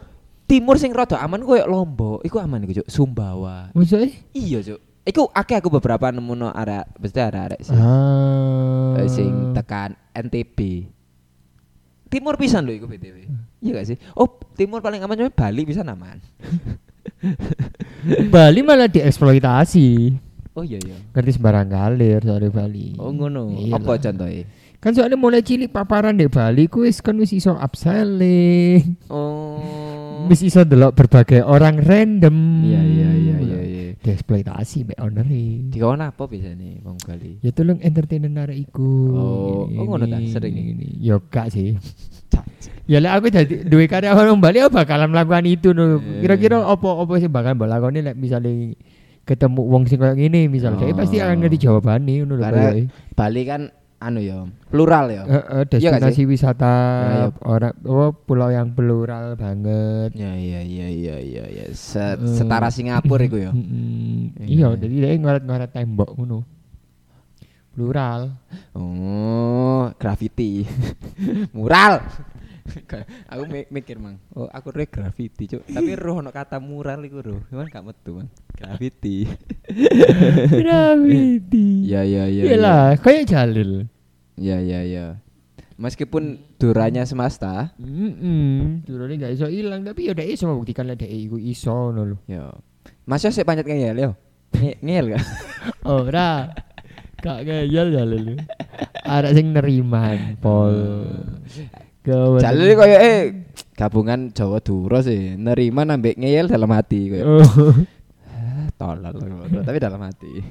timur 0.51 0.75
sing 0.75 0.91
rada 0.91 1.15
aman 1.23 1.47
koyo 1.47 1.63
Lombok. 1.63 2.27
Iku 2.27 2.43
aman 2.43 2.67
iku, 2.67 2.83
Cuk. 2.83 2.87
Sumbawa. 2.91 3.71
Maksudnya? 3.71 4.11
Iya, 4.35 4.59
Cuk. 4.59 4.79
Iku 5.07 5.31
akeh 5.31 5.57
aku 5.63 5.71
beberapa 5.71 6.11
nemu 6.11 6.33
no 6.35 6.47
arek, 6.51 6.99
mesti 6.99 7.19
arek-arek 7.23 7.59
sih. 7.63 7.73
Ah. 7.73 8.99
Eh, 8.99 9.09
sing 9.09 9.55
tekan 9.55 9.97
NTB. 10.13 10.85
Timur 12.11 12.35
pisan 12.35 12.67
lho 12.67 12.75
iku 12.75 12.85
BTW. 12.91 13.23
Iya 13.63 13.71
gak 13.81 13.87
sih? 13.87 13.97
Oh, 14.13 14.27
timur 14.59 14.83
paling 14.83 14.99
aman 14.99 15.15
cuma 15.15 15.31
Bali 15.31 15.63
bisa 15.63 15.81
aman. 15.81 16.19
Bali 18.35 18.59
malah 18.61 18.91
dieksploitasi. 18.91 20.19
Oh 20.53 20.61
iya 20.67 20.77
iya. 20.83 20.99
Ngerti 21.15 21.39
sembarang 21.39 21.71
kalir 21.71 22.19
soalnya 22.21 22.51
Bali. 22.51 22.99
Oh 22.99 23.09
ngono. 23.15 23.55
Iyalah. 23.55 23.79
Apa 23.79 23.93
contohnya? 23.97 24.43
Kan 24.83 24.91
soalnya 24.91 25.17
mulai 25.17 25.41
cilik 25.41 25.71
paparan 25.71 26.19
di 26.19 26.27
Bali 26.27 26.67
ku 26.67 26.83
wis 26.83 26.99
kan 26.99 27.15
wis 27.17 27.31
iso 27.31 27.55
upselling. 27.55 28.99
Oh. 29.07 29.80
Wis 30.27 30.41
iso 30.45 30.61
delok 30.67 30.93
berbagai 30.97 31.41
orang 31.41 31.79
random. 31.81 32.35
Iya 32.67 32.81
iya 32.83 33.09
iya 33.15 33.35
iya 33.39 33.59
iya. 33.61 33.81
Dieksploitasi 34.01 34.89
mbek 34.89 34.97
owner 34.97 35.25
Dikon 35.71 36.01
apa 36.01 36.23
biasanya 36.25 36.81
wong 36.83 36.97
Bali? 37.01 37.37
Ya 37.45 37.53
tolong 37.53 37.79
entertainer 37.79 38.49
arek 38.49 38.57
iku. 38.69 38.91
Oh, 39.13 39.61
Ini, 39.69 39.77
oh 39.77 39.83
ngono 39.85 40.05
ta, 40.09 40.17
sering 40.25 40.57
ini, 40.57 40.73
ini. 40.73 40.87
Ya 40.97 41.17
gak 41.21 41.53
sih. 41.53 41.77
Ya 42.89 42.99
lah 42.99 43.15
aku 43.15 43.31
jadi 43.31 43.63
duwe 43.63 43.87
karyawan 43.87 44.35
wong 44.35 44.41
Bali 44.43 44.59
aku 44.59 44.75
bakalan 44.75 45.13
melakukan 45.13 45.47
itu 45.47 45.71
no. 45.71 46.01
Eh. 46.01 46.25
Kira-kira 46.25 46.59
apa-apa 46.59 47.23
sih 47.23 47.31
bakal 47.31 47.55
mbok 47.55 47.69
lakoni 47.69 48.03
lek 48.03 48.19
misalnya 48.19 48.75
ketemu 49.23 49.61
wong 49.63 49.87
sing 49.87 50.01
koyo 50.01 50.17
ngene 50.17 50.49
misal 50.49 50.75
dia 50.75 50.91
pasti 50.91 51.21
akan 51.21 51.39
ngerti 51.39 51.69
jawabane 51.69 52.25
ngono 52.25 52.35
lho. 52.41 52.89
Bali 53.15 53.41
kan 53.47 53.71
anu 54.01 54.17
ya, 54.17 54.49
plural 54.67 55.13
ya. 55.13 55.23
Iya 55.29 55.61
gak 55.61 55.69
destinasi 56.09 56.25
wisata 56.25 56.73
Nah, 56.73 57.13
iya. 57.13 57.25
orang 57.45 57.73
oh, 57.85 58.09
pulau 58.11 58.49
yang 58.49 58.73
plural 58.73 59.37
banget. 59.37 60.17
Ya 60.17 60.33
iya 60.33 60.65
iya 60.65 60.87
iya 60.89 61.15
iya 61.21 61.43
iya. 61.45 61.65
Se- 61.71 62.17
setara 62.33 62.73
Singapura 62.73 63.21
iku 63.21 63.37
ya. 63.37 63.53
Mm-mm. 63.55 64.41
Iya. 64.41 64.73
Iya, 64.73 64.81
jadi 64.81 64.95
dia 64.97 65.09
ngoret-ngoret 65.15 65.69
tembok 65.69 66.17
ngono. 66.17 66.41
Plural. 67.71 68.35
Oh, 68.73 69.93
graffiti. 69.95 70.65
Mural. 71.55 72.01
Aku 73.27 73.43
mi- 73.45 73.69
mikir 73.69 73.97
mang, 73.97 74.17
oh 74.31 74.47
aku 74.47 74.69
re 74.71 74.85
graffiti 74.85 75.45
cuk, 75.47 75.63
tapi 75.65 75.91
roh 75.97 76.19
ono 76.19 76.29
kata 76.29 76.57
mural 76.57 77.01
iku 77.01 77.19
roh, 77.19 77.39
cuman 77.47 77.65
gak 77.65 77.83
metu 77.83 78.11
mang. 78.15 78.29
Graffiti. 78.51 79.25
Graffiti. 80.61 81.67
Ya 81.85 82.01
ya 82.01 82.25
ya. 82.25 82.43
Iya 82.43 82.57
lah, 82.57 82.85
kayak 82.95 83.25
Jalil. 83.27 83.87
Ya 84.35 84.57
ya 84.57 84.81
ya. 84.81 85.05
Meskipun 85.75 86.37
duranya 86.55 87.03
semesta, 87.03 87.73
Mm 87.75 88.85
Durane 88.85 89.17
gak 89.17 89.33
iso 89.33 89.47
ilang 89.47 89.81
tapi 89.81 90.05
ya 90.05 90.13
udah 90.13 90.21
iso 90.23 90.45
membuktikan 90.45 90.85
lah 90.85 90.93
dhek 90.93 91.09
iku 91.09 91.35
iso 91.35 91.73
ngono 91.73 92.01
lho. 92.05 92.17
ya. 92.25 92.53
Masih 93.03 93.29
sih 93.29 93.41
pancet 93.41 93.65
ngeyel 93.65 93.97
yo. 93.97 94.11
Nge- 94.51 94.77
Ngeyel 94.79 95.05
gak? 95.11 95.25
Ora. 95.89 96.53
Gak 97.17 97.37
ngeyel 97.43 97.87
Jalil. 97.91 98.25
Ada 99.01 99.33
sing 99.33 99.51
neriman, 99.51 100.37
Pol. 100.37 100.77
Jalur 102.01 102.69
koyo 102.81 102.97
eh 102.97 103.45
gabungan 103.77 104.33
Jawa 104.33 104.57
Duro 104.57 105.05
sih, 105.05 105.37
nerima 105.37 105.85
nambah 105.85 106.17
ngeyel 106.17 106.49
dalam 106.49 106.73
hati 106.73 107.13
koyo. 107.13 107.45
Oh. 107.45 107.75
Tolol 108.81 109.13
tapi 109.61 109.77
dalam 109.77 110.01
hati. 110.01 110.41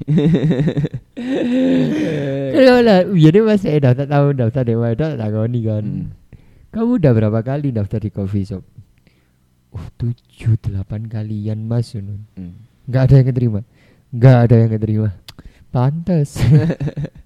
Kalau 2.55 2.79
lah, 2.87 3.03
jadi 3.11 3.39
mas 3.43 3.67
saya 3.67 3.91
daftar 3.91 4.07
tahu 4.07 4.27
daftar 4.39 4.63
dewa 4.63 4.95
itu 4.95 5.03
tak 5.03 5.29
kau 5.35 5.51
nih 5.51 5.63
kan. 5.67 5.83
Mm. 5.83 6.07
Kamu 6.71 7.03
udah 7.03 7.11
berapa 7.11 7.41
kali 7.43 7.75
daftar 7.75 7.99
di 7.99 8.15
coffee 8.15 8.47
shop? 8.47 8.63
Oh 9.75 9.87
tujuh 9.99 10.55
delapan 10.63 11.11
kalian 11.11 11.67
mas, 11.67 11.91
Yunun. 11.99 12.23
Mm. 12.39 12.55
Nggak 12.87 13.03
ada 13.03 13.15
yang 13.19 13.27
keterima. 13.35 13.61
Nggak 14.15 14.37
ada 14.47 14.55
yang 14.55 14.71
keterima. 14.79 15.09
Pantes. 15.75 16.31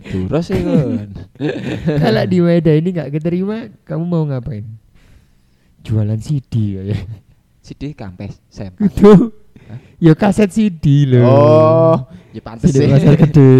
Duro 0.00 0.38
sih 0.40 0.58
kon. 0.62 1.10
Kalau 2.02 2.24
di 2.24 2.38
Weda 2.40 2.72
ini 2.72 2.88
nggak 2.94 3.10
keterima, 3.12 3.68
kamu 3.84 4.04
mau 4.06 4.24
ngapain? 4.24 4.64
Jualan 5.82 6.18
CD 6.18 6.80
ya. 6.80 6.96
Sidi 7.62 7.92
kampes, 7.92 8.40
sem. 8.48 8.72
Gitu. 8.78 9.34
Ya 10.02 10.12
kaset 10.18 10.50
CD 10.50 11.06
loh. 11.06 11.22
Oh, 11.22 11.96
ya 12.34 12.42
pantes 12.42 12.74
CD 12.74 12.86
sih. 12.86 12.90
pasar 12.90 13.14
gede. 13.14 13.54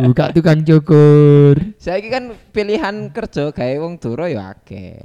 Buka 0.00 0.32
tukang 0.32 0.64
cukur. 0.64 1.60
Saiki 1.76 2.08
kan 2.08 2.32
pilihan 2.50 3.12
kerja 3.12 3.52
gawe 3.52 3.74
wong 3.84 4.00
Duro 4.00 4.24
ya 4.24 4.56
akeh. 4.56 5.04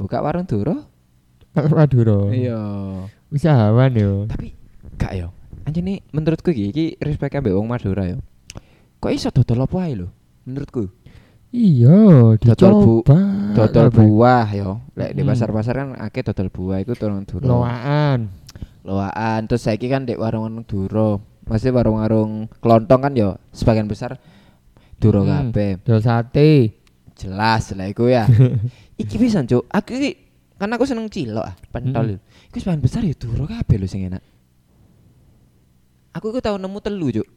Buka 0.00 0.24
warung 0.24 0.48
Duro? 0.48 0.96
Madura. 1.56 2.28
Iya. 2.32 2.60
Usahawan 3.32 3.92
yo. 3.96 4.28
Tapi 4.28 4.52
gak 5.00 5.12
yo. 5.16 5.32
Anjene 5.64 6.04
menurutku 6.12 6.52
iki 6.52 6.70
iki 6.70 6.86
respect 7.00 7.34
ambek 7.36 7.56
wong 7.56 7.66
Madura 7.66 8.04
yo. 8.04 8.18
Kok 8.98 9.12
iso 9.12 9.28
dodol 9.30 9.64
apa 9.64 9.76
ae 9.86 9.94
lho? 9.94 10.08
Menurutku. 10.46 10.88
Iya, 11.56 12.36
Dodol 12.36 12.72
bu-. 12.84 13.02
Dodol 13.54 13.88
buah 13.88 14.48
yo. 14.52 14.82
Lek 14.92 15.14
di 15.14 15.22
Hmm. 15.24 15.30
pasar-pasar 15.32 15.74
kan 15.78 15.88
akeh 15.96 16.20
dodol 16.20 16.50
buah 16.52 16.82
iku 16.82 16.92
turun 16.92 17.24
Duro. 17.24 17.46
Loaan. 17.46 18.28
Loaan 18.84 19.46
terus 19.48 19.64
saiki 19.64 19.88
kan 19.88 20.04
dek 20.04 20.18
warung-warung 20.20 20.66
Duro. 20.66 21.22
Masih 21.46 21.70
warung-warung 21.70 22.50
kelontong 22.58 23.00
kan 23.00 23.12
yo 23.14 23.38
sebagian 23.54 23.86
besar 23.86 24.18
Duro 24.98 25.22
Hmm. 25.24 25.54
kabeh. 25.54 25.80
Dol 25.80 26.02
sate. 26.02 26.76
Jelas 27.16 27.72
lah 27.72 27.88
iku 27.88 28.10
ya. 28.10 28.28
iki 29.00 29.16
bisa 29.16 29.40
cuk. 29.40 29.64
Aku 29.70 29.96
iki 29.96 30.10
kan 30.56 30.68
aku 30.72 30.84
seneng 30.84 31.08
cilok 31.08 31.46
ah, 31.46 31.54
pentol. 31.72 32.16
Mm. 32.16 32.50
Iku 32.52 32.56
sebagian 32.60 32.82
besar 32.84 33.00
ya 33.00 33.16
Duro 33.16 33.48
kabeh 33.48 33.76
lho 33.80 33.88
sing 33.88 34.04
enak. 34.04 34.20
Aku 36.12 36.32
iku 36.32 36.40
tau 36.40 36.56
nemu 36.56 36.78
telu 36.80 37.08
cuk. 37.12 37.28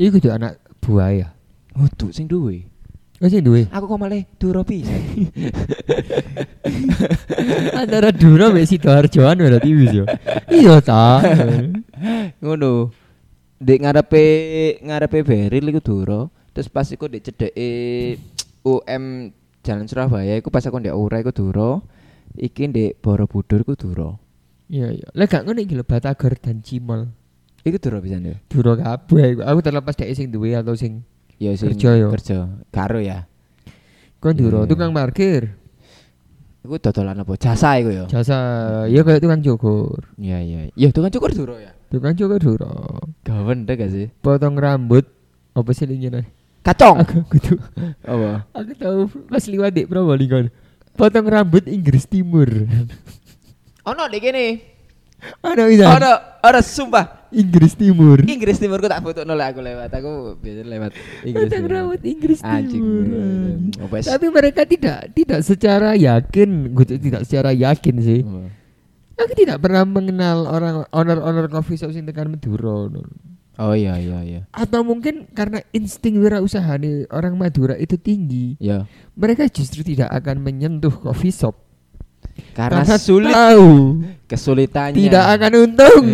Iku 0.00 0.16
tuh 0.16 0.32
anak 0.32 0.56
buah 0.80 1.12
ya. 1.12 1.28
Oh, 1.76 1.84
tuh 1.92 2.08
sing 2.08 2.24
duwe. 2.24 2.64
Oh 3.20 3.28
sih 3.28 3.44
duwe. 3.44 3.68
Aku 3.68 3.84
kok 3.84 4.00
malah 4.00 4.24
Duro 4.40 4.64
pisan. 4.64 4.96
Antara 7.84 8.08
Dura 8.16 8.48
mbek 8.48 8.64
Sidoarjoan 8.64 9.44
berarti 9.44 9.76
wis 9.76 9.92
yo. 9.92 10.08
Iya 10.48 10.80
ta. 10.80 11.20
Ngono. 12.40 12.96
Dek 13.60 13.84
ngarepe 13.84 14.24
ngarepe 14.80 15.20
Beril 15.20 15.68
iku 15.68 15.84
Duro. 15.84 16.32
Terus 16.56 16.72
pas 16.72 16.88
iku 16.88 17.04
dek 17.04 17.20
cedeke 17.28 17.68
UM 18.64 19.36
Jalan 19.60 19.84
Surabaya 19.84 20.40
iku 20.40 20.48
pas 20.48 20.64
aku 20.64 20.80
ndek 20.80 20.96
Ura 20.96 21.20
iku 21.20 21.36
Duro. 21.36 21.84
Iki 22.40 22.72
ndek 22.72 23.04
Borobudur 23.04 23.68
iku 23.68 23.76
Duro. 23.76 24.16
Iya 24.72 24.96
iya. 24.96 25.12
Lah 25.12 25.28
gak 25.28 25.44
ngono 25.44 25.60
iki 25.60 25.76
lho 25.76 25.84
Batagor 25.84 26.40
dan 26.40 26.64
Cimol. 26.64 27.19
Iku 27.60 27.76
Duro 27.76 28.00
pisan 28.00 28.24
ya. 28.24 28.36
Dura 28.48 28.72
kabeh 28.76 29.36
iku. 29.36 29.40
Aku 29.44 29.58
terlepas 29.60 29.94
dhek 29.96 30.12
sing 30.16 30.32
duwe 30.32 30.56
atau 30.56 30.72
sing 30.72 31.04
Ya 31.40 31.56
sing 31.56 31.72
Kerja 31.72 31.96
yo. 31.96 32.08
Kerja. 32.12 32.38
Karo 32.68 33.00
ya. 33.00 33.24
kon 34.20 34.36
Dura 34.36 34.64
Iya. 34.64 34.68
tukang 34.68 34.92
parkir. 34.92 35.56
Iku 36.60 36.76
dodolan 36.76 37.16
apa? 37.16 37.32
Jasa 37.40 37.80
iku 37.80 37.88
ya. 37.88 38.04
Jasa 38.04 38.36
ya 38.88 39.00
kayak 39.00 39.24
tukang 39.24 39.40
cukur. 39.40 40.12
Iya 40.20 40.44
iya. 40.44 40.58
Ya 40.76 40.88
tukang 40.92 41.08
cukur 41.08 41.32
Duro 41.32 41.56
ya. 41.56 41.72
Tukang 41.88 42.12
cukur 42.12 42.36
Dura. 42.36 43.00
Gawen 43.24 43.64
deh 43.64 43.74
gak 43.80 43.88
sih? 43.92 44.12
Potong 44.20 44.60
rambut 44.60 45.08
apa 45.56 45.70
sih 45.72 45.88
ini 45.88 46.12
Kacong. 46.60 47.00
Aku 47.00 47.24
gitu. 47.32 47.56
Apa? 48.04 48.44
Aku 48.52 48.70
tahu 48.76 48.98
pas 49.32 49.44
liwat 49.48 49.72
di 49.72 49.88
Probolinggo. 49.88 50.52
Potong 50.92 51.24
rambut 51.24 51.64
Inggris 51.64 52.04
Timur. 52.04 52.68
Ono 53.88 54.02
dek 54.12 54.20
kene. 54.20 54.60
Ada 55.40 55.64
itu. 55.72 55.84
Ono, 55.84 56.12
ono 56.44 56.60
sumpah. 56.60 57.19
Inggris 57.30 57.72
Timur. 57.78 58.18
Inggris 58.26 58.58
Timur 58.58 58.78
ku 58.82 58.88
tak 58.90 59.02
foto 59.02 59.22
nolak 59.22 59.54
aku 59.54 59.60
lewat. 59.62 59.90
Aku 59.94 60.34
biasa 60.38 60.62
lewat 60.66 60.90
Inggris 61.22 61.50
Timur. 61.50 61.70
rambut 61.70 62.00
Inggris 62.02 62.40
Anjing. 62.42 62.82
Timur. 62.82 63.04
Oh, 63.82 63.88
wes. 63.90 64.04
Tapi 64.10 64.26
mereka 64.28 64.62
tidak 64.66 65.14
tidak 65.14 65.40
secara 65.46 65.94
yakin, 65.94 66.74
gue 66.74 66.86
tidak 66.98 67.22
secara 67.26 67.50
yakin 67.54 67.96
sih. 68.02 68.20
Oh. 68.26 68.50
Aku 69.20 69.32
tidak 69.36 69.60
pernah 69.60 69.84
mengenal 69.84 70.48
orang 70.48 70.88
owner-owner 70.90 71.46
coffee 71.52 71.76
shop 71.76 71.92
sing 71.92 72.08
tekan 72.08 72.32
Madura. 72.32 72.88
Oh 73.60 73.76
iya 73.76 74.00
iya 74.00 74.24
iya. 74.24 74.40
Atau 74.56 74.80
mungkin 74.80 75.28
karena 75.36 75.60
insting 75.76 76.16
wirausaha 76.16 76.80
nih 76.80 77.04
orang 77.12 77.36
Madura 77.36 77.76
itu 77.76 78.00
tinggi, 78.00 78.56
Ya. 78.56 78.88
mereka 79.12 79.44
justru 79.52 79.84
tidak 79.84 80.08
akan 80.08 80.40
menyentuh 80.40 80.88
coffee 80.88 81.28
shop. 81.28 81.52
Karena 82.56 82.96
sulit 82.96 83.28
tahu 83.28 84.00
kesulitannya. 84.30 84.94
tidak 84.94 85.24
akan 85.34 85.52
untung. 85.66 86.04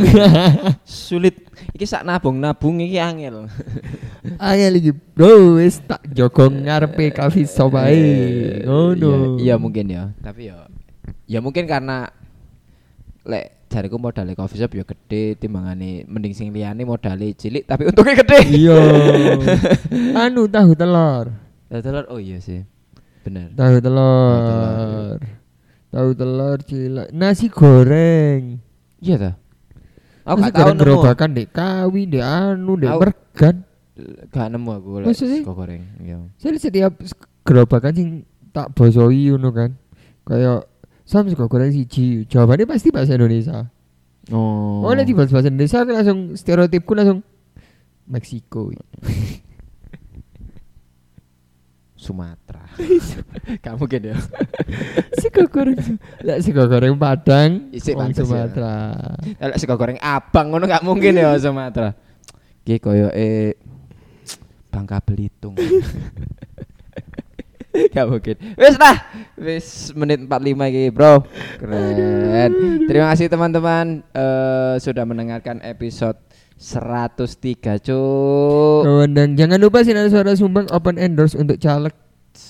sulit. 0.88 1.44
Iki 1.76 1.84
sak 1.84 2.08
nabung-nabung 2.08 2.80
iki 2.80 2.96
angel. 2.96 3.52
Angel 4.40 4.72
iki 4.80 4.92
bro 4.96 5.60
wis 5.60 5.84
tak 5.84 6.00
jogong 6.08 6.64
ngarepe 6.64 7.12
coffee 7.12 7.44
shop 7.44 7.76
ae. 7.76 8.64
Ngono. 8.64 9.36
Iya, 9.36 9.52
iya 9.52 9.54
mungkin 9.60 9.84
ya. 9.92 10.08
Tapi 10.24 10.48
ya 10.48 10.64
ya 11.28 11.44
mungkin 11.44 11.68
karena 11.68 12.08
lek 13.28 13.68
jariku 13.68 14.00
modalnya 14.00 14.32
coffee 14.32 14.56
shop 14.64 14.72
ya 14.72 14.88
gede 14.88 15.36
timbangane 15.36 16.08
mending 16.08 16.32
sing 16.32 16.48
liyane 16.54 16.88
modalnya 16.88 17.28
cilik 17.36 17.68
tapi 17.68 17.84
untungnya 17.92 18.16
gede. 18.24 18.40
Iya. 18.56 18.80
anu 20.24 20.48
tahu 20.48 20.72
telur. 20.72 21.28
Ya 21.68 21.84
telur 21.84 22.08
oh 22.08 22.16
iya 22.16 22.40
sih. 22.40 22.64
Bener. 23.20 23.52
Tahu 23.52 23.76
telur. 23.84 25.20
Tahu 25.96 26.12
telur 26.12 26.60
cilok. 26.60 27.08
Nasi 27.08 27.48
goreng. 27.48 28.60
Iya 29.00 29.16
ta? 29.16 29.30
Aku 30.28 30.38
Nasi 30.38 30.44
gak 30.44 30.52
tahu 30.52 30.60
goreng 30.60 30.76
nemu. 30.76 30.82
gerobakan 30.84 31.28
dek 31.32 31.48
kawi, 31.50 32.02
dek 32.04 32.20
anu, 32.20 32.72
dek 32.76 32.90
Aku- 32.92 33.00
mergan. 33.00 33.56
Gak 34.28 34.46
nemu 34.52 34.70
aku 34.70 34.88
lek 35.00 35.06
Maksudnya? 35.08 35.40
sego 35.40 35.54
goreng. 35.56 35.82
Iya. 35.98 36.16
Saya 36.36 36.60
setiap 36.60 36.92
gerobakan 37.42 37.92
sing 37.96 38.08
tak 38.52 38.76
bosoi 38.76 39.32
ngono 39.32 39.48
kan. 39.50 39.72
Kayak 40.22 40.68
sam 41.02 41.24
sego 41.26 41.48
goreng 41.48 41.72
siji. 41.72 42.28
Jawabannya 42.28 42.68
pasti 42.68 42.92
bahasa 42.92 43.16
Indonesia. 43.16 43.72
Oh. 44.28 44.84
Oh, 44.84 44.92
nek 44.92 45.06
dibahas 45.06 45.32
bahasa 45.32 45.48
Indonesia 45.48 45.80
langsung 45.80 46.36
stereotipku 46.36 46.92
langsung 46.92 47.24
Meksiko. 48.04 48.68
Sumatera. 52.06 52.62
Gak 53.66 53.74
mungkin 53.74 54.14
ya. 54.14 54.16
sego 55.18 55.50
goreng. 55.50 55.98
Lah 56.22 56.38
sego 56.38 56.62
goreng 56.70 56.94
Padang, 56.94 57.74
Isik 57.74 57.98
wong 57.98 58.14
ya. 58.14 58.22
Sumatera. 58.22 58.94
Lek 59.26 59.58
sego 59.58 59.74
goreng 59.74 59.98
abang 59.98 60.54
ngono 60.54 60.70
gak 60.70 60.86
mungkin 60.86 61.18
ya 61.18 61.34
Sumatera. 61.42 61.98
Ki 62.62 62.78
koyo 62.78 63.10
eh 63.10 63.58
Bangka 64.70 65.02
Belitung. 65.02 65.58
gak 67.94 68.06
mungkin. 68.06 68.38
Wis 68.54 68.78
lah. 68.78 68.96
Wis 69.34 69.90
menit 69.98 70.22
45 70.22 70.70
iki, 70.70 70.84
Bro. 70.94 71.26
Keren. 71.58 72.50
Terima 72.86 73.10
kasih 73.10 73.26
teman-teman 73.26 74.06
eh, 74.14 74.78
sudah 74.78 75.02
mendengarkan 75.02 75.58
episode 75.66 76.22
103, 76.56 77.84
Cuk. 77.84 78.80
Kewendang. 78.84 79.36
Jangan 79.36 79.58
lupa 79.60 79.84
sinar 79.84 80.08
suara 80.08 80.32
sumbang 80.32 80.64
open 80.72 80.96
endorse 80.96 81.36
untuk 81.36 81.60
caleg. 81.60 81.92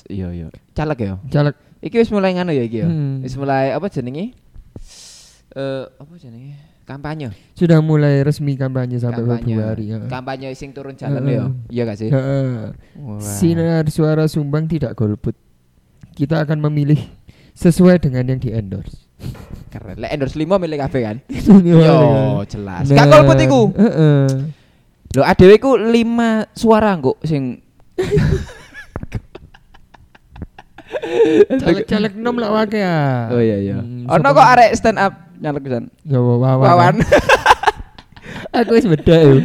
Iya, 0.07 0.31
iya. 0.31 0.47
Caleg 0.75 0.99
ya. 1.03 1.15
Caleg. 1.31 1.55
Iki 1.83 1.97
wis 2.03 2.11
mulai 2.15 2.35
nganu 2.35 2.55
ya 2.55 2.63
iki 2.63 2.83
ya. 2.83 2.89
Hmm. 2.89 3.23
Wis 3.27 3.35
mulai 3.35 3.75
apa 3.75 3.87
jenenge? 3.91 4.35
Eh, 5.55 5.85
apa 5.87 6.13
jenenge? 6.19 6.55
Kampanye. 6.87 7.35
Sudah 7.59 7.83
mulai 7.83 8.23
resmi 8.23 8.55
kampanye 8.55 9.03
sampai 9.03 9.27
Kampanye. 9.27 9.55
Februari. 9.59 9.85
ya. 9.91 9.99
Kampanye 10.07 10.49
sing 10.55 10.71
turun 10.71 10.95
jalan 10.95 11.19
Heeh. 11.27 11.35
ya. 11.35 11.45
Iya 11.67 11.83
gak 11.91 11.99
sih? 11.99 12.11
Heeh. 12.15 12.71
Wah. 13.03 13.19
Sinar 13.19 13.85
suara 13.91 14.31
sumbang 14.31 14.71
tidak 14.71 14.95
golput. 14.95 15.35
Kita 16.15 16.47
akan 16.47 16.63
memilih 16.71 17.03
sesuai 17.59 17.99
dengan 18.07 18.31
yang 18.31 18.39
di 18.39 18.55
endorse. 18.55 19.06
Keren. 19.77 19.97
Lek 20.01 20.11
endorse 20.11 20.37
5 20.37 20.57
milik 20.57 20.79
kabeh 20.81 21.01
kan? 21.03 21.17
Yo, 21.69 21.97
jelas. 22.45 22.85
Gak 22.89 23.07
golput 23.07 23.39
iku. 23.39 23.61
Heeh. 23.77 24.27
Lho 25.13 25.23
adewe 25.23 25.55
iku 25.55 25.71
5 25.77 25.93
suara 26.53 26.97
kok 26.97 27.19
sing 27.23 27.61
Caleg-caleg 31.47 32.15
nom 32.17 32.37
lah 32.39 32.51
wake 32.53 32.79
ya. 32.79 33.31
Oh 33.31 33.41
iya 33.43 33.57
iya. 33.59 33.77
Hmm, 33.81 34.07
Ono 34.07 34.21
siapa- 34.23 34.35
kok 34.35 34.47
arek 34.55 34.71
stand 34.75 34.99
up 34.99 35.13
nyalek 35.39 35.63
pisan. 35.63 35.85
Ya 36.03 36.19
wawan. 36.19 36.57
Wawan. 36.63 36.95
Aku 38.57 38.73
wis 38.73 38.89
beda 38.89 39.17
yo. 39.21 39.37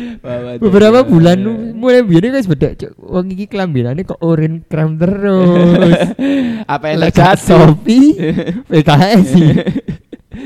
Beberapa 0.59 1.03
bulan 1.03 1.35
nu- 1.39 1.75
mulai 1.75 2.03
biyen 2.03 2.31
wis 2.31 2.47
beda. 2.47 2.71
Wong 2.97 3.33
iki 3.33 3.47
kelambinane 3.47 4.03
kok 4.03 4.19
oren 4.21 4.63
krem 4.65 4.95
terus. 4.95 6.15
Apa 6.65 6.85
yang 6.91 6.97
terjadi? 7.09 7.39
Shopee, 7.39 8.07
PKS 8.69 9.21
sih. 9.27 9.49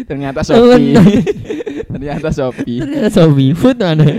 Ternyata 0.06 0.40
Oh, 0.42 0.46
Shopee. 0.46 0.94
Ternyata 1.96 2.30
Shopee. 2.30 2.80
Ternyata 2.80 3.10
Shopee 3.10 3.52
food 3.54 3.78
mana? 3.80 4.06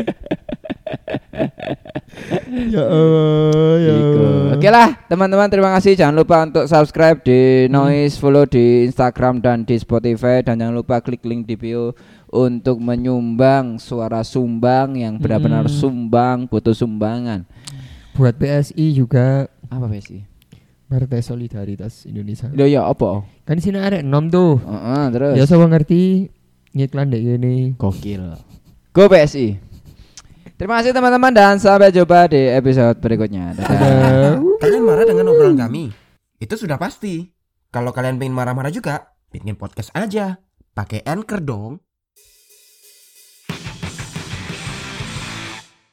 ya 2.72 2.82
Allah, 2.82 3.74
ya. 3.78 3.92
Allah. 3.92 4.56
Oke 4.56 4.68
lah 4.68 4.88
teman-teman 5.06 5.46
terima 5.46 5.70
kasih 5.76 5.92
jangan 5.94 6.16
lupa 6.16 6.42
untuk 6.42 6.64
subscribe 6.64 7.20
di 7.20 7.68
Noise 7.68 8.16
follow 8.16 8.48
di 8.48 8.88
Instagram 8.88 9.38
dan 9.38 9.62
di 9.62 9.76
Spotify 9.76 10.40
dan 10.40 10.58
jangan 10.58 10.74
lupa 10.74 10.98
klik 10.98 11.22
link 11.22 11.44
di 11.44 11.54
bio 11.54 11.92
untuk 12.26 12.80
menyumbang 12.80 13.76
suara 13.76 14.24
sumbang 14.24 14.96
yang 14.96 15.20
benar-benar 15.20 15.68
Hmm. 15.68 15.76
sumbang 15.76 16.38
butuh 16.48 16.74
sumbangan 16.74 17.44
Buat 18.16 18.40
PSI 18.40 18.96
juga 18.96 19.44
apa 19.68 19.86
sih 20.00 20.24
Partai 20.86 21.18
Solidaritas 21.18 22.06
Indonesia. 22.06 22.46
Loh 22.54 22.66
ya 22.70 22.86
apa 22.86 23.26
Kan 23.42 23.58
sini 23.58 23.82
ada 23.82 23.98
enam 23.98 24.30
tuh. 24.30 24.62
Heeh, 24.62 25.04
terus 25.10 25.34
Ya 25.34 25.44
sama 25.44 25.66
ngerti 25.66 26.30
ngiklan 26.76 27.08
dek 27.08 27.22
gini. 27.24 27.72
gokil 27.74 28.36
go 28.92 29.08
PSI 29.08 29.56
terima 30.56 30.76
kasih 30.80 30.92
teman-teman 30.92 31.32
dan 31.32 31.56
sampai 31.56 31.88
jumpa 31.88 32.28
di 32.28 32.52
episode 32.52 32.96
berikutnya 33.00 33.56
Dadah. 33.56 33.76
Dadah. 33.76 34.34
Kalian 34.60 34.82
marah 34.84 35.04
dengan 35.04 35.28
obrolan 35.28 35.56
kami? 35.56 35.92
Itu 36.36 36.56
sudah 36.56 36.76
pasti. 36.76 37.28
Kalau 37.68 37.92
kalian 37.92 38.16
pengen 38.16 38.32
marah-marah 38.32 38.72
juga, 38.72 39.12
bikin 39.28 39.56
podcast 39.56 39.92
aja. 39.92 40.40
Pakai 40.72 41.04
Anchor 41.04 41.40
dong. 41.44 41.72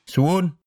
Suun. 0.07 0.62